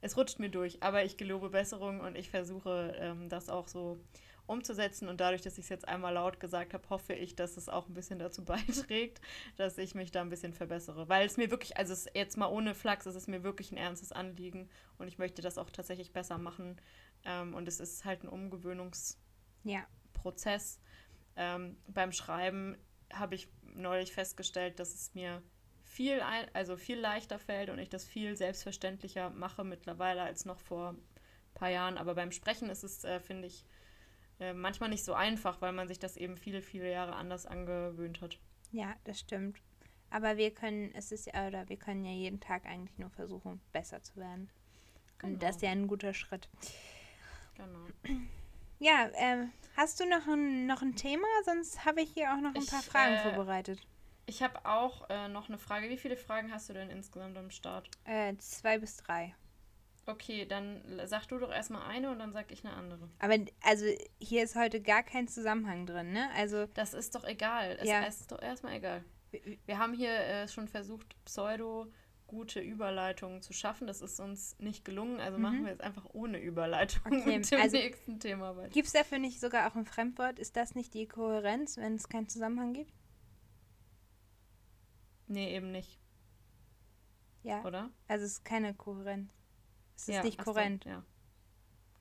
es 0.01 0.17
rutscht 0.17 0.39
mir 0.39 0.49
durch, 0.49 0.83
aber 0.83 1.03
ich 1.03 1.17
gelobe 1.17 1.49
Besserung 1.49 1.99
und 2.01 2.15
ich 2.15 2.29
versuche 2.29 2.93
ähm, 2.99 3.29
das 3.29 3.49
auch 3.49 3.67
so 3.67 3.99
umzusetzen 4.49 5.07
und 5.07 5.21
dadurch, 5.21 5.41
dass 5.41 5.57
ich 5.57 5.65
es 5.65 5.69
jetzt 5.69 5.87
einmal 5.87 6.13
laut 6.13 6.39
gesagt 6.39 6.73
habe, 6.73 6.89
hoffe 6.89 7.13
ich, 7.13 7.35
dass 7.35 7.55
es 7.55 7.69
auch 7.69 7.87
ein 7.87 7.93
bisschen 7.93 8.19
dazu 8.19 8.43
beiträgt, 8.45 9.21
dass 9.57 9.77
ich 9.77 9.95
mich 9.95 10.11
da 10.11 10.21
ein 10.21 10.29
bisschen 10.29 10.53
verbessere. 10.53 11.07
Weil 11.07 11.25
es 11.25 11.37
mir 11.37 11.51
wirklich, 11.51 11.77
also 11.77 11.93
jetzt 12.13 12.35
mal 12.35 12.47
ohne 12.47 12.73
Flachs, 12.73 13.05
es 13.05 13.15
ist 13.15 13.27
mir 13.27 13.43
wirklich 13.43 13.71
ein 13.71 13.77
ernstes 13.77 14.11
Anliegen 14.11 14.69
und 14.97 15.07
ich 15.07 15.17
möchte 15.19 15.41
das 15.41 15.57
auch 15.57 15.69
tatsächlich 15.69 16.11
besser 16.11 16.37
machen. 16.37 16.81
Ähm, 17.23 17.53
und 17.53 17.67
es 17.67 17.79
ist 17.79 18.05
halt 18.05 18.23
ein 18.23 18.29
Umgewöhnungsprozess. 18.29 19.19
ja, 19.63 19.85
Ähm, 21.39 21.77
beim 21.87 22.11
Schreiben 22.11 22.77
habe 23.13 23.33
ich 23.33 23.47
neulich 23.63 24.11
festgestellt, 24.11 24.77
dass 24.79 24.93
es 24.93 25.15
mir 25.15 25.41
viel, 25.83 26.19
ein, 26.19 26.47
also 26.53 26.75
viel 26.75 26.99
leichter 26.99 27.39
fällt 27.39 27.69
und 27.69 27.79
ich 27.79 27.89
das 27.89 28.03
viel 28.05 28.35
selbstverständlicher 28.35 29.29
mache 29.29 29.63
mittlerweile 29.63 30.21
als 30.21 30.43
noch 30.43 30.59
vor 30.59 30.89
ein 30.89 30.99
paar 31.53 31.69
Jahren. 31.69 31.97
Aber 31.97 32.13
beim 32.13 32.33
Sprechen 32.33 32.69
ist 32.69 32.83
es, 32.83 33.05
äh, 33.05 33.21
finde 33.21 33.47
ich, 33.47 33.63
äh, 34.41 34.53
manchmal 34.53 34.89
nicht 34.89 35.05
so 35.05 35.13
einfach, 35.13 35.61
weil 35.61 35.71
man 35.71 35.87
sich 35.87 35.97
das 35.97 36.17
eben 36.17 36.35
viele, 36.35 36.61
viele 36.61 36.91
Jahre 36.91 37.15
anders 37.15 37.45
angewöhnt 37.45 38.19
hat. 38.19 38.37
ja, 38.73 38.95
das 39.05 39.19
stimmt. 39.21 39.61
Aber 40.09 40.35
wir 40.35 40.53
können, 40.53 40.91
es 40.93 41.11
ist 41.13 41.27
ja, 41.27 41.47
oder 41.47 41.69
wir 41.69 41.77
können 41.77 42.03
ja 42.03 42.11
jeden 42.11 42.41
Tag 42.41 42.65
eigentlich 42.65 42.97
nur 42.97 43.11
versuchen, 43.11 43.61
besser 43.71 44.01
zu 44.01 44.17
werden. 44.17 44.49
Und 45.21 45.41
das 45.41 45.57
ist 45.57 45.61
ja 45.61 45.69
ein 45.69 45.87
guter 45.87 46.13
Schritt. 46.13 46.49
Genau. 47.55 48.25
Ja, 48.79 49.09
ähm, 49.15 49.51
hast 49.75 49.99
du 49.99 50.05
noch 50.05 50.25
ein, 50.27 50.65
noch 50.65 50.81
ein 50.81 50.95
Thema? 50.95 51.27
Sonst 51.45 51.85
habe 51.85 52.01
ich 52.01 52.11
hier 52.13 52.33
auch 52.33 52.39
noch 52.41 52.55
ein 52.55 52.61
Ich, 52.61 52.69
paar 52.69 52.81
Fragen 52.81 53.15
äh, 53.15 53.23
vorbereitet. 53.33 53.79
Ich 54.25 54.41
habe 54.41 54.65
auch 54.65 55.09
äh, 55.09 55.27
noch 55.27 55.49
eine 55.49 55.57
Frage. 55.57 55.89
Wie 55.89 55.97
viele 55.97 56.15
Fragen 56.15 56.51
hast 56.51 56.69
du 56.69 56.73
denn 56.73 56.89
insgesamt 56.89 57.37
am 57.37 57.49
Start? 57.51 57.89
Äh, 58.05 58.35
zwei 58.37 58.77
bis 58.79 58.97
drei. 58.97 59.35
Okay, 60.05 60.45
dann 60.45 60.81
sag 61.05 61.27
du 61.27 61.37
doch 61.37 61.51
erstmal 61.51 61.87
eine 61.87 62.09
und 62.09 62.19
dann 62.19 62.31
sag 62.33 62.51
ich 62.51 62.65
eine 62.65 62.73
andere. 62.73 63.09
Aber 63.19 63.35
also 63.63 63.85
hier 64.17 64.43
ist 64.43 64.55
heute 64.55 64.81
gar 64.81 65.03
kein 65.03 65.27
Zusammenhang 65.27 65.85
drin, 65.85 66.13
ne? 66.13 66.29
Also 66.35 66.65
Das 66.73 66.93
ist 66.93 67.13
doch 67.13 67.23
egal. 67.25 67.77
Es, 67.79 67.87
Ja. 67.87 68.01
ist 68.05 68.31
doch 68.31 68.41
erstmal 68.41 68.73
egal. 68.73 69.03
Wir 69.65 69.77
haben 69.77 69.93
hier 69.93 70.11
äh, 70.11 70.47
schon 70.47 70.67
versucht, 70.67 71.15
pseudo 71.25 71.91
gute 72.29 72.59
Überleitungen 72.61 73.41
zu 73.41 73.51
schaffen. 73.53 73.87
Das 73.87 74.01
ist 74.01 74.19
uns 74.19 74.57
nicht 74.59 74.85
gelungen, 74.85 75.19
also 75.19 75.37
machen 75.37 75.63
wir 75.65 75.71
jetzt 75.71 75.81
einfach 75.81 76.05
ohne 76.13 76.39
Überleitung 76.39 77.01
Mhm. 77.11 77.19
Okay, 77.21 77.37
mit 77.37 77.51
dem 77.51 77.61
also- 77.61 77.77
nächsten 77.77 78.19
Thema 78.19 78.55
weiter. 78.55 78.69
gibt 78.69 78.87
es 78.87 78.93
dafür 78.93 79.19
nicht 79.19 79.39
sogar 79.39 79.69
auch 79.69 79.75
ein 79.75 79.85
Fremdwort? 79.85 80.39
Ist 80.39 80.55
das 80.55 80.75
nicht 80.75 80.93
die 80.93 81.07
Kohärenz, 81.07 81.77
wenn 81.77 81.95
es 81.95 82.07
keinen 82.07 82.29
Zusammenhang 82.29 82.73
gibt? 82.73 82.93
Nee, 85.27 85.55
eben 85.55 85.71
nicht, 85.71 85.99
Ja. 87.43 87.63
oder? 87.63 87.89
Also 88.07 88.25
es 88.25 88.33
ist 88.33 88.45
keine 88.45 88.73
Kohärenz. 88.73 89.31
Es 89.95 90.03
ist 90.07 90.15
ja, 90.15 90.23
nicht 90.23 90.39
so, 90.43 90.51
kohärent. 90.53 90.85
ja. 90.85 91.03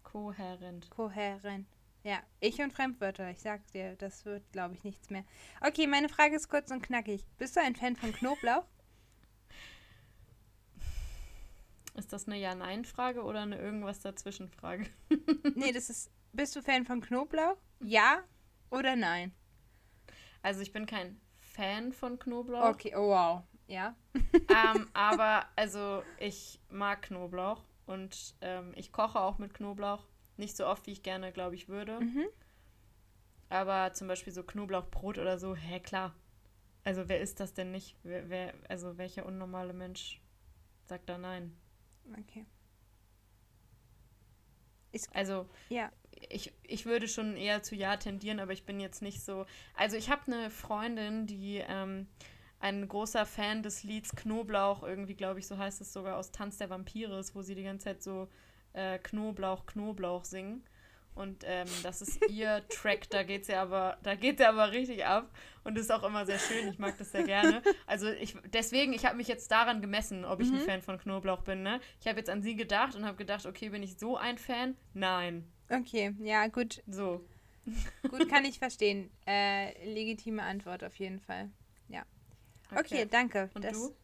Kohärent. 0.03 0.89
Kohärent. 0.91 1.69
Ja, 2.05 2.21
ich 2.41 2.61
und 2.63 2.73
Fremdwörter. 2.73 3.29
Ich 3.31 3.41
sag 3.41 3.67
dir, 3.73 3.97
das 3.97 4.25
wird, 4.25 4.51
glaube 4.53 4.75
ich, 4.75 4.85
nichts 4.85 5.11
mehr. 5.11 5.25
Okay, 5.61 5.87
meine 5.87 6.09
Frage 6.09 6.37
ist 6.37 6.49
kurz 6.49 6.71
und 6.71 6.81
knackig. 6.81 7.27
Bist 7.39 7.57
du 7.57 7.61
ein 7.61 7.75
Fan 7.77 7.97
von 7.97 8.13
Knoblauch? 8.13 8.65
Ist 11.99 12.13
das 12.13 12.29
eine 12.29 12.37
Ja-Nein-Frage 12.37 13.25
oder 13.25 13.41
eine 13.41 13.59
irgendwas 13.59 13.99
dazwischen-Frage? 13.99 14.87
nee, 15.57 15.73
das 15.73 15.91
ist. 15.91 16.13
Bist 16.33 16.55
du 16.55 16.63
Fan 16.63 16.85
von 16.85 17.01
Knoblauch? 17.01 17.57
Ja 17.81 18.23
oder 18.71 18.95
nein? 18.95 19.33
Also 20.41 20.61
ich 20.61 20.73
bin 20.73 20.87
kein 20.87 21.21
Fan 21.41 21.93
von 21.93 22.17
Knoblauch. 22.21 22.69
Okay, 22.69 22.95
oh 22.95 23.09
wow. 23.09 23.43
Ja. 23.67 23.97
ähm, 24.15 24.89
aber 24.93 25.47
also 25.57 26.05
ich 26.21 26.61
mag 26.71 27.03
Knoblauch 27.03 27.65
und 27.87 28.37
ähm, 28.43 28.73
ich 28.77 28.93
koche 28.93 29.21
auch 29.21 29.39
mit 29.39 29.53
Knoblauch. 29.55 30.07
Nicht 30.37 30.57
so 30.57 30.67
oft, 30.67 30.87
wie 30.87 30.93
ich 30.93 31.03
gerne, 31.03 31.33
glaube 31.33 31.57
ich, 31.57 31.69
würde. 31.69 31.99
Mhm. 31.99 32.27
Aber 33.49 33.93
zum 33.95 34.07
Beispiel 34.07 34.33
so 34.33 34.45
Knoblauchbrot 34.45 35.19
oder 35.19 35.41
so, 35.41 35.57
hä, 35.57 35.81
klar. 35.81 36.15
Also 36.85 37.09
wer 37.09 37.21
ist 37.21 37.41
das 37.41 37.55
denn 37.55 37.73
nicht? 37.73 37.97
Wer, 38.05 38.29
wer, 38.29 38.55
also 38.69 38.99
welcher 38.99 39.27
unnormale 39.27 39.73
Mensch 39.73 40.23
sagt 40.85 41.09
da 41.09 41.19
nein? 41.19 41.57
Okay. 42.17 42.47
Also 45.13 45.47
Ja. 45.69 45.93
ich, 46.31 46.53
ich 46.65 46.87
würde 46.87 47.09
schon 47.09 47.37
eher 47.37 47.63
zu 47.63 47.75
Ja 47.77 47.97
tendieren, 47.97 48.41
aber 48.41 48.53
ich 48.53 48.65
bin 48.65 48.81
jetzt 48.81 49.03
nicht 49.03 49.23
so. 49.23 49.47
Also 49.75 49.97
ich 49.97 50.11
habe 50.11 50.23
eine 50.27 50.51
Freundin, 50.51 51.27
die 51.27 51.63
ähm, 51.67 52.09
ein 52.61 52.89
großer 52.89 53.27
Fan 53.27 53.63
des 53.63 53.85
Lieds 53.85 54.17
Knoblauch, 54.17 54.83
irgendwie 54.83 55.15
glaube 55.15 55.39
ich, 55.39 55.47
so 55.47 55.59
heißt 55.59 55.81
es 55.81 55.93
sogar 55.93 56.17
aus 56.17 56.33
Tanz 56.33 56.59
der 56.59 56.71
Vampire 56.71 57.19
ist, 57.19 57.35
wo 57.35 57.43
sie 57.43 57.55
die 57.55 57.63
ganze 57.63 57.85
Zeit 57.85 58.03
so 58.03 58.29
äh, 58.73 58.99
Knoblauch, 58.99 59.67
Knoblauch 59.67 60.25
singen. 60.25 60.65
Und 61.19 61.43
ähm, 61.45 61.67
das 61.83 62.01
ist 62.01 62.31
ihr 62.31 62.63
Track, 62.69 63.11
da 63.11 63.25
geht 63.25 63.45
sie 63.45 63.55
aber, 63.55 63.99
da 64.05 64.15
geht 64.15 64.39
sie 64.39 64.45
aber 64.45 64.71
richtig 64.71 65.05
ab. 65.05 65.33
Und 65.65 65.77
das 65.77 65.87
ist 65.87 65.91
auch 65.91 66.05
immer 66.05 66.25
sehr 66.25 66.39
schön. 66.39 66.69
Ich 66.69 66.79
mag 66.79 66.97
das 66.97 67.11
sehr 67.11 67.25
gerne. 67.25 67.61
Also 67.87 68.09
ich, 68.09 68.37
deswegen, 68.53 68.93
ich 68.93 69.05
habe 69.05 69.17
mich 69.17 69.27
jetzt 69.27 69.51
daran 69.51 69.81
gemessen, 69.81 70.25
ob 70.25 70.41
ich 70.41 70.49
ein 70.49 70.61
Fan 70.61 70.81
von 70.81 70.97
Knoblauch 70.97 71.43
bin. 71.43 71.63
Ne? 71.63 71.81
Ich 72.01 72.07
habe 72.07 72.19
jetzt 72.19 72.31
an 72.31 72.41
sie 72.43 72.55
gedacht 72.55 72.95
und 72.95 73.05
habe 73.05 73.17
gedacht, 73.17 73.47
okay, 73.47 73.69
bin 73.71 73.83
ich 73.83 73.99
so 73.99 74.17
ein 74.17 74.39
Fan? 74.39 74.77
Nein. 74.95 75.51
Okay, 75.69 76.15
ja, 76.21 76.47
gut. 76.47 76.85
So. 76.87 77.27
Gut, 78.09 78.29
kann 78.31 78.45
ich 78.45 78.61
verstehen. 78.61 79.11
Äh, 79.27 79.93
legitime 79.93 80.45
Antwort 80.45 80.85
auf 80.85 80.95
jeden 80.95 81.19
Fall. 81.19 81.51
Ja. 81.89 82.05
Okay, 82.71 82.79
okay 82.81 83.07
danke. 83.11 83.51
Und 83.55 83.65
das, 83.65 83.73
du? 83.73 83.95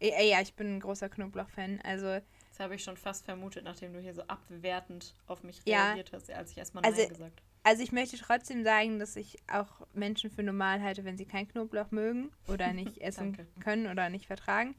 Ja, 0.00 0.22
ja, 0.22 0.40
ich 0.40 0.54
bin 0.54 0.76
ein 0.76 0.80
großer 0.80 1.10
Knoblauch-Fan. 1.10 1.80
Also. 1.84 2.20
Das 2.54 2.60
habe 2.60 2.76
ich 2.76 2.84
schon 2.84 2.96
fast 2.96 3.24
vermutet, 3.24 3.64
nachdem 3.64 3.92
du 3.92 3.98
hier 3.98 4.14
so 4.14 4.22
abwertend 4.22 5.16
auf 5.26 5.42
mich 5.42 5.66
reagiert 5.66 6.10
ja, 6.10 6.16
hast, 6.16 6.30
als 6.30 6.52
ich 6.52 6.58
erstmal 6.58 6.84
also, 6.84 7.00
Nein 7.00 7.08
gesagt 7.08 7.42
Also 7.64 7.82
ich 7.82 7.90
möchte 7.90 8.16
trotzdem 8.16 8.62
sagen, 8.62 9.00
dass 9.00 9.16
ich 9.16 9.38
auch 9.48 9.84
Menschen 9.92 10.30
für 10.30 10.44
normal 10.44 10.80
halte, 10.80 11.04
wenn 11.04 11.18
sie 11.18 11.26
keinen 11.26 11.48
Knoblauch 11.48 11.90
mögen 11.90 12.30
oder 12.46 12.72
nicht 12.72 12.98
essen 13.00 13.36
können 13.58 13.88
oder 13.88 14.08
nicht 14.08 14.28
vertragen. 14.28 14.76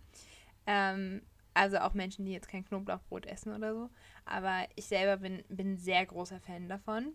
Ähm, 0.65 1.21
also 1.53 1.79
auch 1.79 1.93
Menschen, 1.93 2.25
die 2.25 2.31
jetzt 2.31 2.47
kein 2.47 2.63
Knoblauchbrot 2.63 3.25
essen 3.25 3.53
oder 3.53 3.73
so. 3.73 3.89
Aber 4.23 4.65
ich 4.75 4.85
selber 4.85 5.17
bin, 5.17 5.43
bin 5.49 5.77
sehr 5.77 6.05
großer 6.05 6.39
Fan 6.39 6.69
davon. 6.69 7.11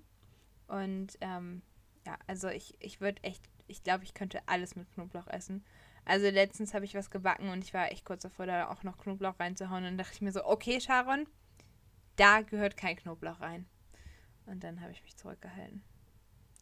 Und 0.67 1.17
ähm, 1.23 1.63
ja, 2.07 2.19
also 2.27 2.49
ich, 2.49 2.77
ich 2.81 3.01
würde 3.01 3.23
echt, 3.23 3.49
ich 3.67 3.83
glaube, 3.83 4.05
ich 4.05 4.13
könnte 4.13 4.43
alles 4.45 4.77
mit 4.77 4.93
Knoblauch 4.93 5.27
essen. 5.27 5.65
Also 6.05 6.29
letztens 6.29 6.75
habe 6.75 6.85
ich 6.85 6.95
was 6.95 7.11
gebacken 7.11 7.51
und 7.51 7.63
ich 7.63 7.75
war 7.75 7.91
echt 7.93 8.05
kurz 8.05 8.23
davor, 8.23 8.47
da 8.47 8.69
auch 8.69 8.83
noch 8.83 8.99
Knoblauch 8.99 9.39
reinzuhauen. 9.39 9.85
Und 9.85 9.91
dann 9.91 9.99
dachte 9.99 10.15
ich 10.15 10.23
mir 10.23 10.33
so, 10.33 10.45
okay, 10.45 10.81
Sharon, 10.81 11.27
da 12.17 12.43
gehört 12.43 12.77
kein 12.77 12.97
Knoblauch 12.97 13.41
rein. 13.41 13.67
Und 14.47 14.65
dann 14.65 14.81
habe 14.81 14.93
ich 14.93 15.03
mich 15.03 15.17
zurückgehalten. 15.17 15.83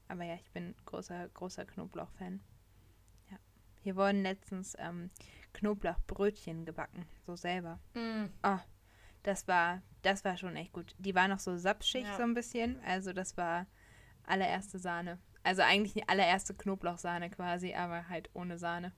Aber 0.08 0.24
ja, 0.24 0.34
ich 0.34 0.50
bin 0.52 0.74
großer, 0.86 1.28
großer 1.28 1.64
Knoblauch-Fan. 1.64 2.40
Ja. 3.30 3.38
Hier 3.82 3.96
wurden 3.96 4.22
letztens 4.22 4.74
ähm, 4.78 5.10
Knoblauchbrötchen 5.52 6.64
gebacken, 6.64 7.06
so 7.26 7.36
selber. 7.36 7.78
Mm. 7.94 8.26
Oh, 8.42 8.58
das 9.22 9.46
war, 9.48 9.82
das 10.02 10.24
war 10.24 10.36
schon 10.36 10.56
echt 10.56 10.72
gut. 10.72 10.94
Die 10.98 11.14
war 11.14 11.28
noch 11.28 11.38
so 11.38 11.56
sapschig 11.56 12.04
ja. 12.04 12.16
so 12.16 12.22
ein 12.22 12.34
bisschen. 12.34 12.80
Also 12.84 13.12
das 13.12 13.36
war 13.36 13.66
allererste 14.24 14.78
Sahne. 14.78 15.18
Also 15.42 15.62
eigentlich 15.62 15.94
die 15.94 16.08
allererste 16.08 16.54
Knoblauchsahne 16.54 17.30
quasi, 17.30 17.74
aber 17.74 18.08
halt 18.08 18.30
ohne 18.34 18.58
Sahne. 18.58 18.92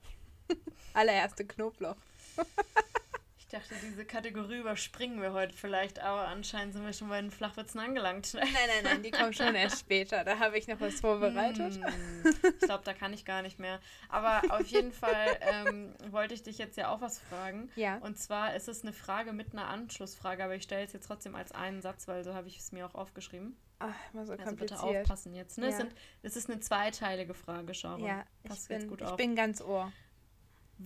allererste 0.93 1.45
Knoblauch. 1.45 1.95
ich 3.39 3.47
dachte, 3.47 3.75
diese 3.83 4.05
Kategorie 4.05 4.59
überspringen 4.59 5.21
wir 5.21 5.33
heute 5.33 5.53
vielleicht, 5.53 5.99
aber 5.99 6.27
anscheinend 6.27 6.73
sind 6.73 6.85
wir 6.85 6.93
schon 6.93 7.09
bei 7.09 7.21
den 7.21 7.31
Flachwitzen 7.31 7.79
angelangt. 7.79 8.33
Nein, 8.33 8.47
nein, 8.53 8.83
nein, 8.83 9.03
die 9.03 9.11
kommen 9.11 9.33
schon 9.33 9.55
erst 9.55 9.79
später. 9.79 10.23
Da 10.23 10.39
habe 10.39 10.57
ich 10.57 10.67
noch 10.67 10.79
was 10.79 11.01
vorbereitet. 11.01 11.75
Hm, 11.75 12.33
ich 12.43 12.59
glaube, 12.59 12.83
da 12.85 12.93
kann 12.93 13.13
ich 13.13 13.25
gar 13.25 13.41
nicht 13.41 13.59
mehr. 13.59 13.79
Aber 14.09 14.41
auf 14.53 14.67
jeden 14.67 14.91
Fall 14.91 15.37
ähm, 15.41 15.93
wollte 16.09 16.33
ich 16.33 16.43
dich 16.43 16.57
jetzt 16.57 16.77
ja 16.77 16.89
auch 16.89 17.01
was 17.01 17.19
fragen. 17.19 17.69
Ja. 17.75 17.97
Und 17.97 18.17
zwar 18.17 18.55
ist 18.55 18.67
es 18.67 18.83
eine 18.83 18.93
Frage 18.93 19.33
mit 19.33 19.53
einer 19.53 19.67
Anschlussfrage, 19.67 20.43
aber 20.43 20.55
ich 20.55 20.63
stelle 20.63 20.85
es 20.85 20.93
jetzt 20.93 21.07
trotzdem 21.07 21.35
als 21.35 21.51
einen 21.51 21.81
Satz, 21.81 22.07
weil 22.07 22.23
so 22.23 22.33
habe 22.33 22.47
ich 22.47 22.57
es 22.57 22.71
mir 22.71 22.85
auch 22.85 22.95
aufgeschrieben. 22.95 23.57
Ach, 23.81 24.13
mal 24.13 24.25
so 24.25 24.33
also 24.33 24.55
bitte 24.55 24.79
aufpassen 24.79 25.33
jetzt. 25.33 25.57
Ne? 25.57 25.65
Ja. 25.65 25.71
Es, 25.71 25.77
sind, 25.77 25.95
es 26.21 26.35
ist 26.35 26.49
eine 26.49 26.59
zweiteilige 26.59 27.33
Frage, 27.33 27.73
Sharon. 27.73 28.05
Ja, 28.05 28.25
Pass 28.43 28.63
ich, 28.63 28.67
bin, 28.67 28.87
gut 28.87 29.01
ich 29.01 29.07
auf. 29.07 29.17
bin 29.17 29.35
ganz 29.35 29.59
ohr. 29.61 29.91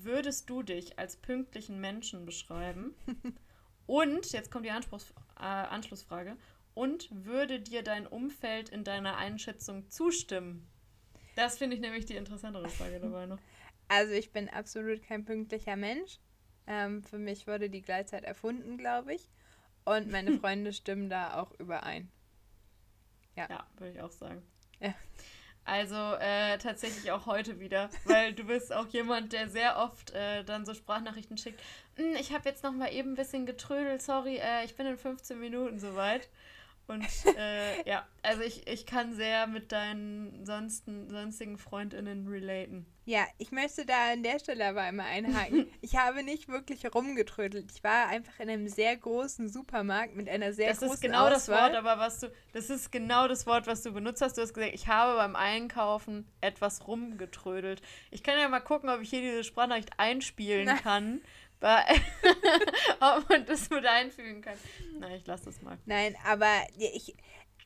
Würdest 0.03 0.49
du 0.49 0.61
dich 0.61 0.99
als 0.99 1.15
pünktlichen 1.15 1.79
Menschen 1.79 2.25
beschreiben? 2.25 2.95
und, 3.87 4.31
jetzt 4.33 4.51
kommt 4.51 4.65
die 4.65 4.71
Anspruchs 4.71 5.11
äh, 5.37 5.43
Anschlussfrage, 5.43 6.35
und 6.73 7.07
würde 7.11 7.61
dir 7.61 7.81
dein 7.81 8.05
Umfeld 8.05 8.69
in 8.69 8.83
deiner 8.83 9.15
Einschätzung 9.15 9.89
zustimmen? 9.89 10.67
Das 11.35 11.57
finde 11.57 11.75
ich 11.75 11.81
nämlich 11.81 12.05
die 12.05 12.15
interessantere 12.15 12.69
Frage 12.69 12.99
dabei 12.99 13.25
noch. 13.25 13.39
Also 13.87 14.13
ich 14.13 14.31
bin 14.31 14.49
absolut 14.49 15.03
kein 15.03 15.25
pünktlicher 15.25 15.75
Mensch. 15.75 16.17
Ähm, 16.65 17.03
für 17.03 17.19
mich 17.19 17.45
wurde 17.45 17.69
die 17.69 17.83
Gleitzeit 17.83 18.23
erfunden, 18.23 18.79
glaube 18.79 19.13
ich. 19.13 19.29
Und 19.83 20.09
meine 20.09 20.31
Freunde 20.39 20.73
stimmen 20.73 21.07
da 21.07 21.39
auch 21.39 21.51
überein. 21.59 22.11
Ja, 23.35 23.47
ja 23.47 23.67
würde 23.77 23.91
ich 23.91 24.01
auch 24.01 24.11
sagen. 24.11 24.41
Ja. 24.79 24.95
Also 25.65 25.95
äh, 25.95 26.59
tatsächlich 26.59 27.11
auch 27.11 27.25
heute 27.25 27.59
wieder, 27.59 27.89
weil 28.05 28.33
du 28.33 28.43
bist 28.43 28.71
auch 28.71 28.87
jemand, 28.89 29.33
der 29.33 29.49
sehr 29.49 29.77
oft 29.77 30.11
äh, 30.11 30.43
dann 30.43 30.63
so 30.63 30.75
Sprachnachrichten 30.75 31.39
schickt. 31.39 31.59
Hm, 31.95 32.15
ich 32.19 32.31
habe 32.31 32.47
jetzt 32.47 32.63
noch 32.63 32.71
mal 32.71 32.93
eben 32.93 33.13
ein 33.13 33.15
bisschen 33.15 33.47
getrödelt, 33.47 34.03
sorry, 34.03 34.37
äh, 34.37 34.63
ich 34.63 34.75
bin 34.75 34.85
in 34.85 34.97
15 34.97 35.39
Minuten 35.39 35.79
soweit. 35.79 36.29
Und 36.87 37.03
äh, 37.37 37.87
ja, 37.89 38.05
also 38.21 38.41
ich, 38.41 38.67
ich 38.67 38.85
kann 38.85 39.13
sehr 39.13 39.47
mit 39.47 39.71
deinen 39.71 40.45
sonsten, 40.45 41.09
sonstigen 41.09 41.57
FreundInnen 41.57 42.27
relaten. 42.27 42.85
Ja, 43.07 43.23
ich 43.37 43.51
möchte 43.51 43.85
da 43.85 44.13
an 44.13 44.23
der 44.23 44.39
Stelle 44.39 44.65
aber 44.67 44.81
einmal 44.81 45.05
einhaken. 45.05 45.67
ich 45.81 45.95
habe 45.95 46.23
nicht 46.23 46.47
wirklich 46.47 46.83
rumgetrödelt. 46.93 47.71
Ich 47.71 47.83
war 47.83 48.07
einfach 48.07 48.39
in 48.39 48.49
einem 48.49 48.67
sehr 48.67 48.97
großen 48.97 49.47
Supermarkt 49.47 50.15
mit 50.15 50.27
einer 50.27 50.53
sehr 50.53 50.69
das 50.69 50.79
großen 50.79 50.89
Das 50.89 50.95
ist 50.95 51.01
genau 51.01 51.27
Auswahl. 51.27 51.31
das 51.31 51.47
Wort, 51.49 51.75
aber 51.75 51.99
was 51.99 52.19
du, 52.19 52.31
das 52.53 52.69
ist 52.71 52.91
genau 52.91 53.27
das 53.27 53.45
Wort, 53.45 53.67
was 53.67 53.83
du 53.83 53.91
benutzt 53.91 54.21
hast. 54.21 54.37
Du 54.37 54.41
hast 54.41 54.53
gesagt, 54.53 54.73
ich 54.73 54.87
habe 54.87 55.17
beim 55.17 55.35
Einkaufen 55.35 56.27
etwas 56.41 56.87
rumgetrödelt. 56.87 57.81
Ich 58.09 58.23
kann 58.23 58.39
ja 58.39 58.49
mal 58.49 58.59
gucken, 58.59 58.89
ob 58.89 59.01
ich 59.01 59.09
hier 59.11 59.21
diese 59.21 59.43
Sprachnachricht 59.43 59.91
einspielen 59.97 60.65
Na. 60.65 60.77
kann. 60.77 61.21
ob 62.99 63.29
man 63.29 63.45
das 63.45 63.69
mit 63.69 63.85
einfügen 63.85 64.41
kann. 64.41 64.57
Nein, 64.99 65.15
ich 65.15 65.25
lasse 65.25 65.45
das 65.45 65.61
mal. 65.61 65.77
Nein, 65.85 66.15
aber 66.25 66.51
ich, 66.77 67.15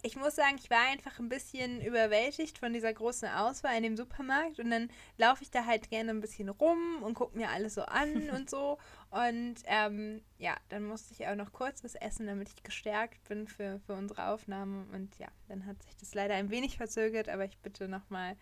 ich 0.02 0.15
muss 0.15 0.36
sagen, 0.36 0.56
ich 0.58 0.69
war 0.69 0.88
einfach 0.89 1.19
ein 1.19 1.28
bisschen 1.28 1.82
überwältigt 1.82 2.58
von 2.58 2.71
dieser 2.71 2.93
großen 2.93 3.28
Auswahl 3.28 3.75
in 3.75 3.84
dem 3.84 3.97
Supermarkt 3.97 4.60
und 4.60 4.71
dann 4.71 4.89
laufe 5.17 5.43
ich 5.43 5.52
da 5.52 5.65
halt 5.65 5.89
gerne 5.89 6.12
ein 6.12 6.21
bisschen 6.21 6.47
rum 6.47 7.04
und 7.04 7.15
gucke 7.15 7.38
mir 7.38 7.49
alles 7.49 7.75
so 7.75 7.82
an 7.82 8.30
und 8.36 8.49
so. 8.49 8.78
Und 9.10 9.56
ähm, 9.65 10.21
ja, 10.38 10.56
dann 10.69 10.86
musste 10.86 11.13
ich 11.13 11.28
auch 11.28 11.36
noch 11.36 11.52
kurz 11.52 11.84
was 11.84 11.95
essen, 11.95 12.28
damit 12.28 12.49
ich 12.49 12.63
gestärkt 12.63 13.28
bin 13.28 13.47
für, 13.47 13.82
für 13.86 13.93
unsere 13.93 14.28
Aufnahme. 14.28 14.86
Und 14.93 15.17
ja, 15.17 15.28
dann 15.49 15.65
hat 15.65 15.82
sich 15.84 15.97
das 15.97 16.13
leider 16.13 16.36
ein 16.36 16.49
wenig 16.49 16.78
verzögert, 16.78 17.28
aber 17.28 17.43
ich 17.43 17.58
bitte 17.58 17.89
nochmal 17.89 18.38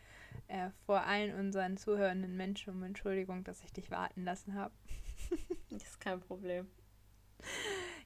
äh, 0.48 0.70
vor 0.86 1.04
allen 1.04 1.34
unseren 1.34 1.78
zuhörenden 1.78 2.38
Menschen 2.38 2.74
um 2.74 2.84
Entschuldigung, 2.84 3.44
dass 3.44 3.64
ich 3.64 3.74
dich 3.74 3.90
warten 3.90 4.24
lassen 4.24 4.54
habe. 4.54 4.74
Das 5.70 5.84
ist 5.84 6.00
kein 6.00 6.20
Problem. 6.20 6.68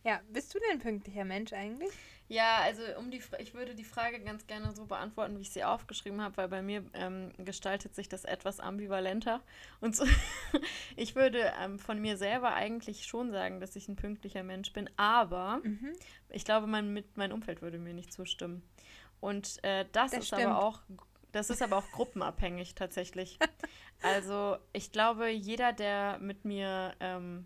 Ja, 0.03 0.19
bist 0.29 0.53
du 0.53 0.59
denn 0.59 0.71
ein 0.71 0.79
pünktlicher 0.79 1.25
Mensch 1.25 1.53
eigentlich? 1.53 1.91
Ja, 2.27 2.59
also 2.61 2.81
um 2.97 3.11
die 3.11 3.21
ich 3.39 3.53
würde 3.53 3.75
die 3.75 3.83
Frage 3.83 4.19
ganz 4.21 4.47
gerne 4.47 4.73
so 4.73 4.85
beantworten, 4.85 5.37
wie 5.37 5.41
ich 5.41 5.51
sie 5.51 5.65
aufgeschrieben 5.65 6.21
habe, 6.21 6.37
weil 6.37 6.47
bei 6.47 6.61
mir 6.61 6.85
ähm, 6.93 7.33
gestaltet 7.37 7.93
sich 7.93 8.07
das 8.07 8.23
etwas 8.23 8.61
ambivalenter. 8.61 9.41
Und 9.81 9.95
so, 9.95 10.05
ich 10.95 11.15
würde 11.15 11.51
ähm, 11.59 11.77
von 11.77 11.99
mir 11.99 12.15
selber 12.15 12.53
eigentlich 12.53 13.05
schon 13.05 13.31
sagen, 13.31 13.59
dass 13.59 13.75
ich 13.75 13.89
ein 13.89 13.97
pünktlicher 13.97 14.43
Mensch 14.43 14.71
bin, 14.71 14.89
aber 14.95 15.59
mhm. 15.63 15.93
ich 16.29 16.45
glaube, 16.45 16.67
mein, 16.67 16.93
mit, 16.93 17.17
mein 17.17 17.33
Umfeld 17.33 17.61
würde 17.61 17.79
mir 17.79 17.93
nicht 17.93 18.13
zustimmen. 18.13 18.63
Und 19.19 19.61
äh, 19.63 19.85
das, 19.91 20.11
das, 20.11 20.21
ist 20.21 20.27
stimmt. 20.27 20.43
aber 20.43 20.63
auch 20.63 20.81
das 21.31 21.49
ist 21.49 21.61
aber 21.61 21.77
auch 21.77 21.91
gruppenabhängig 21.91 22.75
tatsächlich. 22.75 23.39
also 24.01 24.57
ich 24.73 24.91
glaube, 24.91 25.29
jeder, 25.29 25.73
der 25.73 26.19
mit 26.19 26.45
mir 26.45 26.95
ähm, 26.99 27.45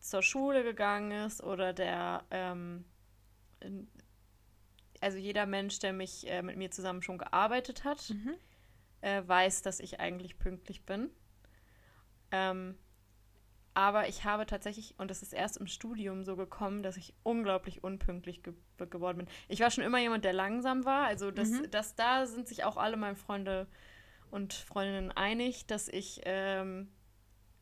zur 0.00 0.22
Schule 0.22 0.62
gegangen 0.64 1.12
ist 1.26 1.42
oder 1.42 1.72
der, 1.72 2.24
ähm, 2.30 2.84
also 5.00 5.18
jeder 5.18 5.46
Mensch, 5.46 5.78
der 5.78 5.92
mich 5.92 6.28
äh, 6.28 6.42
mit 6.42 6.56
mir 6.56 6.70
zusammen 6.70 7.02
schon 7.02 7.18
gearbeitet 7.18 7.84
hat, 7.84 8.10
mhm. 8.10 8.34
äh, 9.00 9.22
weiß, 9.26 9.62
dass 9.62 9.80
ich 9.80 10.00
eigentlich 10.00 10.38
pünktlich 10.38 10.84
bin. 10.84 11.10
Ähm, 12.30 12.76
aber 13.78 14.08
ich 14.08 14.24
habe 14.24 14.44
tatsächlich, 14.44 14.96
und 14.98 15.08
das 15.08 15.22
ist 15.22 15.32
erst 15.32 15.56
im 15.56 15.68
Studium 15.68 16.24
so 16.24 16.34
gekommen, 16.34 16.82
dass 16.82 16.96
ich 16.96 17.14
unglaublich 17.22 17.84
unpünktlich 17.84 18.42
ge 18.42 18.52
geworden 18.90 19.18
bin. 19.18 19.28
Ich 19.46 19.60
war 19.60 19.70
schon 19.70 19.84
immer 19.84 20.00
jemand, 20.00 20.24
der 20.24 20.32
langsam 20.32 20.84
war. 20.84 21.06
Also 21.06 21.30
das, 21.30 21.50
mhm. 21.50 21.70
das 21.70 21.94
da 21.94 22.26
sind 22.26 22.48
sich 22.48 22.64
auch 22.64 22.76
alle 22.76 22.96
meine 22.96 23.14
Freunde 23.14 23.68
und 24.32 24.52
Freundinnen 24.52 25.12
einig, 25.12 25.68
dass 25.68 25.86
ich 25.86 26.22
ähm, 26.24 26.88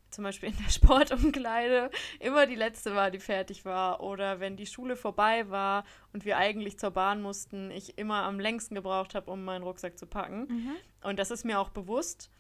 zum 0.09 0.25
Beispiel 0.25 0.49
in 0.49 0.57
der 0.57 0.71
Sportumkleide 0.71 1.91
immer 2.19 2.47
die 2.47 2.55
letzte 2.55 2.95
war, 2.95 3.11
die 3.11 3.21
fertig 3.21 3.67
war. 3.67 4.01
Oder 4.01 4.41
wenn 4.41 4.57
die 4.57 4.65
Schule 4.65 4.97
vorbei 4.97 5.51
war 5.51 5.85
und 6.15 6.25
wir 6.25 6.39
eigentlich 6.39 6.79
zur 6.79 6.93
Bahn 6.93 7.21
mussten, 7.21 7.71
ich 7.71 7.99
immer 7.99 8.23
am 8.23 8.41
längsten 8.41 8.75
gebraucht 8.75 9.15
habe, 9.15 9.31
um 9.31 9.45
meinen 9.45 9.65
Rucksack 9.65 9.99
zu 9.99 10.07
packen. 10.07 10.47
Mhm. 10.49 10.77
Und 11.03 11.19
das 11.19 11.31
ist 11.31 11.45
mir 11.45 11.61
auch 11.61 11.69
bewusst. 11.69 12.31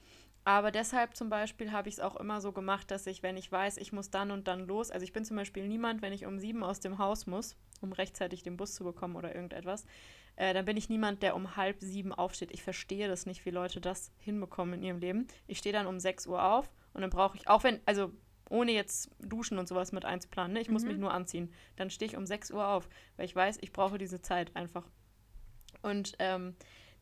Aber 0.46 0.70
deshalb 0.70 1.16
zum 1.16 1.28
Beispiel 1.28 1.72
habe 1.72 1.88
ich 1.88 1.96
es 1.96 2.00
auch 2.00 2.14
immer 2.14 2.40
so 2.40 2.52
gemacht, 2.52 2.92
dass 2.92 3.08
ich, 3.08 3.24
wenn 3.24 3.36
ich 3.36 3.50
weiß, 3.50 3.78
ich 3.78 3.92
muss 3.92 4.10
dann 4.10 4.30
und 4.30 4.46
dann 4.46 4.68
los, 4.68 4.92
also 4.92 5.02
ich 5.02 5.12
bin 5.12 5.24
zum 5.24 5.36
Beispiel 5.36 5.66
niemand, 5.66 6.02
wenn 6.02 6.12
ich 6.12 6.24
um 6.24 6.38
sieben 6.38 6.62
aus 6.62 6.78
dem 6.78 6.98
Haus 6.98 7.26
muss, 7.26 7.56
um 7.80 7.90
rechtzeitig 7.90 8.44
den 8.44 8.56
Bus 8.56 8.72
zu 8.72 8.84
bekommen 8.84 9.16
oder 9.16 9.34
irgendetwas, 9.34 9.86
äh, 10.36 10.54
dann 10.54 10.64
bin 10.64 10.76
ich 10.76 10.88
niemand, 10.88 11.24
der 11.24 11.34
um 11.34 11.56
halb 11.56 11.80
sieben 11.80 12.12
aufsteht. 12.12 12.52
Ich 12.52 12.62
verstehe 12.62 13.08
das 13.08 13.26
nicht, 13.26 13.44
wie 13.44 13.50
Leute 13.50 13.80
das 13.80 14.12
hinbekommen 14.18 14.74
in 14.74 14.82
ihrem 14.84 14.98
Leben. 14.98 15.26
Ich 15.48 15.58
stehe 15.58 15.72
dann 15.72 15.88
um 15.88 15.98
sechs 15.98 16.28
Uhr 16.28 16.40
auf 16.40 16.70
und 16.94 17.00
dann 17.00 17.10
brauche 17.10 17.36
ich, 17.36 17.48
auch 17.48 17.64
wenn, 17.64 17.80
also 17.84 18.12
ohne 18.48 18.70
jetzt 18.70 19.10
Duschen 19.18 19.58
und 19.58 19.66
sowas 19.66 19.90
mit 19.90 20.04
einzuplanen, 20.04 20.52
ne? 20.52 20.60
ich 20.60 20.68
mhm. 20.68 20.74
muss 20.74 20.84
mich 20.84 20.96
nur 20.96 21.12
anziehen, 21.12 21.52
dann 21.74 21.90
stehe 21.90 22.08
ich 22.08 22.16
um 22.16 22.24
sechs 22.24 22.52
Uhr 22.52 22.68
auf, 22.68 22.88
weil 23.16 23.26
ich 23.26 23.34
weiß, 23.34 23.58
ich 23.62 23.72
brauche 23.72 23.98
diese 23.98 24.22
Zeit 24.22 24.54
einfach. 24.54 24.84
Und 25.82 26.14
ähm, 26.20 26.54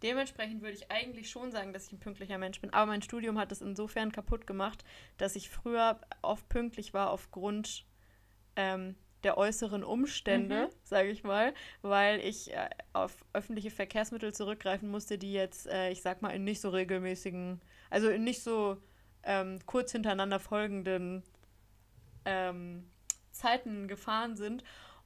Dementsprechend 0.04 0.60
würde 0.60 0.74
ich 0.74 0.90
eigentlich 0.90 1.30
schon 1.30 1.50
sagen, 1.50 1.72
dass 1.72 1.86
ich 1.86 1.92
ein 1.92 1.98
pünktlicher 1.98 2.36
Mensch 2.36 2.60
bin. 2.60 2.70
Aber 2.74 2.84
mein 2.84 3.00
Studium 3.00 3.38
hat 3.38 3.50
es 3.52 3.62
insofern 3.62 4.12
kaputt 4.12 4.46
gemacht, 4.46 4.84
dass 5.16 5.34
ich 5.34 5.48
früher 5.48 5.98
oft 6.20 6.46
pünktlich 6.50 6.92
war 6.92 7.10
aufgrund 7.10 7.86
ähm, 8.54 8.96
der 9.22 9.38
äußeren 9.38 9.82
Umstände, 9.82 10.66
mhm. 10.66 10.76
sage 10.82 11.08
ich 11.08 11.24
mal, 11.24 11.54
weil 11.80 12.20
ich 12.20 12.52
äh, 12.52 12.68
auf 12.92 13.24
öffentliche 13.32 13.70
Verkehrsmittel 13.70 14.34
zurückgreifen 14.34 14.90
musste, 14.90 15.16
die 15.16 15.32
jetzt, 15.32 15.66
äh, 15.68 15.90
ich 15.90 16.02
sag 16.02 16.20
mal, 16.20 16.30
in 16.32 16.44
nicht 16.44 16.60
so 16.60 16.68
regelmäßigen, 16.68 17.62
also 17.88 18.10
in 18.10 18.24
nicht 18.24 18.42
so 18.42 18.76
ähm, 19.22 19.58
kurz 19.64 19.92
hintereinander 19.92 20.38
folgenden 20.38 21.22
ähm, 22.26 22.90
Zeiten 23.30 23.88
gefahren 23.88 24.36
sind 24.36 24.64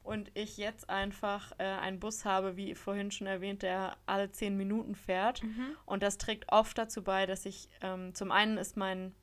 und 0.08 0.30
ich 0.32 0.56
jetzt 0.56 0.88
einfach 0.88 1.52
äh, 1.58 1.64
einen 1.64 2.00
Bus 2.00 2.24
habe, 2.24 2.56
wie 2.56 2.74
vorhin 2.74 3.10
schon 3.10 3.26
erwähnt, 3.26 3.62
der 3.62 3.98
alle 4.06 4.30
zehn 4.32 4.56
Minuten 4.56 4.94
fährt. 4.94 5.42
Mhm. 5.42 5.76
Und 5.84 6.02
das 6.02 6.16
trägt 6.16 6.50
oft 6.50 6.78
dazu 6.78 7.02
bei, 7.04 7.26
dass 7.26 7.44
ich 7.44 7.68
ähm, 7.82 8.14
zum 8.14 8.32
einen 8.32 8.56
ist 8.56 8.78
mein, 8.78 9.14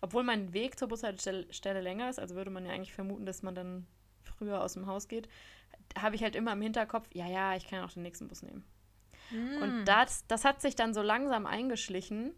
obwohl 0.00 0.24
mein 0.24 0.52
Weg 0.52 0.76
zur 0.76 0.88
Bushaltestelle 0.88 1.80
länger 1.80 2.10
ist, 2.10 2.18
also 2.18 2.34
würde 2.34 2.50
man 2.50 2.66
ja 2.66 2.72
eigentlich 2.72 2.92
vermuten, 2.92 3.26
dass 3.26 3.44
man 3.44 3.54
dann 3.54 3.86
früher 4.24 4.60
aus 4.60 4.72
dem 4.72 4.86
Haus 4.86 5.06
geht, 5.06 5.28
habe 5.96 6.16
ich 6.16 6.24
halt 6.24 6.34
immer 6.34 6.52
im 6.52 6.62
Hinterkopf, 6.62 7.08
ja, 7.14 7.28
ja, 7.28 7.54
ich 7.54 7.68
kann 7.68 7.84
auch 7.84 7.92
den 7.92 8.02
nächsten 8.02 8.26
Bus 8.26 8.42
nehmen. 8.42 8.64
Mhm. 9.30 9.62
Und 9.62 9.84
das, 9.84 10.26
das 10.26 10.44
hat 10.44 10.60
sich 10.60 10.74
dann 10.74 10.94
so 10.94 11.02
langsam 11.02 11.46
eingeschlichen, 11.46 12.34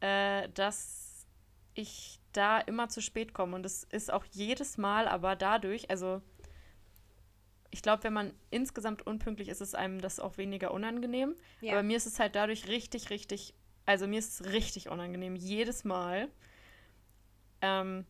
äh, 0.00 0.48
dass 0.54 1.26
ich 1.74 2.18
da 2.32 2.58
immer 2.58 2.88
zu 2.88 3.00
spät 3.00 3.34
komme. 3.34 3.56
Und 3.56 3.66
es 3.66 3.84
ist 3.84 4.12
auch 4.12 4.24
jedes 4.32 4.78
Mal 4.78 5.08
aber 5.08 5.36
dadurch, 5.36 5.90
also 5.90 6.22
ich 7.76 7.82
glaube, 7.82 8.04
wenn 8.04 8.14
man 8.14 8.32
insgesamt 8.50 9.06
unpünktlich 9.06 9.50
ist, 9.50 9.60
ist 9.60 9.76
einem 9.76 10.00
das 10.00 10.18
auch 10.18 10.38
weniger 10.38 10.72
unangenehm. 10.72 11.36
Ja. 11.60 11.74
Aber 11.74 11.82
mir 11.82 11.98
ist 11.98 12.06
es 12.06 12.18
halt 12.18 12.34
dadurch 12.34 12.68
richtig, 12.68 13.10
richtig, 13.10 13.52
also 13.84 14.06
mir 14.06 14.18
ist 14.18 14.40
es 14.40 14.52
richtig 14.52 14.88
unangenehm, 14.88 15.36
jedes 15.36 15.84
Mal. 15.84 16.28
Ähm, 17.60 18.06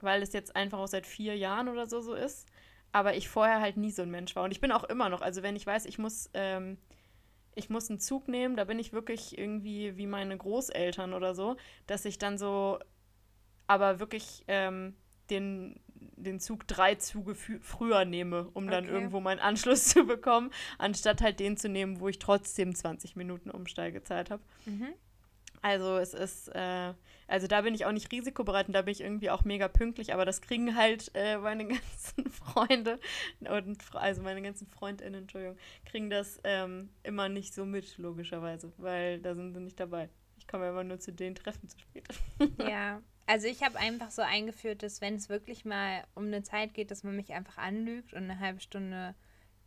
weil 0.00 0.20
es 0.20 0.34
jetzt 0.34 0.54
einfach 0.54 0.78
auch 0.78 0.86
seit 0.86 1.06
vier 1.06 1.34
Jahren 1.34 1.68
oder 1.68 1.86
so 1.86 2.02
so 2.02 2.12
ist. 2.12 2.46
Aber 2.92 3.16
ich 3.16 3.30
vorher 3.30 3.62
halt 3.62 3.78
nie 3.78 3.90
so 3.90 4.02
ein 4.02 4.10
Mensch 4.10 4.36
war. 4.36 4.44
Und 4.44 4.50
ich 4.50 4.60
bin 4.60 4.70
auch 4.70 4.84
immer 4.84 5.08
noch, 5.08 5.22
also 5.22 5.42
wenn 5.42 5.56
ich 5.56 5.66
weiß, 5.66 5.86
ich 5.86 5.96
muss, 5.96 6.28
ähm, 6.34 6.76
ich 7.54 7.70
muss 7.70 7.88
einen 7.88 8.00
Zug 8.00 8.28
nehmen, 8.28 8.54
da 8.54 8.64
bin 8.64 8.78
ich 8.78 8.92
wirklich 8.92 9.38
irgendwie 9.38 9.96
wie 9.96 10.06
meine 10.06 10.36
Großeltern 10.36 11.14
oder 11.14 11.34
so, 11.34 11.56
dass 11.86 12.04
ich 12.04 12.18
dann 12.18 12.36
so, 12.36 12.78
aber 13.66 13.98
wirklich 13.98 14.44
ähm, 14.46 14.94
den 15.30 15.80
den 16.16 16.40
Zug 16.40 16.66
drei 16.66 16.94
Züge 16.96 17.34
früher 17.34 18.04
nehme, 18.04 18.48
um 18.54 18.68
dann 18.68 18.84
okay. 18.84 18.92
irgendwo 18.94 19.20
meinen 19.20 19.40
Anschluss 19.40 19.84
zu 19.88 20.04
bekommen, 20.04 20.50
anstatt 20.78 21.20
halt 21.20 21.40
den 21.40 21.56
zu 21.56 21.68
nehmen, 21.68 22.00
wo 22.00 22.08
ich 22.08 22.18
trotzdem 22.18 22.74
20 22.74 23.16
Minuten 23.16 23.50
Umsteigezeit 23.50 24.30
habe. 24.30 24.42
Mhm. 24.64 24.94
Also 25.62 25.96
es 25.96 26.14
ist, 26.14 26.48
äh, 26.54 26.92
also 27.28 27.46
da 27.48 27.62
bin 27.62 27.74
ich 27.74 27.86
auch 27.86 27.92
nicht 27.92 28.12
risikobereit 28.12 28.68
und 28.68 28.74
da 28.74 28.82
bin 28.82 28.92
ich 28.92 29.00
irgendwie 29.00 29.30
auch 29.30 29.44
mega 29.44 29.68
pünktlich, 29.68 30.14
aber 30.14 30.24
das 30.24 30.40
kriegen 30.40 30.76
halt 30.76 31.10
äh, 31.14 31.38
meine 31.38 31.66
ganzen 31.66 32.30
Freunde 32.30 33.00
und 33.40 33.78
also 33.94 34.22
meine 34.22 34.42
ganzen 34.42 34.66
FreundInnen, 34.68 35.22
Entschuldigung, 35.22 35.56
kriegen 35.84 36.08
das 36.08 36.40
ähm, 36.44 36.90
immer 37.02 37.28
nicht 37.28 37.52
so 37.52 37.64
mit, 37.64 37.98
logischerweise, 37.98 38.72
weil 38.76 39.20
da 39.20 39.34
sind 39.34 39.54
sie 39.54 39.60
nicht 39.60 39.80
dabei. 39.80 40.08
Ich 40.38 40.46
komme 40.46 40.68
immer 40.68 40.84
nur 40.84 41.00
zu 41.00 41.12
den 41.12 41.34
Treffen 41.34 41.68
zu 41.68 41.78
spät. 41.78 42.06
Ja, 42.60 43.02
also 43.26 43.48
ich 43.48 43.62
habe 43.62 43.78
einfach 43.78 44.10
so 44.10 44.22
eingeführt, 44.22 44.82
dass 44.82 45.00
wenn 45.00 45.16
es 45.16 45.28
wirklich 45.28 45.64
mal 45.64 46.04
um 46.14 46.26
eine 46.26 46.42
Zeit 46.42 46.74
geht, 46.74 46.90
dass 46.90 47.02
man 47.02 47.16
mich 47.16 47.32
einfach 47.32 47.58
anlügt 47.58 48.14
und 48.14 48.24
eine 48.24 48.38
halbe 48.38 48.60
Stunde 48.60 49.14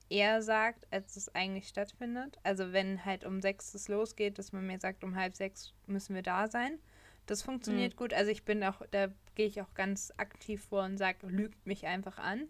eher 0.10 0.42
sagt, 0.42 0.88
als 0.92 1.16
es 1.18 1.34
eigentlich 1.36 1.68
stattfindet. 1.68 2.38
Also 2.44 2.74
wenn 2.74 3.06
halt 3.06 3.26
um 3.26 3.42
sechs 3.42 3.74
es 3.74 3.88
losgeht, 3.88 4.40
dass 4.40 4.52
man 4.54 4.66
mir 4.66 4.80
sagt, 4.80 5.04
um 5.04 5.16
halb 5.16 5.36
sechs 5.36 5.74
müssen 5.88 6.16
wir 6.16 6.24
da 6.24 6.48
sein. 6.48 6.80
Das 7.26 7.44
funktioniert 7.44 7.94
mhm. 7.94 7.98
gut. 7.98 8.14
Also 8.14 8.32
ich 8.32 8.44
bin 8.44 8.64
auch, 8.64 8.82
da 8.92 9.10
gehe 9.36 9.46
ich 9.46 9.62
auch 9.62 9.74
ganz 9.76 10.12
aktiv 10.18 10.64
vor 10.64 10.84
und 10.84 10.98
sage, 10.98 11.28
lügt 11.28 11.66
mich 11.68 11.86
einfach 11.86 12.18
an. 12.18 12.48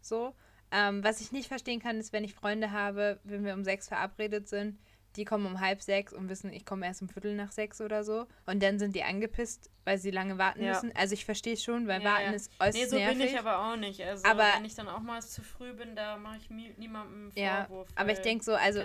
So. 0.00 0.34
Ähm, 0.70 1.02
was 1.02 1.22
ich 1.22 1.32
nicht 1.32 1.48
verstehen 1.48 1.80
kann, 1.80 1.98
ist, 1.98 2.12
wenn 2.12 2.24
ich 2.24 2.34
Freunde 2.34 2.72
habe, 2.72 3.20
wenn 3.24 3.42
wir 3.42 3.54
um 3.54 3.64
sechs 3.64 3.88
verabredet 3.88 4.48
sind, 4.48 4.78
die 5.16 5.24
kommen 5.24 5.46
um 5.46 5.60
halb 5.60 5.82
sechs 5.82 6.12
und 6.12 6.28
wissen, 6.28 6.52
ich 6.52 6.64
komme 6.64 6.86
erst 6.86 7.02
um 7.02 7.08
Viertel 7.08 7.34
nach 7.34 7.52
sechs 7.52 7.80
oder 7.80 8.04
so. 8.04 8.26
Und 8.46 8.62
dann 8.62 8.78
sind 8.78 8.94
die 8.94 9.02
angepisst, 9.02 9.70
weil 9.84 9.98
sie 9.98 10.10
lange 10.10 10.38
warten 10.38 10.62
ja. 10.62 10.72
müssen. 10.72 10.94
Also 10.94 11.14
ich 11.14 11.24
verstehe 11.24 11.56
schon, 11.56 11.88
weil 11.88 12.02
ja, 12.02 12.12
Warten 12.12 12.26
ja. 12.26 12.32
ist 12.32 12.52
äußerst 12.60 12.76
Nee, 12.76 12.86
so 12.86 12.96
nervig. 12.96 13.18
bin 13.18 13.26
ich 13.26 13.38
aber 13.38 13.58
auch 13.58 13.76
nicht. 13.76 14.02
Also 14.02 14.24
aber 14.24 14.44
wenn 14.56 14.64
ich 14.64 14.74
dann 14.74 14.88
auch 14.88 15.00
mal 15.00 15.22
zu 15.22 15.42
früh 15.42 15.72
bin, 15.72 15.96
da 15.96 16.16
mache 16.16 16.36
ich 16.36 16.50
niemandem 16.50 17.32
Vorwurf. 17.32 17.88
Ja, 17.88 17.96
aber 17.96 18.12
ich 18.12 18.20
denke 18.20 18.44
so, 18.44 18.54
also 18.54 18.82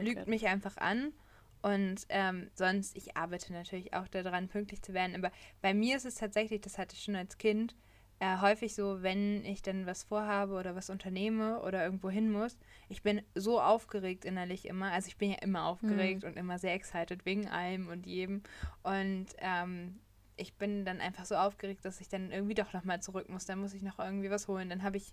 lügt 0.00 0.26
mich 0.26 0.46
einfach 0.46 0.76
an. 0.78 1.12
Und 1.60 2.06
ähm, 2.08 2.50
sonst, 2.54 2.96
ich 2.96 3.16
arbeite 3.16 3.52
natürlich 3.52 3.92
auch 3.92 4.06
daran, 4.08 4.48
pünktlich 4.48 4.80
zu 4.82 4.94
werden. 4.94 5.16
Aber 5.16 5.32
bei 5.60 5.74
mir 5.74 5.96
ist 5.96 6.06
es 6.06 6.14
tatsächlich, 6.14 6.60
das 6.60 6.78
hatte 6.78 6.94
ich 6.94 7.02
schon 7.02 7.16
als 7.16 7.36
Kind, 7.36 7.74
äh, 8.20 8.38
häufig 8.40 8.74
so, 8.74 9.02
wenn 9.02 9.44
ich 9.44 9.62
dann 9.62 9.86
was 9.86 10.02
vorhabe 10.02 10.54
oder 10.54 10.74
was 10.74 10.90
unternehme 10.90 11.60
oder 11.60 11.84
irgendwo 11.84 12.10
hin 12.10 12.30
muss, 12.30 12.58
ich 12.88 13.02
bin 13.02 13.22
so 13.34 13.60
aufgeregt 13.60 14.24
innerlich 14.24 14.66
immer. 14.66 14.90
Also 14.90 15.08
ich 15.08 15.16
bin 15.16 15.30
ja 15.30 15.38
immer 15.38 15.66
aufgeregt 15.66 16.22
mhm. 16.22 16.30
und 16.30 16.36
immer 16.36 16.58
sehr 16.58 16.74
excited 16.74 17.24
wegen 17.24 17.48
allem 17.48 17.88
und 17.88 18.06
jedem. 18.06 18.42
Und 18.82 19.26
ähm, 19.38 20.00
ich 20.36 20.54
bin 20.54 20.84
dann 20.84 21.00
einfach 21.00 21.24
so 21.24 21.36
aufgeregt, 21.36 21.84
dass 21.84 22.00
ich 22.00 22.08
dann 22.08 22.32
irgendwie 22.32 22.54
doch 22.54 22.72
nochmal 22.72 23.00
zurück 23.00 23.28
muss. 23.28 23.46
Dann 23.46 23.60
muss 23.60 23.74
ich 23.74 23.82
noch 23.82 23.98
irgendwie 23.98 24.30
was 24.30 24.48
holen. 24.48 24.68
Dann 24.68 24.82
habe 24.82 24.96
ich 24.96 25.12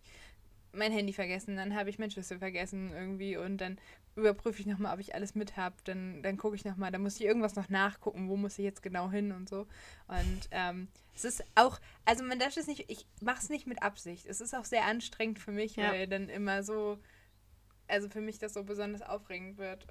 mein 0.76 0.92
Handy 0.92 1.14
vergessen, 1.14 1.56
dann 1.56 1.76
habe 1.76 1.90
ich 1.90 2.00
meinen 2.00 2.12
Schlüssel 2.12 2.40
vergessen 2.40 2.92
irgendwie 2.92 3.38
und 3.38 3.60
dann 3.60 3.78
überprüfe 4.16 4.62
ich 4.62 4.66
nochmal, 4.66 4.94
ob 4.94 5.00
ich 5.00 5.14
alles 5.14 5.36
mit 5.36 5.58
habe. 5.58 5.76
Dann, 5.84 6.24
dann 6.24 6.38
gucke 6.38 6.56
ich 6.56 6.66
nochmal, 6.66 6.92
dann 6.92 7.02
muss 7.02 7.20
ich 7.20 7.26
irgendwas 7.26 7.56
noch 7.56 7.70
nachgucken, 7.70 8.30
wo 8.30 8.38
muss 8.38 8.58
ich 8.58 8.66
jetzt 8.66 8.82
genau 8.82 9.12
hin 9.12 9.32
und 9.32 9.50
so. 9.50 9.68
Und 10.08 10.48
ähm, 10.52 10.88
es 11.16 11.26
ist 11.26 11.44
auch, 11.56 11.80
also 12.06 12.24
man 12.24 12.40
darf 12.40 12.56
es 12.56 12.68
nicht, 12.68 12.90
ich 12.90 13.06
mache 13.22 13.40
es 13.42 13.50
nicht 13.50 13.68
mit 13.68 13.84
Absicht. 13.84 14.26
Es 14.26 14.42
ist 14.42 14.56
auch 14.56 14.66
sehr 14.66 14.86
anstrengend 14.86 15.40
für 15.40 15.52
mich, 15.52 15.76
ja. 15.76 15.92
weil 15.92 16.08
dann 16.08 16.30
immer 16.30 16.64
so, 16.64 16.98
also 17.88 18.10
für 18.10 18.22
mich 18.22 18.40
das 18.40 18.54
so 18.54 18.64
besonders 18.64 19.02
aufregend 19.02 19.58
wird, 19.58 19.88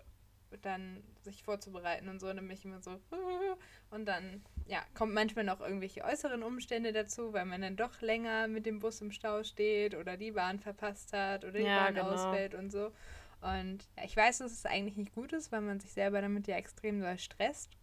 dann 0.62 1.03
sich 1.22 1.43
vorzubereiten 1.43 2.09
und 2.09 2.20
so. 2.20 2.29
Und 2.29 2.37
dann 2.37 2.47
bin 2.47 2.57
ich 2.57 2.64
immer 2.64 2.81
so, 2.81 2.99
und 3.91 4.07
dann, 4.07 4.43
ja, 4.66 4.83
kommt 4.95 5.12
manchmal 5.12 5.45
noch 5.45 5.61
irgendwelche 5.61 6.05
äußeren 6.05 6.43
Umstände 6.43 6.93
dazu, 6.93 7.33
weil 7.33 7.45
man 7.45 7.61
dann 7.61 7.77
doch 7.77 8.01
länger 8.01 8.49
mit 8.49 8.64
dem 8.64 8.79
Bus 8.79 9.01
im 9.01 9.11
Stau 9.11 9.43
steht 9.43 9.95
oder 9.95 10.16
die 10.16 10.33
Bahn 10.33 10.61
verpasst 10.61 11.12
hat 11.12 11.45
oder 11.45 11.59
die 11.59 11.64
ja, 11.64 11.85
Bahn 11.85 11.95
genau. 11.95 12.11
ausfällt 12.11 12.55
und 12.55 12.70
so. 12.70 12.93
Und 13.45 13.86
ich 14.03 14.16
weiß, 14.16 14.38
dass 14.38 14.53
es 14.53 14.64
eigentlich 14.64 14.97
nicht 14.97 15.14
gut 15.14 15.32
ist, 15.32 15.53
weil 15.53 15.61
man 15.61 15.78
sich 15.78 15.92
selber 15.92 16.22
damit 16.22 16.47
ja 16.47 16.57
extrem 16.57 17.01
doll 17.01 17.18
stresst. 17.18 17.76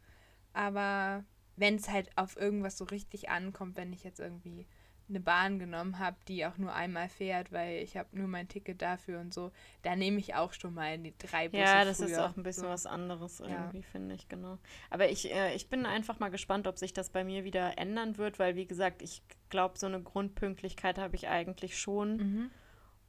Aber 0.54 1.24
wenn 1.56 1.76
es 1.76 1.90
halt 1.90 2.10
auf 2.16 2.36
irgendwas 2.36 2.78
so 2.78 2.86
richtig 2.86 3.30
ankommt, 3.30 3.78
wenn 3.78 3.94
ich 3.94 4.04
jetzt 4.04 4.20
irgendwie 4.20 4.66
eine 5.08 5.20
Bahn 5.20 5.60
genommen 5.60 6.00
habe, 6.00 6.18
die 6.28 6.46
auch 6.46 6.58
nur 6.58 6.74
einmal 6.74 7.10
fährt, 7.10 7.52
weil 7.52 7.84
ich 7.84 7.98
habe 7.98 8.18
nur 8.18 8.28
mein 8.28 8.48
Ticket 8.48 8.82
dafür 8.82 9.20
und 9.20 9.34
so, 9.34 9.52
da 9.84 9.96
nehme 9.96 10.18
ich 10.20 10.36
auch 10.36 10.54
schon 10.54 10.74
mal 10.74 10.98
die 10.98 11.14
drei 11.18 11.50
Busse 11.50 11.62
Ja, 11.62 11.86
das 11.86 11.98
früher. 11.98 12.08
ist 12.08 12.18
auch 12.18 12.36
ein 12.36 12.44
bisschen 12.44 12.64
so. 12.64 12.70
was 12.70 12.86
anderes 12.86 13.40
irgendwie, 13.40 13.80
ja. 13.80 13.84
finde 13.84 14.16
ich, 14.16 14.30
genau. 14.30 14.58
Aber 14.90 15.10
ich, 15.10 15.32
äh, 15.32 15.54
ich 15.54 15.70
bin 15.70 15.86
einfach 15.86 16.20
mal 16.20 16.30
gespannt, 16.30 16.66
ob 16.66 16.78
sich 16.78 16.94
das 16.94 17.10
bei 17.10 17.24
mir 17.24 17.44
wieder 17.44 17.78
ändern 17.78 18.18
wird, 18.18 18.40
weil, 18.40 18.56
wie 18.56 18.66
gesagt, 18.66 19.02
ich 19.02 19.22
glaube, 19.50 19.78
so 19.78 19.86
eine 19.86 20.02
Grundpünktlichkeit 20.02 20.98
habe 20.98 21.16
ich 21.16 21.28
eigentlich 21.28 21.78
schon. 21.78 22.18
Mhm. 22.18 22.52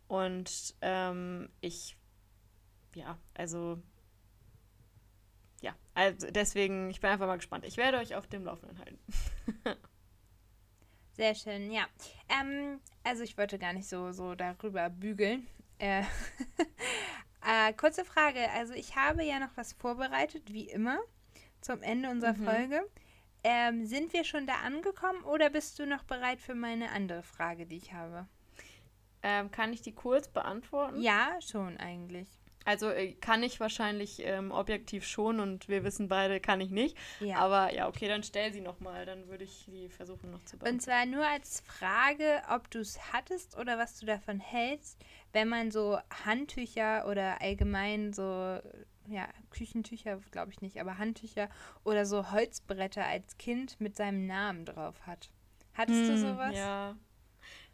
Und 0.09 0.74
ähm, 0.82 1.48
ich, 1.61 1.96
ja, 2.95 3.18
also 3.34 3.78
ja, 5.62 5.74
also 5.95 6.28
deswegen, 6.30 6.90
ich 6.90 7.01
bin 7.01 7.11
einfach 7.11 7.26
mal 7.26 7.36
gespannt. 7.36 7.64
Ich 7.64 7.76
werde 7.76 7.99
euch 7.99 8.14
auf 8.14 8.26
dem 8.26 8.45
Laufenden 8.45 8.78
halten. 8.78 8.99
Sehr 11.12 11.34
schön, 11.34 11.70
ja. 11.70 11.86
Ähm, 12.28 12.80
also 13.05 13.22
ich 13.22 13.38
wollte 13.38 13.59
gar 13.59 13.72
nicht 13.72 13.88
so, 13.88 14.12
so 14.12 14.34
darüber 14.34 14.90
bügeln. 14.90 15.47
Äh, 15.78 16.03
äh, 17.47 17.72
kurze 17.74 18.05
Frage. 18.05 18.51
Also 18.51 18.74
ich 18.74 18.97
habe 18.97 19.22
ja 19.22 19.38
noch 19.38 19.57
was 19.57 19.72
vorbereitet, 19.74 20.53
wie 20.53 20.68
immer, 20.68 20.99
zum 21.61 21.82
Ende 21.82 22.11
unserer 22.11 22.32
mhm. 22.32 22.45
Folge. 22.45 22.88
Ähm, 23.45 23.86
sind 23.86 24.12
wir 24.12 24.24
schon 24.24 24.47
da 24.47 24.55
angekommen 24.64 25.22
oder 25.24 25.51
bist 25.51 25.78
du 25.78 25.86
noch 25.86 26.05
bereit 26.05 26.40
für 26.40 26.55
meine 26.55 26.90
andere 26.90 27.22
Frage, 27.22 27.66
die 27.66 27.76
ich 27.76 27.93
habe? 27.93 28.26
Ähm, 29.22 29.51
kann 29.51 29.72
ich 29.72 29.82
die 29.82 29.95
kurz 29.95 30.28
beantworten? 30.28 31.01
Ja, 31.01 31.38
schon 31.40 31.76
eigentlich. 31.76 32.41
Also 32.65 32.91
äh, 32.91 33.13
kann 33.13 33.43
ich 33.43 33.61
wahrscheinlich 33.61 34.23
ähm, 34.25 34.51
objektiv 34.53 35.07
schon 35.07 35.41
und 35.41 35.69
wir 35.69 35.85
wissen 35.85 36.09
beide, 36.09 36.41
kann 36.41 36.61
ich 36.61 36.71
nicht. 36.71 36.97
Ja. 37.21 37.37
Aber 37.37 37.73
ja, 37.75 37.89
okay, 37.89 38.09
dann 38.09 38.23
stell 38.23 38.53
sie 38.53 38.61
nochmal, 38.61 39.07
dann 39.07 39.29
würde 39.29 39.45
ich 39.45 39.67
sie 39.71 39.89
versuchen 39.89 40.31
noch 40.31 40.45
zu 40.45 40.57
beantworten. 40.57 40.75
Und 40.75 40.81
zwar 40.81 41.07
nur 41.07 41.27
als 41.27 41.61
Frage, 41.61 42.43
ob 42.51 42.71
du 42.71 42.81
es 42.81 43.13
hattest 43.13 43.57
oder 43.57 43.79
was 43.79 43.99
du 43.99 44.07
davon 44.07 44.41
hältst, 44.41 44.99
wenn 45.33 45.49
man 45.49 45.71
so 45.71 45.99
Handtücher 46.25 47.07
oder 47.09 47.41
allgemein 47.41 48.13
so, 48.13 48.23
ja, 49.09 49.29
Küchentücher 49.51 50.21
glaube 50.31 50.53
ich 50.53 50.61
nicht, 50.61 50.81
aber 50.81 50.99
Handtücher 50.99 51.49
oder 51.85 52.07
so 52.07 52.31
Holzbretter 52.31 53.05
als 53.05 53.39
Kind 53.39 53.81
mit 53.81 53.97
seinem 53.97 54.27
Namen 54.27 54.65
drauf 54.65 55.07
hat. 55.07 55.31
Hattest 55.75 56.01
hm, 56.01 56.09
du 56.09 56.19
sowas? 56.19 56.55
Ja. 56.55 56.97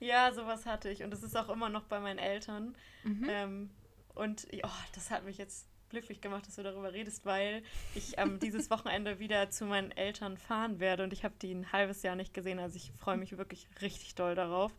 Ja, 0.01 0.33
sowas 0.33 0.65
hatte 0.65 0.89
ich 0.89 1.03
und 1.03 1.11
das 1.11 1.23
ist 1.23 1.37
auch 1.37 1.49
immer 1.49 1.69
noch 1.69 1.85
bei 1.85 2.01
meinen 2.01 2.19
Eltern. 2.19 2.75
Mhm. 3.03 3.27
Ähm, 3.29 3.71
und 4.19 4.47
oh, 4.63 4.69
das 4.95 5.11
hat 5.11 5.25
mich 5.25 5.39
jetzt 5.39 5.67
glücklich 5.89 6.21
gemacht, 6.21 6.47
dass 6.47 6.57
du 6.57 6.63
darüber 6.63 6.93
redest, 6.93 7.25
weil 7.25 7.63
ich 7.95 8.19
ähm, 8.19 8.39
dieses 8.41 8.71
Wochenende 8.71 9.19
wieder 9.19 9.51
zu 9.51 9.65
meinen 9.65 9.91
Eltern 9.91 10.37
fahren 10.37 10.81
werde 10.81 11.05
und 11.05 11.13
ich 11.13 11.25
habe 11.25 11.35
die 11.41 11.53
ein 11.53 11.73
halbes 11.73 12.03
Jahr 12.03 12.17
nicht 12.17 12.35
gesehen. 12.35 12.59
Also 12.59 12.77
ich 12.77 12.93
freue 12.93 13.17
mich 13.17 13.37
wirklich 13.37 13.69
richtig 13.81 14.15
doll 14.15 14.35
darauf. 14.35 14.73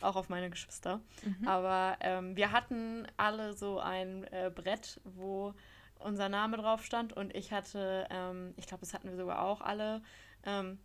Auch 0.00 0.16
auf 0.16 0.28
meine 0.28 0.50
Geschwister. 0.50 1.00
Mhm. 1.24 1.48
Aber 1.48 1.96
ähm, 2.00 2.36
wir 2.36 2.52
hatten 2.52 3.06
alle 3.16 3.54
so 3.54 3.78
ein 3.78 4.24
äh, 4.24 4.50
Brett, 4.54 5.00
wo 5.04 5.54
unser 5.98 6.28
Name 6.28 6.56
drauf 6.56 6.84
stand 6.84 7.12
und 7.12 7.34
ich 7.34 7.52
hatte, 7.52 8.06
ähm, 8.10 8.52
ich 8.56 8.66
glaube, 8.66 8.80
das 8.80 8.92
hatten 8.92 9.08
wir 9.08 9.16
sogar 9.16 9.40
auch 9.40 9.60
alle, 9.60 10.02
ähm, 10.44 10.78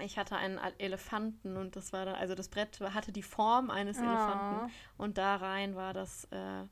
ich 0.00 0.18
hatte 0.18 0.36
einen 0.36 0.58
Elefanten 0.78 1.56
und 1.56 1.76
das 1.76 1.92
war 1.92 2.06
dann, 2.06 2.16
also 2.16 2.34
das 2.34 2.48
Brett 2.48 2.80
hatte 2.80 3.12
die 3.12 3.22
Form 3.22 3.70
eines 3.70 3.98
Oh. 3.98 4.02
Elefanten 4.02 4.72
und 4.96 5.18
da 5.18 5.36
rein 5.36 5.76
war 5.76 5.92
das 5.92 6.24
äh, 6.32 6.64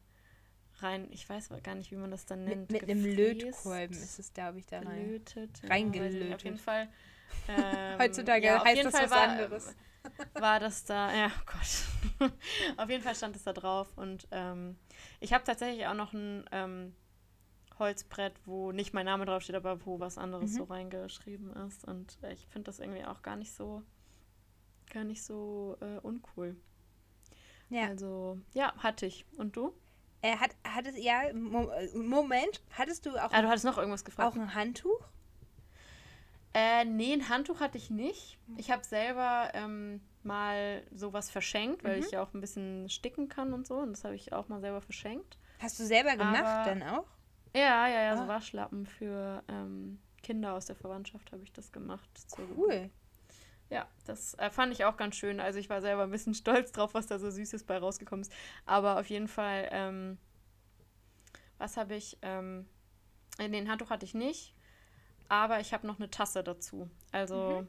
rein, 0.82 1.08
ich 1.10 1.28
weiß 1.28 1.50
gar 1.62 1.74
nicht, 1.74 1.90
wie 1.90 1.96
man 1.96 2.10
das 2.10 2.26
dann 2.26 2.44
nennt. 2.44 2.70
Mit, 2.70 2.82
mit 2.82 2.90
einem 2.90 3.04
Lötkolben 3.04 3.96
ist 3.96 4.18
es, 4.18 4.32
glaube 4.32 4.58
ich, 4.58 4.66
da 4.66 4.80
rein. 4.80 5.04
gelötet. 5.06 5.62
Reingelötet. 5.68 6.34
Auf 6.34 6.44
jeden 6.44 6.58
Fall. 6.58 6.88
ähm, 7.48 7.98
Heutzutage 7.98 8.46
ja, 8.46 8.64
heißt 8.64 8.84
das 8.84 8.92
Fall 8.94 9.04
was 9.04 9.10
war, 9.10 9.28
anderes. 9.28 9.76
War 10.34 10.58
das 10.58 10.84
da, 10.84 11.14
ja, 11.14 11.28
oh 11.28 11.44
Gott. 11.46 12.32
auf 12.76 12.90
jeden 12.90 13.04
Fall 13.04 13.14
stand 13.14 13.36
es 13.36 13.44
da 13.44 13.52
drauf 13.52 13.86
und 13.96 14.26
ähm, 14.32 14.76
ich 15.20 15.32
habe 15.32 15.44
tatsächlich 15.44 15.86
auch 15.86 15.94
noch 15.94 16.12
ein 16.12 16.44
ähm, 16.50 16.92
Holzbrett, 17.78 18.34
wo 18.44 18.72
nicht 18.72 18.94
mein 18.94 19.06
Name 19.06 19.26
draufsteht, 19.26 19.54
aber 19.54 19.86
wo 19.86 20.00
was 20.00 20.18
anderes 20.18 20.50
Mhm. 20.52 20.56
so 20.56 20.64
reingeschrieben 20.64 21.52
ist 21.68 21.84
und 21.84 22.18
äh, 22.22 22.32
ich 22.32 22.48
finde 22.48 22.64
das 22.66 22.80
irgendwie 22.80 23.04
auch 23.04 23.22
gar 23.22 23.36
nicht 23.36 23.52
so, 23.54 23.82
gar 24.92 25.04
nicht 25.04 25.22
so 25.22 25.76
äh, 25.80 25.98
uncool. 26.00 26.56
Ja. 27.70 27.86
Also, 27.88 28.38
ja, 28.54 28.74
hatte 28.78 29.06
ich. 29.06 29.24
Und 29.36 29.56
du? 29.56 29.72
Er 30.22 30.40
hat, 30.40 30.50
hat 30.64 30.86
es, 30.86 30.96
ja, 31.02 31.22
Mo 31.34 31.68
äh, 31.70 31.88
Moment, 31.96 32.62
hattest 32.78 33.04
du 33.06 33.10
auch, 33.16 33.32
Ah, 33.32 33.42
du 33.42 33.48
hattest 33.48 33.64
noch 33.64 33.76
irgendwas 33.76 34.04
gefragt. 34.04 34.32
auch 34.32 34.36
ein 34.40 34.54
Handtuch? 34.54 35.00
Äh, 36.54 36.84
nee, 36.84 37.12
ein 37.14 37.28
Handtuch 37.28 37.60
hatte 37.60 37.78
ich 37.78 37.90
nicht. 37.90 38.38
Ich 38.56 38.70
habe 38.70 38.84
selber 38.84 39.50
ähm, 39.54 40.00
mal 40.22 40.82
sowas 40.94 41.30
verschenkt, 41.30 41.82
weil 41.82 41.96
Mhm. 41.98 42.04
ich 42.04 42.10
ja 42.12 42.22
auch 42.22 42.34
ein 42.34 42.40
bisschen 42.40 42.88
sticken 42.90 43.28
kann 43.28 43.52
und 43.54 43.66
so. 43.66 43.76
Und 43.76 43.92
das 43.92 44.04
habe 44.04 44.14
ich 44.14 44.32
auch 44.32 44.48
mal 44.48 44.60
selber 44.60 44.80
verschenkt. 44.82 45.38
Hast 45.60 45.78
du 45.80 45.84
selber 45.84 46.12
gemacht 46.16 46.44
Aber- 46.44 46.64
dann 46.70 46.82
auch? 46.82 47.06
Ja, 47.54 47.86
ja, 47.86 48.02
ja, 48.02 48.16
so 48.16 48.22
Ah. 48.24 48.28
Waschlappen 48.28 48.86
für 48.86 49.42
ähm, 49.48 49.98
Kinder 50.22 50.54
aus 50.54 50.66
der 50.66 50.76
Verwandtschaft 50.76 51.32
habe 51.32 51.42
ich 51.42 51.52
das 51.52 51.72
gemacht. 51.72 52.08
Cool. 52.56 52.90
Ja, 53.72 53.88
das 54.04 54.34
äh, 54.34 54.50
fand 54.50 54.74
ich 54.74 54.84
auch 54.84 54.98
ganz 54.98 55.16
schön. 55.16 55.40
Also 55.40 55.58
ich 55.58 55.70
war 55.70 55.80
selber 55.80 56.02
ein 56.02 56.10
bisschen 56.10 56.34
stolz 56.42 56.72
drauf, 56.72 56.92
was 56.92 57.06
da 57.06 57.18
so 57.18 57.30
Süßes 57.30 57.64
bei 57.64 57.78
rausgekommen 57.78 58.20
ist. 58.20 58.32
Aber 58.66 59.00
auf 59.00 59.08
jeden 59.08 59.28
Fall, 59.28 59.66
ähm, 59.72 60.18
was 61.56 61.78
habe 61.78 61.94
ich? 61.94 62.18
Ähm, 62.20 62.68
äh, 63.38 63.48
den 63.48 63.70
Handtuch 63.70 63.88
hatte 63.88 64.04
ich 64.04 64.12
nicht, 64.12 64.54
aber 65.28 65.60
ich 65.60 65.72
habe 65.72 65.86
noch 65.86 65.98
eine 65.98 66.10
Tasse 66.10 66.44
dazu. 66.44 66.90
Also 67.12 67.66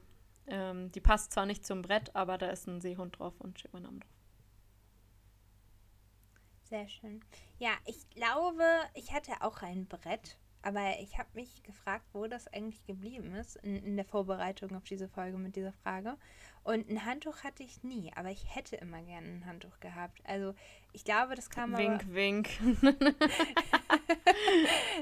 ähm, 0.48 0.92
die 0.92 1.00
passt 1.00 1.32
zwar 1.32 1.46
nicht 1.46 1.66
zum 1.66 1.82
Brett, 1.82 2.14
aber 2.18 2.38
da 2.38 2.50
ist 2.50 2.68
ein 2.68 2.82
Seehund 2.82 3.18
drauf 3.18 3.40
und 3.40 3.60
steht 3.60 3.72
mein 3.72 3.84
Name 3.84 4.00
drauf. 4.00 4.10
Sehr 6.64 6.90
schön. 6.90 7.24
Ja, 7.60 7.72
ich 7.86 8.10
glaube, 8.10 8.66
ich 8.94 9.14
hatte 9.14 9.32
auch 9.40 9.62
ein 9.62 9.88
Brett, 9.88 10.38
aber 10.64 11.00
ich 11.00 11.18
habe 11.18 11.30
mich 11.34 11.62
gefragt, 11.64 12.06
wo 12.14 12.26
das 12.26 12.48
eigentlich 12.48 12.84
geblieben 12.86 13.36
ist 13.36 13.58
in, 13.58 13.76
in 13.76 13.96
der 13.96 14.06
Vorbereitung 14.06 14.76
auf 14.76 14.84
diese 14.84 15.08
Folge 15.08 15.38
mit 15.38 15.56
dieser 15.56 15.74
Frage. 15.74 16.18
Und 16.64 16.90
ein 16.90 17.06
Handtuch 17.06 17.44
hatte 17.44 17.62
ich 17.62 17.84
nie, 17.84 18.12
aber 18.16 18.32
ich 18.32 18.56
hätte 18.56 18.78
immer 18.78 19.02
gerne 19.04 19.28
ein 19.28 19.46
Handtuch 19.46 19.80
gehabt. 19.82 20.22
Also 20.26 20.56
ich 20.94 21.04
glaube, 21.04 21.36
das 21.36 21.50
kam 21.50 21.76
aber... 21.76 21.84
Wink, 21.84 22.14
wink. 22.14 22.50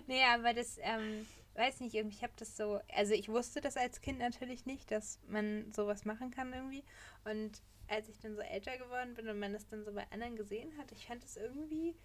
Nee, 0.08 0.24
aber 0.24 0.54
das, 0.54 0.78
ähm, 0.82 1.26
weiß 1.56 1.82
nicht, 1.82 1.96
irgendwie, 1.96 2.18
ich 2.18 2.24
habe 2.24 2.34
das 2.38 2.58
so, 2.58 2.80
also 2.94 3.14
ich 3.14 3.30
wusste 3.30 3.62
das 3.62 3.78
als 3.78 4.02
Kind 4.02 4.20
natürlich 4.20 4.66
nicht, 4.66 4.92
dass 4.92 5.20
man 5.28 5.72
sowas 5.74 6.06
machen 6.06 6.32
kann 6.32 6.54
irgendwie. 6.54 6.84
Und 7.26 7.62
als 7.88 8.08
ich 8.10 8.20
dann 8.20 8.36
so 8.36 8.42
älter 8.42 8.78
geworden 8.78 9.14
bin 9.14 9.28
und 9.28 9.40
man 9.40 9.54
das 9.54 9.68
dann 9.68 9.84
so 9.84 9.94
bei 9.94 10.06
anderen 10.12 10.36
gesehen 10.36 10.78
hat, 10.78 10.92
ich 10.92 11.06
fand 11.06 11.24
es 11.24 11.38
irgendwie, 11.38 11.96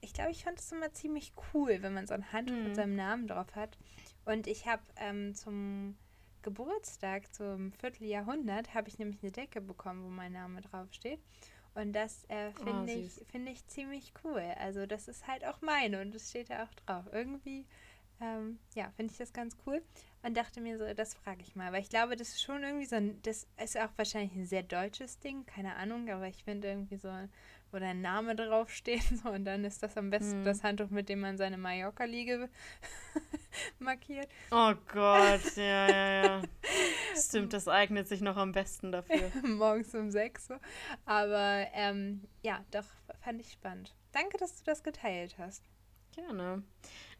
ich 0.00 0.12
glaube, 0.12 0.30
ich 0.30 0.44
fand 0.44 0.58
es 0.58 0.70
immer 0.72 0.92
ziemlich 0.92 1.32
cool, 1.54 1.78
wenn 1.82 1.94
man 1.94 2.06
so 2.06 2.14
ein 2.14 2.32
Handtuch 2.32 2.54
Mhm. 2.56 2.64
mit 2.64 2.76
seinem 2.76 2.96
Namen 2.96 3.26
drauf 3.28 3.54
hat. 3.54 3.76
Und 4.24 4.46
ich 4.46 4.66
habe 4.66 4.82
ähm, 4.96 5.34
zum 5.34 5.96
Geburtstag, 6.42 7.32
zum 7.34 7.72
Vierteljahrhundert, 7.72 8.74
habe 8.74 8.88
ich 8.88 8.98
nämlich 8.98 9.22
eine 9.22 9.32
Decke 9.32 9.60
bekommen, 9.60 10.04
wo 10.04 10.08
mein 10.08 10.32
Name 10.32 10.60
draufsteht. 10.60 11.20
Und 11.74 11.92
das 11.92 12.24
äh, 12.28 12.52
Oh, 12.60 12.64
finde 12.64 12.92
ich, 12.92 13.14
süß. 13.14 13.24
finde 13.30 13.52
ich 13.52 13.66
ziemlich 13.66 14.12
cool. 14.24 14.40
Also 14.58 14.86
das 14.86 15.08
ist 15.08 15.26
halt 15.26 15.44
auch 15.44 15.60
meine 15.60 16.00
und 16.00 16.14
es 16.14 16.30
steht 16.30 16.50
da 16.50 16.64
auch 16.64 16.74
drauf. 16.74 17.04
Irgendwie, 17.12 17.66
ähm, 18.20 18.58
ja, 18.74 18.90
finde 18.96 19.12
ich 19.12 19.18
das 19.18 19.32
ganz 19.32 19.56
cool. 19.66 19.82
Und 20.22 20.36
dachte 20.36 20.60
mir 20.60 20.78
so, 20.78 20.94
das 20.94 21.14
frage 21.14 21.42
ich 21.42 21.54
mal. 21.54 21.72
Weil 21.72 21.82
ich 21.82 21.90
glaube, 21.90 22.16
das 22.16 22.28
ist 22.30 22.42
schon 22.42 22.62
irgendwie 22.62 22.86
so 22.86 22.96
ein, 22.96 23.20
das 23.22 23.46
ist 23.62 23.76
auch 23.78 23.90
wahrscheinlich 23.96 24.34
ein 24.34 24.46
sehr 24.46 24.62
deutsches 24.62 25.18
Ding, 25.18 25.44
keine 25.46 25.76
Ahnung, 25.76 26.08
aber 26.08 26.26
ich 26.28 26.42
finde 26.44 26.68
irgendwie 26.68 26.96
so, 26.96 27.10
wo 27.76 27.80
dein 27.80 28.00
Name 28.00 28.34
draufsteht 28.34 29.02
so, 29.22 29.28
und 29.28 29.44
dann 29.44 29.64
ist 29.64 29.82
das 29.82 29.96
am 29.98 30.08
besten 30.10 30.40
Mhm. 30.40 30.44
das 30.44 30.62
Handtuch, 30.64 30.88
mit 30.88 31.08
dem 31.10 31.20
man 31.20 31.36
seine 31.36 31.58
Mallorca-Liege 31.58 32.48
markiert. 33.78 34.28
Oh 34.50 34.72
Gott, 34.92 35.56
ja, 35.56 35.88
ja, 35.88 36.24
ja. 36.24 36.42
Stimmt, 37.16 37.52
das 37.52 37.68
eignet 37.68 38.08
sich 38.08 38.20
noch 38.22 38.36
am 38.36 38.52
besten 38.52 38.92
dafür. 38.92 39.30
morgens 39.42 39.94
um 39.94 40.10
sechs. 40.10 40.46
So. 40.46 40.54
Aber 41.04 41.66
ähm, 41.74 42.22
ja, 42.42 42.64
doch, 42.70 42.84
fand 43.20 43.40
ich 43.40 43.52
spannend. 43.52 43.94
Danke, 44.12 44.38
dass 44.38 44.56
du 44.56 44.64
das 44.64 44.82
geteilt 44.82 45.36
hast. 45.38 45.62
Gerne. 46.14 46.62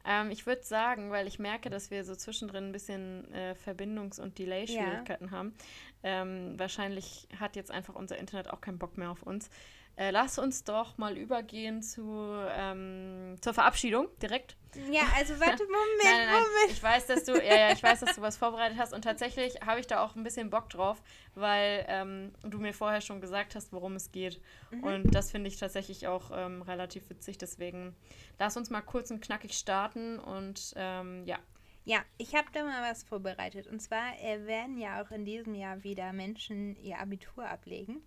Ähm, 0.07 0.31
ich 0.31 0.47
würde 0.47 0.63
sagen, 0.63 1.11
weil 1.11 1.27
ich 1.27 1.39
merke, 1.39 1.69
dass 1.69 1.91
wir 1.91 2.05
so 2.05 2.15
zwischendrin 2.15 2.69
ein 2.69 2.73
bisschen 2.73 3.31
äh, 3.33 3.55
Verbindungs- 3.55 4.21
und 4.21 4.39
Delay-Schwierigkeiten 4.39 5.31
haben. 5.33 5.55
Ähm, 6.03 6.59
wahrscheinlich 6.59 7.29
hat 7.39 7.57
jetzt 7.57 7.71
einfach 7.71 7.95
unser 7.95 8.17
Internet 8.17 8.49
auch 8.49 8.61
keinen 8.63 8.79
Bock 8.79 8.97
mehr 8.97 9.11
auf 9.11 9.23
uns. 9.23 9.51
Äh, 9.97 10.11
lass 10.11 10.39
uns 10.39 10.63
doch 10.63 10.99
mal 10.99 11.17
übergehen 11.17 11.83
zu, 11.83 12.05
ähm, 12.51 13.37
zur 13.41 13.55
Verabschiedung 13.55 14.09
direkt. 14.21 14.55
Ja, 14.91 15.03
also 15.17 15.33
warte, 15.41 15.65
Moment, 15.65 16.03
Nein, 16.03 16.13
nein, 16.13 16.27
nein. 16.27 16.43
Moment. 16.43 16.71
Ich 16.71 16.83
weiß, 16.83 17.07
dass 17.07 17.25
du, 17.25 17.33
ja, 17.33 17.57
ja, 17.57 17.73
ich 17.73 17.83
weiß, 17.83 18.01
dass 18.01 18.17
du 18.17 18.21
was 18.21 18.37
vorbereitet 18.37 18.77
hast 18.79 18.93
und 18.93 19.03
tatsächlich 19.03 19.55
habe 19.65 19.81
ich 19.81 19.87
da 19.87 20.05
auch 20.05 20.15
ein 20.15 20.23
bisschen 20.23 20.51
Bock 20.51 20.69
drauf, 20.69 21.03
weil 21.35 21.87
ähm, 21.89 22.33
du 22.43 22.59
mir 22.59 22.75
vorher 22.75 23.01
schon 23.01 23.23
gesagt 23.23 23.55
hast, 23.55 23.73
worum 23.73 23.97
es 23.97 24.13
geht. 24.13 24.39
Mhm. 24.71 24.85
Und 24.85 25.15
das 25.15 25.31
finde 25.31 25.49
ich 25.49 25.57
tatsächlich 25.57 26.07
auch 26.07 26.31
ähm, 26.31 26.61
relativ 26.61 27.09
witzig. 27.09 27.39
Deswegen 27.39 27.97
lass 28.39 28.59
uns 28.59 28.69
mal 28.69 28.83
kurz 28.83 29.11
und 29.11 29.23
knackig 29.23 29.55
starten 29.55 30.19
und 30.19 30.75
ähm, 30.77 31.25
ja. 31.25 31.39
Ja, 31.87 32.01
ich 32.19 32.35
habe 32.35 32.49
da 32.53 32.65
mal 32.65 32.91
was 32.91 33.05
vorbereitet. 33.05 33.69
Und 33.69 33.81
zwar 33.81 34.21
äh, 34.21 34.45
werden 34.45 34.77
ja 34.77 35.01
auch 35.01 35.11
in 35.13 35.25
diesem 35.25 35.55
Jahr 35.55 35.85
wieder 35.85 36.13
Menschen 36.13 36.77
ihr 36.83 36.99
Abitur 36.99 37.49
ablegen. 37.49 38.03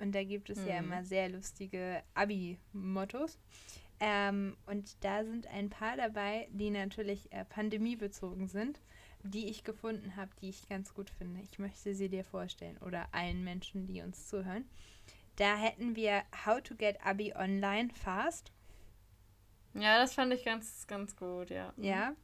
Und 0.00 0.12
da 0.14 0.24
gibt 0.24 0.50
es 0.50 0.64
ja 0.64 0.80
Mhm. 0.80 0.86
immer 0.92 1.04
sehr 1.04 1.28
lustige 1.28 2.02
Abi-Mottos. 2.14 3.38
Ähm, 4.00 4.56
und 4.66 4.96
da 5.04 5.24
sind 5.24 5.46
ein 5.48 5.68
paar 5.68 5.96
dabei, 5.96 6.48
die 6.52 6.70
natürlich 6.70 7.30
äh, 7.32 7.44
pandemiebezogen 7.44 8.48
sind, 8.48 8.80
die 9.22 9.48
ich 9.50 9.62
gefunden 9.62 10.16
habe, 10.16 10.30
die 10.40 10.48
ich 10.48 10.66
ganz 10.68 10.94
gut 10.94 11.10
finde. 11.10 11.40
Ich 11.42 11.58
möchte 11.58 11.94
sie 11.94 12.08
dir 12.08 12.24
vorstellen 12.24 12.78
oder 12.78 13.06
allen 13.12 13.44
Menschen, 13.44 13.86
die 13.86 14.00
uns 14.00 14.26
zuhören. 14.26 14.64
Da 15.36 15.56
hätten 15.56 15.96
wir 15.96 16.22
How 16.46 16.62
to 16.62 16.74
get 16.74 16.96
Abi 17.04 17.34
online 17.36 17.90
fast. 17.90 18.52
Ja, 19.74 19.98
das 19.98 20.14
fand 20.14 20.32
ich 20.32 20.44
ganz, 20.44 20.86
ganz 20.86 21.14
gut, 21.14 21.50
ja. 21.50 21.72
Ja. 21.76 22.14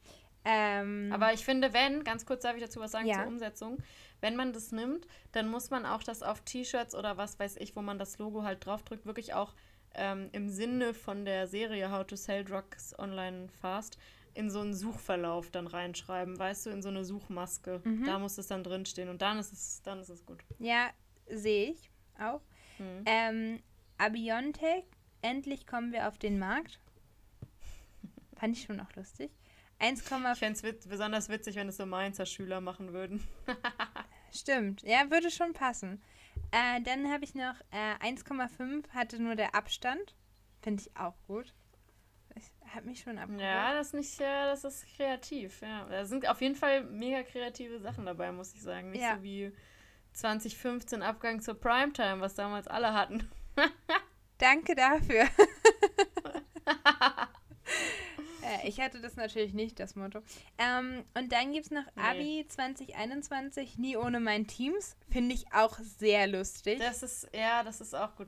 Ähm, 0.43 1.11
Aber 1.13 1.33
ich 1.33 1.45
finde, 1.45 1.73
wenn, 1.73 2.03
ganz 2.03 2.25
kurz 2.25 2.41
darf 2.43 2.55
ich 2.55 2.63
dazu 2.63 2.79
was 2.79 2.91
sagen 2.91 3.07
Ja. 3.07 3.19
zur 3.19 3.27
Umsetzung, 3.27 3.77
wenn 4.21 4.35
man 4.35 4.53
das 4.53 4.71
nimmt, 4.71 5.07
dann 5.31 5.49
muss 5.49 5.69
man 5.69 5.85
auch 5.85 6.03
das 6.03 6.23
auf 6.23 6.41
T-Shirts 6.41 6.95
oder 6.95 7.17
was 7.17 7.39
weiß 7.39 7.57
ich, 7.57 7.75
wo 7.75 7.81
man 7.81 7.99
das 7.99 8.17
Logo 8.17 8.43
halt 8.43 8.65
draufdrückt, 8.65 9.05
wirklich 9.05 9.33
auch 9.33 9.53
ähm, 9.93 10.29
im 10.31 10.49
Sinne 10.49 10.93
von 10.93 11.25
der 11.25 11.47
Serie 11.47 11.91
How 11.91 12.05
to 12.05 12.15
Sell 12.15 12.43
Drugs 12.43 12.97
Online 12.97 13.49
Fast 13.61 13.97
in 14.33 14.51
so 14.51 14.61
einen 14.61 14.75
Suchverlauf 14.75 15.49
dann 15.49 15.65
reinschreiben, 15.65 16.37
weißt 16.37 16.67
du, 16.67 16.69
in 16.69 16.83
so 16.83 16.89
eine 16.89 17.03
Suchmaske. 17.03 17.81
Mhm. 17.83 18.05
Da 18.05 18.19
muss 18.19 18.37
es 18.37 18.47
dann 18.47 18.63
drinstehen 18.63 19.09
und 19.09 19.21
dann 19.21 19.39
ist 19.39 19.51
es, 19.51 19.81
dann 19.81 19.99
ist 19.99 20.09
es 20.09 20.25
gut. 20.25 20.43
ja, 20.59 20.91
sehe 21.29 21.71
ich 21.71 21.89
auch. 22.19 22.41
Mhm. 22.77 23.03
Ähm, 23.05 23.63
Abiontech, 23.97 24.85
endlich 25.21 25.65
kommen 25.65 25.91
wir 25.91 26.07
auf 26.07 26.19
den 26.19 26.37
Markt. 26.37 26.79
Fand 28.35 28.55
ich 28.55 28.63
schon 28.63 28.79
auch 28.79 28.93
lustig. 28.95 29.31
Ich 29.79 29.85
1,5 29.85 30.35
fände 30.35 30.57
es 30.57 30.63
witz 30.63 30.87
besonders 30.87 31.29
witzig, 31.29 31.55
wenn 31.55 31.69
es 31.69 31.77
so 31.77 31.85
Mainzer 31.85 32.25
Schüler 32.25 32.61
machen 32.61 32.93
würden. 32.93 33.27
Stimmt, 34.33 34.81
ja, 34.83 35.09
würde 35.09 35.31
schon 35.31 35.53
passen. 35.53 36.01
Äh, 36.51 36.81
dann 36.81 37.11
habe 37.11 37.23
ich 37.23 37.33
noch 37.35 37.55
äh, 37.71 37.95
1,5 38.05 38.89
hatte 38.89 39.21
nur 39.21 39.35
der 39.35 39.55
Abstand. 39.55 40.15
Finde 40.61 40.81
ich 40.83 40.95
auch 40.97 41.15
gut. 41.27 41.53
Ich 42.35 42.51
habe 42.73 42.85
mich 42.85 42.99
schon 43.01 43.17
abgeholt. 43.17 43.41
Ja, 43.41 43.73
das 43.73 43.87
ist 43.87 43.93
nicht, 43.93 44.19
ja, 44.19 44.45
das 44.45 44.63
ist 44.63 44.85
kreativ, 44.95 45.61
ja. 45.61 45.85
Da 45.85 46.05
sind 46.05 46.27
auf 46.27 46.41
jeden 46.41 46.55
Fall 46.55 46.83
mega 46.83 47.23
kreative 47.23 47.79
Sachen 47.79 48.05
dabei, 48.05 48.31
muss 48.31 48.53
ich 48.53 48.61
sagen. 48.61 48.91
Nicht 48.91 49.01
Ja. 49.01 49.15
so 49.15 49.23
wie 49.23 49.51
2015 50.13 51.01
Abgang 51.01 51.41
zur 51.41 51.59
Primetime, 51.59 52.19
was 52.21 52.35
damals 52.35 52.67
alle 52.67 52.93
hatten. 52.93 53.29
Danke 54.37 54.75
dafür. 54.75 55.25
äh, 58.47 58.67
ich 58.67 58.79
hatte 58.79 59.01
das 59.01 59.15
natürlich 59.15 59.53
nicht, 59.53 59.79
das 59.79 59.95
Motto. 59.95 60.21
Ähm, 60.57 61.03
und 61.17 61.31
dann 61.31 61.53
gibt 61.53 61.65
es 61.65 61.71
noch 61.71 61.85
Nee. 61.95 62.01
Abi 62.01 62.45
2021, 62.47 63.77
nie 63.77 63.97
ohne 63.97 64.19
mein 64.19 64.47
Teams. 64.47 64.95
Finde 65.09 65.35
ich 65.35 65.51
auch 65.53 65.77
sehr 65.79 66.27
lustig. 66.27 66.79
Das 66.79 67.03
ist, 67.03 67.29
ja, 67.33 67.63
das 67.63 67.81
ist 67.81 67.93
auch 67.95 68.15
gut. 68.15 68.27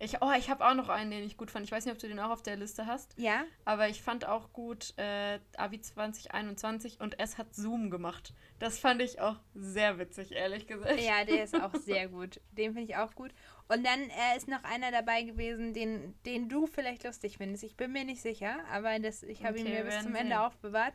Ich, 0.00 0.22
oh, 0.22 0.30
ich 0.38 0.48
habe 0.48 0.64
auch 0.64 0.74
noch 0.74 0.88
einen, 0.88 1.10
den 1.10 1.24
ich 1.24 1.36
gut 1.36 1.50
fand. 1.50 1.64
Ich 1.64 1.72
weiß 1.72 1.84
nicht, 1.84 1.92
ob 1.92 1.98
du 1.98 2.06
den 2.06 2.20
auch 2.20 2.30
auf 2.30 2.42
der 2.42 2.56
Liste 2.56 2.86
hast. 2.86 3.18
Ja. 3.18 3.44
Aber 3.64 3.88
ich 3.88 4.00
fand 4.00 4.26
auch 4.26 4.52
gut 4.52 4.96
äh, 4.96 5.40
Abi 5.56 5.80
2021 5.80 7.00
und 7.00 7.18
es 7.18 7.36
hat 7.36 7.52
Zoom 7.54 7.90
gemacht. 7.90 8.32
Das 8.60 8.78
fand 8.78 9.02
ich 9.02 9.20
auch 9.20 9.36
sehr 9.54 9.98
witzig, 9.98 10.32
ehrlich 10.32 10.68
gesagt. 10.68 11.00
Ja, 11.00 11.24
der 11.24 11.42
ist 11.42 11.60
auch 11.60 11.74
sehr 11.84 12.08
gut. 12.08 12.40
Den 12.52 12.74
finde 12.74 12.92
ich 12.92 12.96
auch 12.96 13.12
gut. 13.16 13.32
Und 13.68 13.84
dann 13.84 14.08
äh, 14.10 14.36
ist 14.36 14.48
noch 14.48 14.64
einer 14.64 14.90
dabei 14.90 15.22
gewesen, 15.22 15.74
den, 15.74 16.14
den 16.24 16.48
du 16.48 16.66
vielleicht 16.66 17.04
lustig 17.04 17.36
findest. 17.36 17.64
Ich 17.64 17.76
bin 17.76 17.92
mir 17.92 18.04
nicht 18.04 18.22
sicher, 18.22 18.64
aber 18.70 18.98
das, 18.98 19.22
ich 19.22 19.44
habe 19.44 19.58
ihn 19.58 19.66
Okay, 19.66 19.76
mir 19.76 19.84
bis 19.84 20.02
zum 20.02 20.12
sehen. 20.12 20.22
Ende 20.22 20.40
aufbewahrt. 20.40 20.94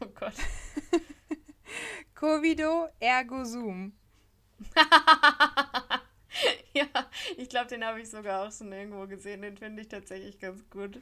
Oh 0.00 0.06
Gott. 0.14 0.34
Covido 2.14 2.88
ergo 2.98 3.44
Zoom. 3.44 3.92
ja, 6.74 6.86
ich 7.36 7.48
glaube, 7.48 7.68
den 7.68 7.84
habe 7.84 8.00
ich 8.00 8.10
sogar 8.10 8.46
auch 8.46 8.52
schon 8.52 8.72
irgendwo 8.72 9.06
gesehen. 9.06 9.42
Den 9.42 9.56
finde 9.56 9.82
ich 9.82 9.88
tatsächlich 9.88 10.38
ganz 10.38 10.68
gut. 10.70 11.00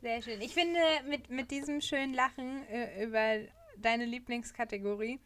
Sehr 0.00 0.22
schön. 0.22 0.40
Ich 0.40 0.54
finde, 0.54 0.80
mit, 1.08 1.30
mit 1.30 1.50
diesem 1.50 1.80
schönen 1.80 2.14
Lachen 2.14 2.66
äh, 2.68 3.04
über 3.04 3.46
deine 3.76 4.06
Lieblingskategorie 4.06 5.20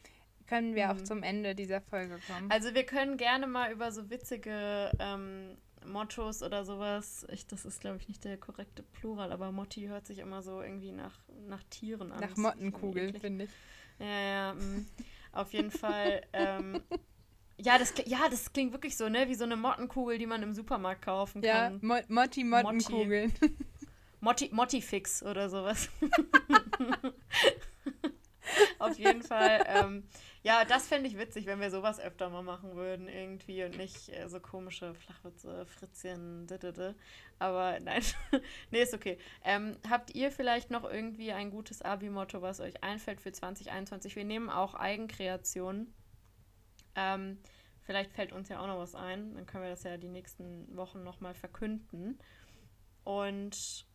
können 0.47 0.75
wir 0.75 0.91
auch 0.91 0.97
Mhm. 0.97 1.05
zum 1.05 1.23
Ende 1.23 1.55
dieser 1.55 1.81
Folge 1.81 2.19
kommen. 2.27 2.51
Also 2.51 2.75
wir 2.75 2.85
können 2.85 3.17
gerne 3.17 3.47
mal 3.47 3.73
über 3.73 3.91
so 3.93 4.11
witzige 4.11 4.91
ähm, 4.99 5.57
Mottos 5.87 6.43
oder 6.43 6.65
sowas. 6.65 7.27
Ich, 7.31 7.47
das 7.47 7.65
ist, 7.65 7.81
glaube 7.81 7.99
ich, 7.99 8.09
nicht 8.09 8.25
der 8.25 8.37
korrekte 8.37 8.83
Plural, 8.83 9.33
aber 9.33 9.53
Motti 9.53 9.87
hört 9.87 10.07
sich 10.07 10.19
immer 10.19 10.43
so 10.43 10.63
irgendwie 10.63 10.93
nach, 10.93 11.19
nach 11.49 11.63
Tieren 11.71 12.13
an. 12.13 12.21
Nach 12.21 12.37
Mottenkugel, 12.37 13.19
finde 13.19 13.45
ich. 13.45 13.51
Ja, 13.99 14.07
ja, 14.07 14.55
mm. 14.55 14.87
auf 15.33 15.53
jeden 15.53 15.71
Fall. 15.71 16.23
Ähm, 16.33 16.83
ja, 17.59 17.79
das, 17.79 17.95
ja, 18.07 18.29
das 18.31 18.53
klingt 18.53 18.73
wirklich 18.73 18.97
so, 18.97 19.09
ne? 19.09 19.29
Wie 19.29 19.35
so 19.35 19.45
eine 19.45 19.57
Mottenkugel, 19.57 20.19
die 20.19 20.27
man 20.27 20.43
im 20.43 20.53
Supermarkt 20.55 21.03
kaufen 21.03 21.43
Ja, 21.43 21.69
kann. 21.69 21.79
Mo 21.83 21.97
Motti 22.09 22.45
Mottenkugeln. 22.45 23.33
Motti, 24.21 24.49
Mottifix 24.53 25.23
oder 25.23 25.49
sowas. 25.51 25.89
Auf 28.79 28.99
jeden 28.99 29.23
Fall. 29.23 29.65
Ähm, 29.69 30.05
ja, 30.45 30.67
das 30.67 30.87
fände 30.87 31.09
ich 31.09 31.17
witzig, 31.17 31.47
wenn 31.47 31.59
wir 31.59 31.71
sowas 31.71 31.99
öfter 31.99 32.29
mal 32.29 32.43
machen 32.43 32.77
würden 32.77 33.09
irgendwie 33.09 33.65
und 33.65 33.79
nicht 33.79 34.11
äh, 34.11 34.29
so 34.29 34.41
komische 34.41 34.95
Flachwitze, 34.95 35.65
Fritzchen, 35.65 36.47
didede. 36.47 36.95
Aber 37.39 37.81
nein, 37.81 38.03
nee, 38.71 38.83
ist 38.83 38.93
okay. 38.93 39.17
Ähm, 39.43 39.79
habt 39.89 40.15
ihr 40.15 40.31
vielleicht 40.31 40.71
noch 40.71 40.85
irgendwie 40.85 41.33
ein 41.33 41.51
gutes 41.51 41.81
Abi-Motto, 41.81 42.43
was 42.43 42.61
euch 42.61 42.85
einfällt 42.85 43.23
für 43.23 43.33
2021? 43.33 44.17
Wir 44.17 44.25
nehmen 44.25 44.51
auch 44.51 44.75
Eigenkreationen. 44.75 45.95
Ähm, 46.95 47.39
vielleicht 47.81 48.13
fällt 48.13 48.33
uns 48.33 48.51
ja 48.51 48.61
auch 48.61 48.67
noch 48.67 48.79
was 48.79 48.95
ein. 48.95 49.35
Dann 49.37 49.47
können 49.47 49.65
wir 49.65 49.71
das 49.71 49.85
ja 49.85 49.97
die 49.97 50.11
nächsten 50.11 50.77
Wochen 50.77 51.03
nochmal 51.05 51.33
verkünden. 51.33 52.19
Und 53.03 53.87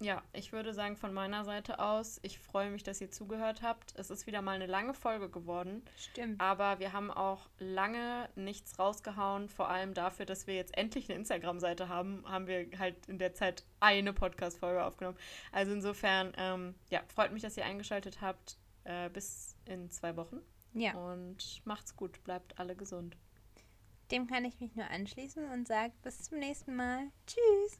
ja, 0.00 0.22
ich 0.32 0.52
würde 0.52 0.72
sagen, 0.74 0.96
von 0.96 1.12
meiner 1.12 1.44
Seite 1.44 1.78
aus, 1.78 2.18
ich 2.22 2.38
freue 2.38 2.70
mich, 2.70 2.82
dass 2.82 3.00
ihr 3.00 3.10
zugehört 3.10 3.60
habt. 3.62 3.92
Es 3.96 4.10
ist 4.10 4.26
wieder 4.26 4.40
mal 4.42 4.52
eine 4.52 4.66
lange 4.66 4.94
Folge 4.94 5.28
geworden, 5.28 5.82
Stimmt. 5.98 6.40
aber 6.40 6.78
wir 6.78 6.92
haben 6.92 7.10
auch 7.10 7.48
lange 7.58 8.28
nichts 8.34 8.78
rausgehauen. 8.78 9.48
Vor 9.48 9.68
allem 9.68 9.92
dafür, 9.94 10.24
dass 10.26 10.46
wir 10.46 10.54
jetzt 10.54 10.76
endlich 10.76 11.08
eine 11.10 11.18
Instagram-Seite 11.18 11.88
haben, 11.88 12.24
haben 12.26 12.46
wir 12.46 12.66
halt 12.78 12.96
in 13.06 13.18
der 13.18 13.34
Zeit 13.34 13.64
eine 13.80 14.12
Podcast-Folge 14.12 14.82
aufgenommen. 14.84 15.18
Also 15.52 15.72
insofern, 15.72 16.32
ähm, 16.38 16.74
ja, 16.88 17.02
freut 17.14 17.32
mich, 17.32 17.42
dass 17.42 17.56
ihr 17.56 17.64
eingeschaltet 17.66 18.20
habt. 18.20 18.56
Äh, 18.84 19.10
bis 19.10 19.54
in 19.66 19.90
zwei 19.90 20.16
Wochen. 20.16 20.40
Ja, 20.72 20.94
Und 20.94 21.60
macht's 21.66 21.94
gut, 21.94 22.24
bleibt 22.24 22.58
alle 22.58 22.74
gesund. 22.74 23.16
dem 24.10 24.26
kann 24.26 24.44
ich 24.46 24.58
mich 24.60 24.74
nur 24.74 24.88
anschließen 24.88 25.44
und 25.52 25.68
sage 25.68 25.92
bis 26.02 26.22
zum 26.22 26.38
nächsten 26.38 26.74
Mal. 26.74 27.10
Tschüss. 27.26 27.78